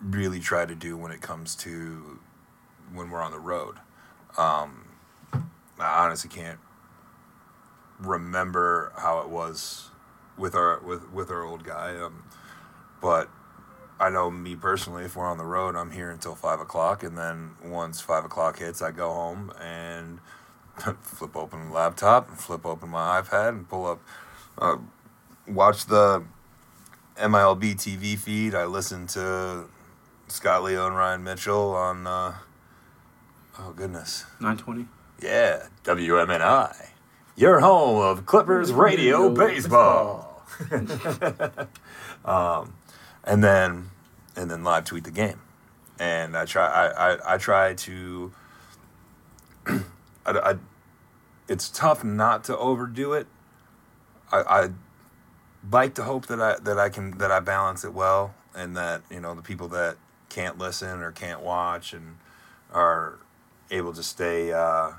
really 0.00 0.40
try 0.40 0.66
to 0.66 0.74
do 0.74 0.96
when 0.96 1.10
it 1.12 1.20
comes 1.20 1.54
to 1.56 2.18
when 2.92 3.10
we're 3.10 3.22
on 3.22 3.32
the 3.32 3.38
road. 3.38 3.76
Um, 4.38 4.84
I 5.78 6.04
honestly 6.04 6.30
can't 6.30 6.58
remember 7.98 8.92
how 8.96 9.20
it 9.20 9.28
was 9.28 9.90
with 10.36 10.54
our 10.54 10.80
with 10.80 11.10
with 11.12 11.30
our 11.30 11.42
old 11.42 11.64
guy, 11.64 11.96
um, 11.96 12.24
but 13.00 13.28
I 13.98 14.10
know 14.10 14.30
me 14.30 14.56
personally. 14.56 15.04
If 15.04 15.16
we're 15.16 15.26
on 15.26 15.38
the 15.38 15.44
road, 15.44 15.74
I'm 15.74 15.90
here 15.90 16.10
until 16.10 16.34
five 16.34 16.60
o'clock, 16.60 17.02
and 17.02 17.16
then 17.16 17.52
once 17.64 18.00
five 18.00 18.24
o'clock 18.24 18.58
hits, 18.58 18.82
I 18.82 18.90
go 18.90 19.10
home 19.12 19.52
and 19.60 20.18
flip 21.02 21.34
open 21.36 21.68
the 21.68 21.74
laptop 21.74 22.28
and 22.28 22.38
flip 22.38 22.66
open 22.66 22.90
my 22.90 23.20
iPad 23.22 23.50
and 23.50 23.68
pull 23.68 23.86
up, 23.86 24.00
uh, 24.58 24.76
watch 25.48 25.86
the 25.86 26.24
MILB 27.18 27.74
TV 27.76 28.18
feed. 28.18 28.54
I 28.54 28.66
listen 28.66 29.06
to 29.08 29.64
Scott 30.28 30.62
Leo 30.64 30.86
and 30.86 30.96
Ryan 30.96 31.24
Mitchell 31.24 31.74
on. 31.74 32.06
Uh, 32.06 32.34
oh 33.58 33.72
goodness, 33.74 34.26
Nine 34.40 34.58
twenty. 34.58 34.86
yeah, 35.22 35.68
WMNI, 35.84 36.90
your 37.36 37.60
home 37.60 37.96
of 38.02 38.26
Clippers 38.26 38.72
radio 38.72 39.30
baseball. 39.30 40.42
um, 42.26 42.74
and 43.26 43.42
then 43.42 43.90
and 44.36 44.50
then 44.50 44.62
live 44.64 44.84
tweet 44.84 45.04
the 45.04 45.10
game, 45.10 45.40
and 45.98 46.36
I 46.36 46.44
try 46.44 46.66
I 46.66 47.12
I, 47.12 47.34
I 47.34 47.38
try 47.38 47.74
to. 47.74 48.32
I, 49.66 49.80
I, 50.26 50.54
it's 51.48 51.68
tough 51.68 52.02
not 52.02 52.44
to 52.44 52.56
overdo 52.56 53.12
it. 53.12 53.26
I, 54.32 54.38
I 54.42 54.68
like 55.70 55.94
to 55.94 56.04
hope 56.04 56.26
that 56.26 56.40
I 56.40 56.56
that 56.60 56.78
I 56.78 56.88
can 56.88 57.18
that 57.18 57.30
I 57.30 57.40
balance 57.40 57.84
it 57.84 57.92
well, 57.92 58.34
and 58.54 58.76
that 58.76 59.02
you 59.10 59.20
know 59.20 59.34
the 59.34 59.42
people 59.42 59.68
that 59.68 59.96
can't 60.28 60.58
listen 60.58 61.00
or 61.00 61.12
can't 61.12 61.40
watch 61.40 61.92
and 61.92 62.16
are 62.72 63.18
able 63.70 63.92
to 63.92 64.02
stay 64.02 64.52
uh, 64.52 64.92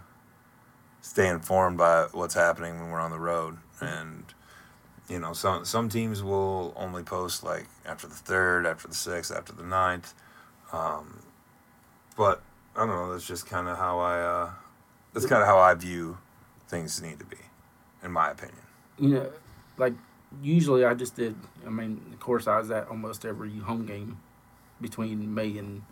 stay 1.01 1.27
informed 1.27 1.77
by 1.77 2.07
what's 2.11 2.33
happening 2.33 2.79
when 2.79 2.91
we're 2.91 2.99
on 2.99 3.11
the 3.11 3.19
road. 3.19 3.57
And 3.79 4.25
you 5.07 5.19
know, 5.19 5.33
some 5.33 5.65
some 5.65 5.89
teams 5.89 6.21
will 6.21 6.73
only 6.75 7.03
post 7.03 7.43
like 7.43 7.67
after 7.85 8.07
the 8.07 8.15
third, 8.15 8.65
after 8.65 8.87
the 8.87 8.95
sixth, 8.95 9.31
after 9.31 9.53
the 9.53 9.63
ninth. 9.63 10.13
Um, 10.71 11.19
but 12.15 12.41
I 12.75 12.79
don't 12.85 12.89
know. 12.89 13.11
That's 13.11 13.27
just 13.27 13.45
kind 13.45 13.67
of 13.67 13.77
how 13.77 13.99
I. 13.99 14.19
Uh, 14.19 14.49
that's 15.13 15.25
kind 15.25 15.41
of 15.41 15.47
how 15.47 15.57
I 15.57 15.73
view 15.73 16.17
things 16.67 17.01
need 17.01 17.19
to 17.19 17.25
be, 17.25 17.37
in 18.03 18.11
my 18.11 18.31
opinion. 18.31 18.59
You 18.99 19.09
know, 19.09 19.31
like 19.77 19.93
usually 20.41 20.83
I 20.83 20.93
just 20.93 21.15
did. 21.15 21.35
I 21.65 21.69
mean, 21.69 22.01
of 22.11 22.19
course, 22.19 22.47
I 22.47 22.57
was 22.57 22.69
at 22.71 22.87
almost 22.89 23.25
every 23.25 23.57
home 23.59 23.85
game 23.85 24.19
between 24.81 25.33
May 25.33 25.57
and 25.57 25.83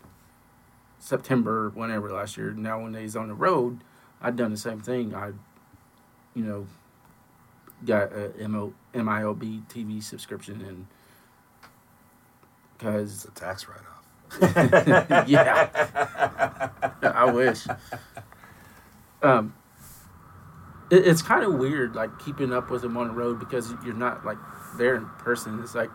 September, 1.00 1.70
whenever 1.74 2.12
last 2.12 2.38
year. 2.38 2.52
Now, 2.52 2.82
when 2.82 2.92
they 2.92 3.04
was 3.04 3.16
on 3.16 3.30
the 3.30 3.34
road, 3.34 3.80
I'd 4.22 4.36
done 4.36 4.52
the 4.52 4.58
same 4.58 4.82
thing. 4.82 5.16
I, 5.16 5.32
you 6.34 6.44
know, 6.44 6.68
got 7.86 8.12
a 8.14 8.48
MO, 8.48 8.74
MILB 8.94 9.68
TV 9.68 10.04
subscription 10.04 10.62
and 10.62 10.88
because 12.78 13.26
It's 13.26 13.26
a 13.26 13.32
tax 13.32 13.68
write-off. 13.68 15.28
yeah, 15.28 15.70
I 17.02 17.32
wish. 17.32 17.66
Um, 19.22 19.54
it, 20.92 21.08
it's 21.08 21.22
kind 21.22 21.44
of 21.44 21.54
weird, 21.56 21.96
like 21.96 22.20
keeping 22.20 22.52
up 22.52 22.70
with 22.70 22.82
them 22.82 22.98
on 22.98 23.08
the 23.08 23.14
road 23.14 23.40
because 23.40 23.74
you're 23.86 23.94
not 23.94 24.26
like 24.26 24.38
there 24.78 24.96
in 24.96 25.06
person. 25.20 25.60
It's 25.64 25.76
like 25.76 25.90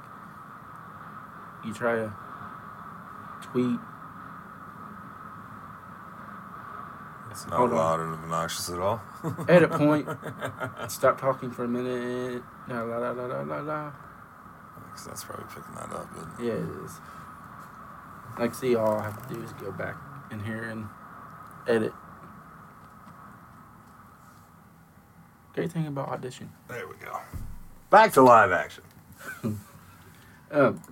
you 1.64 1.74
try 1.74 1.96
to 1.96 2.12
tweet. 3.42 3.78
It's 7.30 7.46
not 7.46 7.56
Hold 7.58 7.70
on. 7.70 7.76
loud 7.76 8.00
and 8.00 8.12
obnoxious 8.14 8.70
at 8.70 8.78
all. 8.80 9.00
Edit 9.48 9.70
point. 9.70 10.08
Stop 10.88 11.20
talking 11.20 11.50
for 11.50 11.64
a 11.64 11.68
minute. 11.68 12.42
La 12.68 12.82
la 12.82 12.96
la 12.98 13.10
la 13.12 13.24
la 13.26 13.40
la 13.42 13.60
la. 13.60 13.92
Because 14.84 15.06
that's 15.06 15.24
probably 15.24 15.46
picking 15.48 15.74
that 15.76 15.92
up. 15.92 16.08
But 16.14 16.44
Yeah, 16.44 16.54
it 16.54 16.84
is. 16.84 16.92
Like, 18.38 18.54
see, 18.54 18.74
all 18.74 18.94
I 18.94 19.02
have 19.04 19.28
to 19.28 19.34
do 19.34 19.42
is 19.42 19.52
go 19.54 19.70
back 19.70 19.96
in 20.32 20.40
here 20.42 20.62
and 20.64 20.86
edit. 21.68 21.92
Great 25.54 25.72
thing 25.72 25.86
about 25.86 26.08
audition. 26.08 26.50
there 26.68 26.86
we 26.86 26.94
go. 27.04 27.18
Back 27.90 28.12
to 28.14 28.22
live 28.22 28.52
action. 28.52 28.84
Um, 30.52 30.82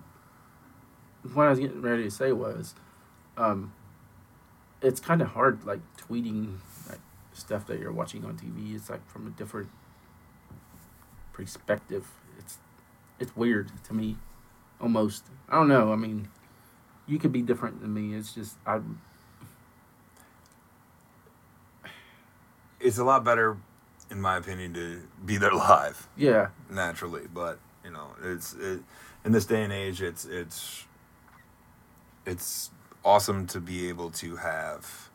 what 1.34 1.48
I 1.48 1.50
was 1.50 1.58
getting 1.58 1.82
ready 1.82 2.04
to 2.04 2.10
say 2.12 2.30
was, 2.30 2.76
um, 3.36 3.72
it's 4.82 5.00
kind 5.00 5.22
of 5.22 5.28
hard, 5.28 5.64
like 5.64 5.80
tweeting 5.96 6.58
like 6.88 7.00
stuff 7.32 7.66
that 7.66 7.78
you're 7.78 7.92
watching 7.92 8.24
on 8.24 8.36
TV. 8.36 8.74
It's 8.74 8.90
like 8.90 9.06
from 9.08 9.26
a 9.26 9.30
different 9.30 9.68
perspective. 11.32 12.08
It's 12.38 12.58
it's 13.18 13.36
weird 13.36 13.70
to 13.84 13.94
me, 13.94 14.16
almost. 14.80 15.24
I 15.48 15.56
don't 15.56 15.68
know. 15.68 15.92
I 15.92 15.96
mean, 15.96 16.28
you 17.06 17.18
could 17.18 17.32
be 17.32 17.42
different 17.42 17.80
than 17.80 17.94
me. 17.94 18.14
It's 18.14 18.32
just 18.32 18.56
I. 18.66 18.80
It's 22.80 22.98
a 22.98 23.04
lot 23.04 23.24
better, 23.24 23.56
in 24.10 24.20
my 24.20 24.36
opinion, 24.36 24.74
to 24.74 25.02
be 25.24 25.36
there 25.36 25.52
live 25.52 26.08
Yeah, 26.16 26.48
naturally. 26.70 27.26
But 27.32 27.58
you 27.84 27.90
know, 27.90 28.10
it's 28.22 28.54
it, 28.54 28.82
in 29.24 29.32
this 29.32 29.46
day 29.46 29.64
and 29.64 29.72
age, 29.72 30.00
it's 30.00 30.24
it's 30.24 30.84
it's 32.24 32.70
awesome 33.04 33.46
to 33.48 33.60
be 33.60 33.88
able 33.88 34.10
to 34.10 34.36
have, 34.36 35.10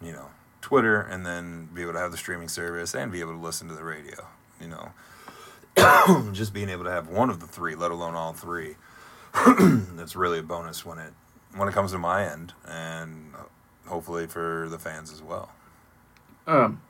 you 0.00 0.12
know, 0.12 0.26
Twitter 0.60 1.00
and 1.00 1.26
then 1.26 1.68
be 1.74 1.82
able 1.82 1.92
to 1.92 1.98
have 1.98 2.10
the 2.10 2.16
streaming 2.16 2.48
service 2.48 2.94
and 2.94 3.12
be 3.12 3.20
able 3.20 3.32
to 3.32 3.38
listen 3.38 3.68
to 3.68 3.74
the 3.74 3.84
radio. 3.84 4.26
You 4.60 4.68
know, 4.68 6.30
just 6.32 6.54
being 6.54 6.68
able 6.68 6.84
to 6.84 6.90
have 6.90 7.08
one 7.08 7.30
of 7.30 7.40
the 7.40 7.46
three, 7.46 7.74
let 7.74 7.90
alone 7.90 8.14
all 8.14 8.32
three, 8.32 8.76
that's 9.94 10.14
really 10.14 10.38
a 10.38 10.42
bonus 10.42 10.84
when 10.84 10.98
it 10.98 11.12
when 11.54 11.68
it 11.68 11.74
comes 11.74 11.92
to 11.92 11.98
my 11.98 12.24
end, 12.24 12.54
and 12.66 13.32
hopefully 13.86 14.26
for 14.26 14.68
the 14.70 14.78
fans 14.78 15.12
as 15.12 15.20
well. 15.20 15.50
Um, 16.46 16.80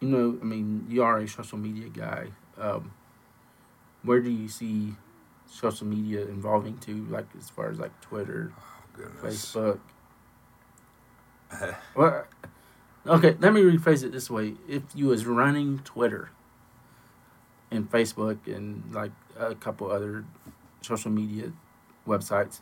you 0.00 0.08
know, 0.08 0.38
I 0.40 0.44
mean, 0.44 0.86
you 0.88 1.02
are 1.02 1.18
a 1.18 1.28
social 1.28 1.58
media 1.58 1.88
guy. 1.88 2.28
Um, 2.58 2.92
where 4.02 4.20
do 4.20 4.30
you 4.30 4.48
see 4.48 4.94
social 5.54 5.86
media 5.86 6.22
involving 6.26 6.76
too, 6.78 7.06
like 7.08 7.26
as 7.38 7.48
far 7.48 7.70
as 7.70 7.78
like 7.78 7.98
Twitter, 8.00 8.52
oh, 8.58 8.62
Goodness. 8.96 9.54
Facebook? 9.54 9.80
Well, 11.94 12.24
okay, 13.06 13.36
let 13.38 13.52
me 13.52 13.60
rephrase 13.62 14.02
it 14.02 14.10
this 14.10 14.28
way: 14.28 14.54
If 14.68 14.82
you 14.94 15.06
was 15.06 15.24
running 15.24 15.78
Twitter 15.84 16.30
and 17.70 17.88
Facebook 17.88 18.38
and 18.46 18.82
like 18.92 19.12
a 19.38 19.54
couple 19.54 19.88
other 19.90 20.24
social 20.80 21.12
media 21.12 21.52
websites, 22.08 22.60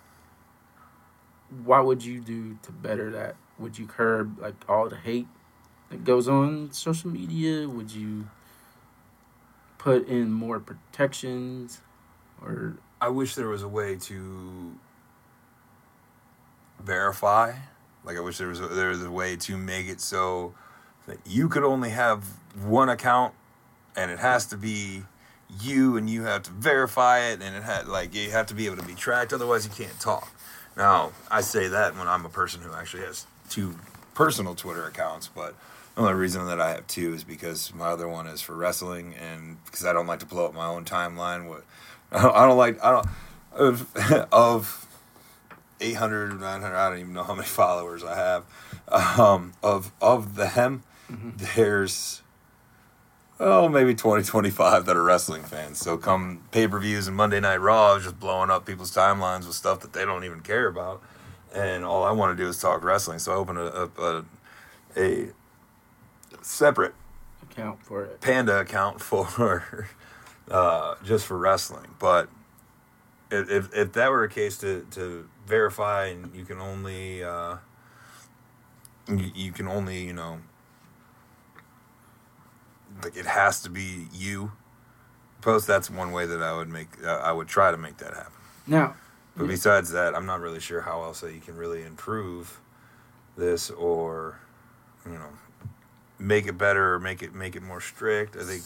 what 1.64 1.86
would 1.86 2.05
you 2.05 2.20
do 2.20 2.59
to 2.62 2.72
better 2.72 3.11
that? 3.12 3.36
Would 3.59 3.78
you 3.78 3.86
curb 3.86 4.38
like 4.38 4.57
all 4.68 4.90
the 4.90 4.97
hate 4.97 5.28
that 5.90 6.05
goes 6.05 6.28
on 6.28 6.70
social 6.72 7.09
media? 7.09 7.66
Would 7.66 7.93
you 7.93 8.28
put 9.78 10.07
in 10.07 10.30
more 10.32 10.61
protections, 10.61 11.80
or 12.45 12.76
I 13.01 13.09
wish 13.09 13.34
there 13.34 13.49
was 13.49 13.62
a 13.62 13.68
way 13.68 13.97
to 13.97 14.72
verify. 16.80 17.55
Like 18.05 18.16
I 18.16 18.20
wish 18.20 18.38
there 18.38 18.49
was 18.49 18.61
a, 18.61 18.68
there 18.68 18.88
was 18.88 19.03
a 19.05 19.11
way 19.11 19.36
to 19.36 19.57
make 19.57 19.88
it 19.88 20.01
so 20.01 20.55
that 21.07 21.18
you 21.26 21.49
could 21.49 21.64
only 21.64 21.90
have 21.90 22.24
one 22.64 22.88
account, 22.88 23.34
and 23.97 24.11
it 24.11 24.18
has 24.18 24.47
to 24.47 24.57
be 24.57 25.03
you 25.61 25.97
and 25.97 26.09
you 26.09 26.22
have 26.22 26.43
to 26.45 26.51
verify 26.51 27.20
it 27.20 27.43
and 27.43 27.55
it 27.55 27.62
had 27.62 27.86
like 27.86 28.14
you 28.14 28.30
have 28.30 28.47
to 28.47 28.55
be 28.55 28.66
able 28.66 28.76
to 28.76 28.86
be 28.86 28.95
tracked 28.95 29.32
otherwise 29.32 29.66
you 29.66 29.84
can't 29.84 30.01
talk 30.01 30.32
now 30.76 31.12
i 31.30 31.40
say 31.40 31.68
that 31.68 31.97
when 31.97 32.09
i'm 32.09 32.24
a 32.24 32.28
person 32.30 32.62
who 32.62 32.72
actually 32.72 33.03
has 33.03 33.26
two 33.51 33.74
personal 34.14 34.55
twitter 34.55 34.86
accounts 34.86 35.28
but 35.28 35.55
the 35.95 36.01
only 36.01 36.14
reason 36.14 36.47
that 36.47 36.61
i 36.61 36.70
have 36.70 36.86
two 36.86 37.12
is 37.12 37.22
because 37.22 37.74
my 37.74 37.88
other 37.88 38.09
one 38.09 38.26
is 38.26 38.40
for 38.40 38.55
wrestling 38.55 39.14
and 39.14 39.62
because 39.66 39.84
i 39.84 39.93
don't 39.93 40.07
like 40.07 40.20
to 40.20 40.26
blow 40.26 40.47
up 40.47 40.55
my 40.55 40.66
own 40.66 40.84
timeline 40.84 41.51
with 41.51 41.64
i 42.34 42.46
don't 42.46 42.56
like 42.58 42.82
i 42.84 42.90
don't 42.90 43.06
of, 43.54 44.28
of 44.32 44.86
800 45.80 46.38
900 46.40 46.76
i 46.76 46.88
don't 46.90 46.98
even 46.98 47.12
know 47.12 47.24
how 47.24 47.34
many 47.34 47.46
followers 47.60 48.04
i 48.04 48.14
have 48.14 48.44
um, 48.88 49.52
of 49.62 49.92
of 50.00 50.34
them 50.36 50.82
there's 51.54 52.22
oh 53.40 53.68
maybe 53.68 53.94
20 53.94 54.22
25 54.24 54.86
that 54.86 54.96
are 54.96 55.02
wrestling 55.02 55.42
fans. 55.42 55.78
So 55.78 55.96
come 55.98 56.42
pay-per-views 56.52 57.06
and 57.06 57.16
monday 57.16 57.40
night 57.40 57.56
raw 57.60 57.98
just 57.98 58.18
blowing 58.18 58.50
up 58.50 58.64
people's 58.64 58.94
timelines 58.94 59.46
with 59.46 59.56
stuff 59.56 59.80
that 59.80 59.92
they 59.92 60.04
don't 60.04 60.24
even 60.24 60.40
care 60.40 60.68
about. 60.68 61.02
And 61.54 61.84
all 61.84 62.04
i 62.04 62.12
want 62.12 62.36
to 62.36 62.42
do 62.42 62.48
is 62.48 62.58
talk 62.58 62.82
wrestling. 62.84 63.18
So 63.18 63.32
i 63.32 63.34
open 63.34 63.56
a, 63.58 63.64
a, 63.64 63.90
a, 63.98 64.24
a 64.96 65.28
separate 66.40 66.94
Account 67.42 67.82
for 67.84 68.04
it. 68.04 68.20
panda 68.20 68.58
account 68.60 69.00
for 69.00 69.88
uh, 70.51 70.95
just 71.05 71.26
for 71.26 71.38
wrestling. 71.38 71.95
But 71.99 72.28
if, 73.30 73.51
if 73.51 73.74
if 73.74 73.93
that 73.93 74.11
were 74.11 74.24
a 74.24 74.28
case 74.28 74.59
to 74.59 74.86
to 74.93 75.28
verify, 75.47 76.07
and 76.07 76.34
you 76.34 76.45
can 76.45 76.59
only 76.59 77.24
uh, 77.24 77.57
you, 79.09 79.30
you 79.34 79.53
can 79.53 79.68
only 79.68 80.05
you 80.05 80.12
know 80.12 80.40
like 83.03 83.16
it 83.16 83.26
has 83.26 83.62
to 83.62 83.70
be 83.70 84.07
you 84.12 84.53
post. 85.40 85.66
That's 85.66 85.90
one 85.90 86.12
way 86.12 86.26
that 86.26 86.43
I 86.43 86.57
would 86.57 86.68
make 86.68 86.88
uh, 87.05 87.20
I 87.22 87.32
would 87.32 87.49
try 87.49 87.70
to 87.70 87.76
make 87.76 87.97
that 87.99 88.14
happen. 88.14 88.32
Now, 88.66 88.95
But 89.36 89.49
besides 89.49 89.90
that, 89.93 90.14
I'm 90.14 90.26
not 90.26 90.40
really 90.40 90.61
sure 90.61 90.82
how 90.82 91.03
else 91.03 91.20
that 91.22 91.32
you 91.32 91.40
can 91.40 91.57
really 91.57 91.82
improve 91.82 92.61
this 93.36 93.70
or 93.70 94.38
you 95.07 95.12
know 95.12 95.30
make 96.18 96.47
it 96.47 96.59
better 96.59 96.95
or 96.95 97.01
make 97.01 97.22
it 97.22 97.34
make 97.34 97.57
it 97.57 97.62
more 97.62 97.80
strict. 97.80 98.36
I 98.36 98.45
think 98.45 98.62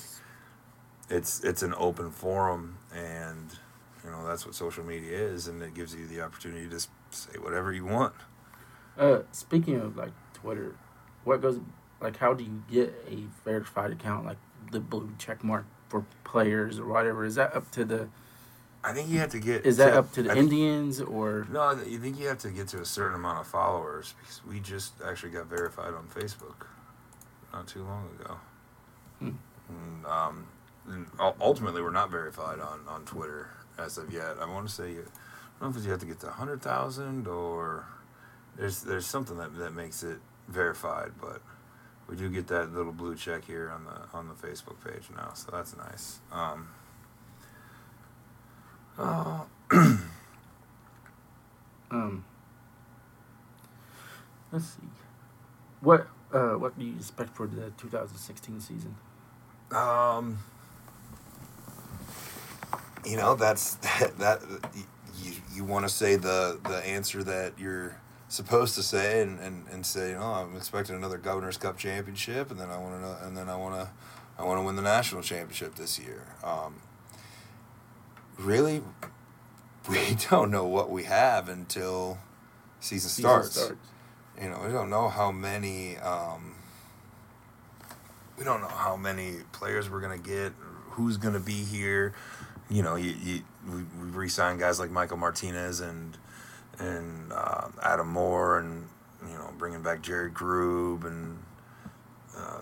it's 1.08 1.42
it's 1.44 1.62
an 1.62 1.74
open 1.76 2.10
forum 2.10 2.78
and 2.94 3.50
you 4.04 4.10
know 4.10 4.26
that's 4.26 4.44
what 4.46 4.54
social 4.54 4.84
media 4.84 5.16
is 5.18 5.46
and 5.48 5.62
it 5.62 5.74
gives 5.74 5.94
you 5.94 6.06
the 6.06 6.20
opportunity 6.20 6.68
to 6.68 6.80
say 7.10 7.38
whatever 7.40 7.72
you 7.72 7.84
want. 7.84 8.14
uh, 8.98 9.20
speaking 9.32 9.76
of 9.80 9.96
like 9.96 10.12
Twitter, 10.34 10.74
what 11.24 11.40
goes 11.40 11.60
like? 12.00 12.16
How 12.18 12.34
do 12.34 12.44
you 12.44 12.62
get 12.70 12.94
a 13.08 13.24
verified 13.44 13.90
account 13.92 14.26
like 14.26 14.38
the 14.72 14.80
blue 14.80 15.10
check 15.18 15.42
mark 15.44 15.64
for 15.88 16.04
players 16.24 16.78
or 16.78 16.86
whatever? 16.86 17.24
Is 17.24 17.36
that 17.36 17.54
up 17.54 17.70
to 17.72 17.84
the? 17.84 18.08
I 18.84 18.92
think 18.92 19.08
you 19.08 19.18
have 19.18 19.30
to 19.30 19.40
get 19.40 19.66
Is 19.66 19.78
that 19.78 19.94
up 19.94 20.12
to 20.12 20.22
the 20.22 20.30
I 20.30 20.34
think- 20.34 20.52
Indians 20.52 21.00
or? 21.00 21.46
No, 21.50 21.60
I 21.60 21.82
you 21.84 21.98
think 21.98 22.20
you 22.20 22.28
have 22.28 22.38
to 22.38 22.50
get 22.50 22.68
to 22.68 22.80
a 22.80 22.84
certain 22.84 23.16
amount 23.16 23.40
of 23.40 23.46
followers 23.48 24.14
because 24.20 24.42
we 24.46 24.60
just 24.60 24.92
actually 25.04 25.32
got 25.32 25.46
verified 25.46 25.92
on 25.94 26.06
Facebook 26.14 26.66
not 27.52 27.66
too 27.66 27.82
long 27.82 28.08
ago. 28.20 28.36
Hmm. 29.18 29.30
And, 29.68 30.06
um, 30.06 30.46
and 30.88 31.06
ultimately, 31.40 31.82
we're 31.82 31.90
not 31.90 32.10
verified 32.10 32.60
on, 32.60 32.80
on 32.88 33.04
Twitter 33.04 33.50
as 33.78 33.98
of 33.98 34.12
yet. 34.12 34.36
I 34.40 34.46
want 34.46 34.68
to 34.68 34.72
say, 34.72 34.92
you, 34.92 35.00
I 35.00 35.64
don't 35.64 35.74
know 35.74 35.78
if 35.78 35.84
you 35.84 35.90
have 35.90 36.00
to 36.00 36.06
get 36.06 36.20
to 36.20 36.30
hundred 36.30 36.62
thousand 36.62 37.26
or 37.26 37.86
there's 38.56 38.82
there's 38.82 39.06
something 39.06 39.36
that, 39.38 39.56
that 39.58 39.74
makes 39.74 40.02
it 40.02 40.18
verified, 40.48 41.12
but 41.20 41.40
we 42.08 42.16
do 42.16 42.28
get 42.28 42.46
that 42.48 42.72
little 42.72 42.92
blue 42.92 43.16
check 43.16 43.44
here 43.44 43.70
on 43.70 43.84
the 43.84 44.16
on 44.16 44.28
the 44.28 44.34
Facebook 44.34 44.76
page 44.84 45.04
now, 45.14 45.32
so 45.34 45.50
that's 45.50 45.76
nice. 45.76 46.20
Um, 46.32 46.68
uh, 48.98 49.44
Um, 51.90 52.24
let's 54.52 54.66
see. 54.66 54.88
What 55.80 56.08
uh, 56.32 56.54
what 56.54 56.78
do 56.78 56.84
you 56.84 56.96
expect 56.96 57.36
for 57.36 57.46
the 57.46 57.70
2016 57.78 58.60
season? 58.60 58.96
Um, 59.70 60.38
You 63.06 63.16
know, 63.16 63.34
that's 63.34 63.74
that. 63.76 64.18
that 64.18 64.42
you 65.22 65.32
you 65.54 65.64
want 65.64 65.86
to 65.86 65.92
say 65.92 66.16
the 66.16 66.58
the 66.64 66.84
answer 66.86 67.22
that 67.22 67.58
you're 67.58 67.96
supposed 68.28 68.74
to 68.74 68.82
say, 68.82 69.22
and, 69.22 69.38
and, 69.40 69.64
and 69.70 69.86
say, 69.86 70.10
you 70.10 70.16
know, 70.16 70.22
I'm 70.22 70.56
expecting 70.56 70.96
another 70.96 71.18
Governor's 71.18 71.56
Cup 71.56 71.78
championship, 71.78 72.50
and 72.50 72.58
then 72.58 72.70
I 72.70 72.78
want 72.78 73.02
to, 73.02 73.26
and 73.26 73.36
then 73.36 73.48
I 73.48 73.56
want 73.56 73.74
to, 73.76 73.88
I 74.38 74.44
want 74.44 74.58
to 74.60 74.64
win 74.64 74.76
the 74.76 74.82
national 74.82 75.22
championship 75.22 75.76
this 75.76 75.98
year. 75.98 76.24
Um, 76.42 76.76
really, 78.38 78.82
we 79.88 80.16
don't 80.28 80.50
know 80.50 80.66
what 80.66 80.90
we 80.90 81.04
have 81.04 81.48
until 81.48 82.18
season, 82.80 83.10
Season 83.10 83.22
starts. 83.22 83.72
You 84.40 84.50
know, 84.50 84.62
we 84.66 84.72
don't 84.72 84.90
know 84.90 85.08
how 85.08 85.32
many. 85.32 85.96
Um, 85.98 86.54
we 88.36 88.44
don't 88.44 88.60
know 88.60 88.68
how 88.68 88.96
many 88.96 89.36
players 89.52 89.88
we're 89.88 90.02
gonna 90.02 90.18
get, 90.18 90.52
who's 90.90 91.16
gonna 91.16 91.40
be 91.40 91.64
here. 91.64 92.12
You 92.68 92.82
know, 92.82 92.96
you, 92.96 93.14
you 93.22 93.42
we, 93.68 93.82
we 94.00 94.10
re-signed 94.10 94.58
guys 94.58 94.78
like 94.78 94.90
Michael 94.90 95.16
Martinez 95.16 95.80
and 95.80 96.16
and 96.78 97.32
uh, 97.32 97.68
Adam 97.82 98.08
Moore, 98.08 98.58
and 98.58 98.86
you 99.26 99.34
know, 99.34 99.50
bringing 99.58 99.82
back 99.82 100.02
Jarrett 100.02 100.34
Grube 100.34 101.04
and 101.04 101.38
uh, 102.36 102.60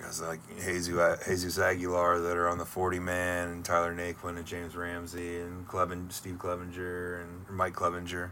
guys 0.00 0.20
like 0.20 0.40
Jesus, 0.64 1.18
Jesus 1.26 1.58
Aguilar 1.58 2.20
that 2.20 2.36
are 2.36 2.48
on 2.48 2.58
the 2.58 2.64
40 2.64 2.98
man, 3.00 3.48
and 3.48 3.64
Tyler 3.64 3.94
Naquin 3.94 4.36
and 4.36 4.46
James 4.46 4.76
Ramsey 4.76 5.40
and 5.40 5.66
Cleven, 5.66 6.10
Steve 6.10 6.38
Clevenger 6.38 7.20
and 7.22 7.56
Mike 7.56 7.74
Clevinger, 7.74 8.30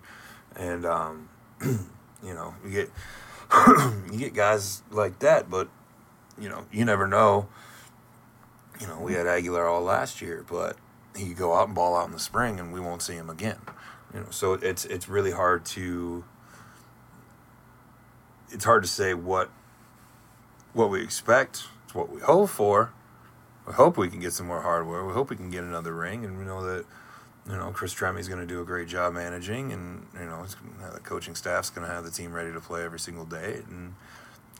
and 0.56 0.86
um, 0.86 1.28
you 1.62 2.34
know, 2.34 2.54
you 2.64 2.70
get 2.70 2.90
you 4.12 4.18
get 4.18 4.34
guys 4.34 4.82
like 4.90 5.18
that, 5.20 5.50
but 5.50 5.68
you 6.38 6.48
know, 6.48 6.64
you 6.72 6.84
never 6.84 7.06
know. 7.06 7.48
You 8.80 8.88
know, 8.88 8.98
we 9.00 9.14
had 9.14 9.26
Aguilar 9.26 9.68
all 9.68 9.82
last 9.82 10.20
year, 10.20 10.44
but 10.48 10.76
he 11.16 11.28
could 11.28 11.36
go 11.36 11.54
out 11.54 11.66
and 11.66 11.74
ball 11.74 11.96
out 11.96 12.06
in 12.06 12.12
the 12.12 12.18
spring, 12.18 12.58
and 12.58 12.72
we 12.72 12.80
won't 12.80 13.02
see 13.02 13.14
him 13.14 13.30
again. 13.30 13.58
You 14.12 14.20
know, 14.20 14.26
so 14.30 14.54
it's 14.54 14.84
it's 14.84 15.08
really 15.08 15.32
hard 15.32 15.64
to 15.66 16.24
it's 18.50 18.64
hard 18.64 18.82
to 18.82 18.88
say 18.88 19.14
what 19.14 19.50
what 20.72 20.90
we 20.90 21.02
expect. 21.02 21.64
It's 21.84 21.94
what 21.94 22.10
we 22.10 22.20
hope 22.20 22.50
for. 22.50 22.92
We 23.66 23.72
hope 23.72 23.96
we 23.96 24.08
can 24.08 24.20
get 24.20 24.32
some 24.32 24.46
more 24.46 24.60
hardware. 24.60 25.04
We 25.04 25.12
hope 25.12 25.30
we 25.30 25.36
can 25.36 25.50
get 25.50 25.64
another 25.64 25.94
ring, 25.94 26.24
and 26.24 26.38
we 26.38 26.44
know 26.44 26.62
that 26.64 26.84
you 27.48 27.56
know 27.56 27.70
Chris 27.72 27.92
Tremie's 27.92 28.28
going 28.28 28.40
to 28.40 28.46
do 28.46 28.60
a 28.60 28.64
great 28.64 28.88
job 28.88 29.14
managing, 29.14 29.72
and 29.72 30.06
you 30.14 30.26
know 30.26 30.44
the 30.92 31.00
coaching 31.00 31.34
staff's 31.34 31.70
going 31.70 31.86
to 31.86 31.92
have 31.92 32.04
the 32.04 32.10
team 32.10 32.32
ready 32.32 32.52
to 32.52 32.60
play 32.60 32.84
every 32.84 33.00
single 33.00 33.24
day, 33.24 33.62
and 33.68 33.94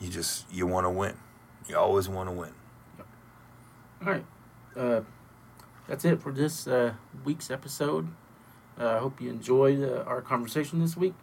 you 0.01 0.09
just 0.09 0.51
you 0.53 0.67
want 0.67 0.85
to 0.87 0.91
win. 0.91 1.15
You 1.69 1.79
always 1.79 2.09
want 2.09 2.29
to 2.29 2.33
win. 2.35 2.53
All 4.05 4.13
right. 4.13 4.25
Uh, 4.77 5.01
that's 5.89 6.05
it 6.05 6.21
for 6.21 6.33
this 6.33 6.67
uh, 6.67 6.95
week's 7.25 7.51
episode. 7.51 8.09
Uh, 8.79 8.89
I 8.89 8.99
hope 8.99 9.21
you 9.21 9.31
enjoyed 9.31 9.83
uh, 9.83 10.03
our 10.07 10.21
conversation 10.21 10.81
this 10.81 10.97
week. 10.97 11.15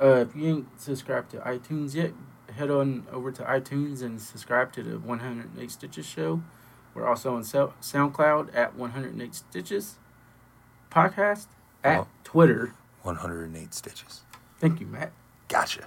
Uh, 0.00 0.24
if 0.28 0.34
you 0.34 0.48
ain't 0.48 0.80
subscribed 0.80 1.30
to 1.32 1.38
iTunes 1.38 1.94
yet, 1.94 2.12
head 2.56 2.70
on 2.70 3.06
over 3.12 3.30
to 3.30 3.42
iTunes 3.44 4.02
and 4.02 4.20
subscribe 4.20 4.72
to 4.72 4.82
the 4.82 4.98
108 4.98 5.70
Stitches 5.70 6.06
show. 6.06 6.42
We're 6.94 7.06
also 7.06 7.34
on 7.34 7.42
SoundCloud 7.42 8.54
at 8.56 8.74
108 8.74 9.34
Stitches 9.34 9.96
podcast 10.90 11.46
at 11.84 12.00
Oh. 12.00 12.08
Twitter. 12.24 12.74
108 13.02 13.72
stitches. 13.72 14.22
Thank 14.58 14.80
you, 14.80 14.86
Matt. 14.86 15.12
Gotcha. 15.48 15.86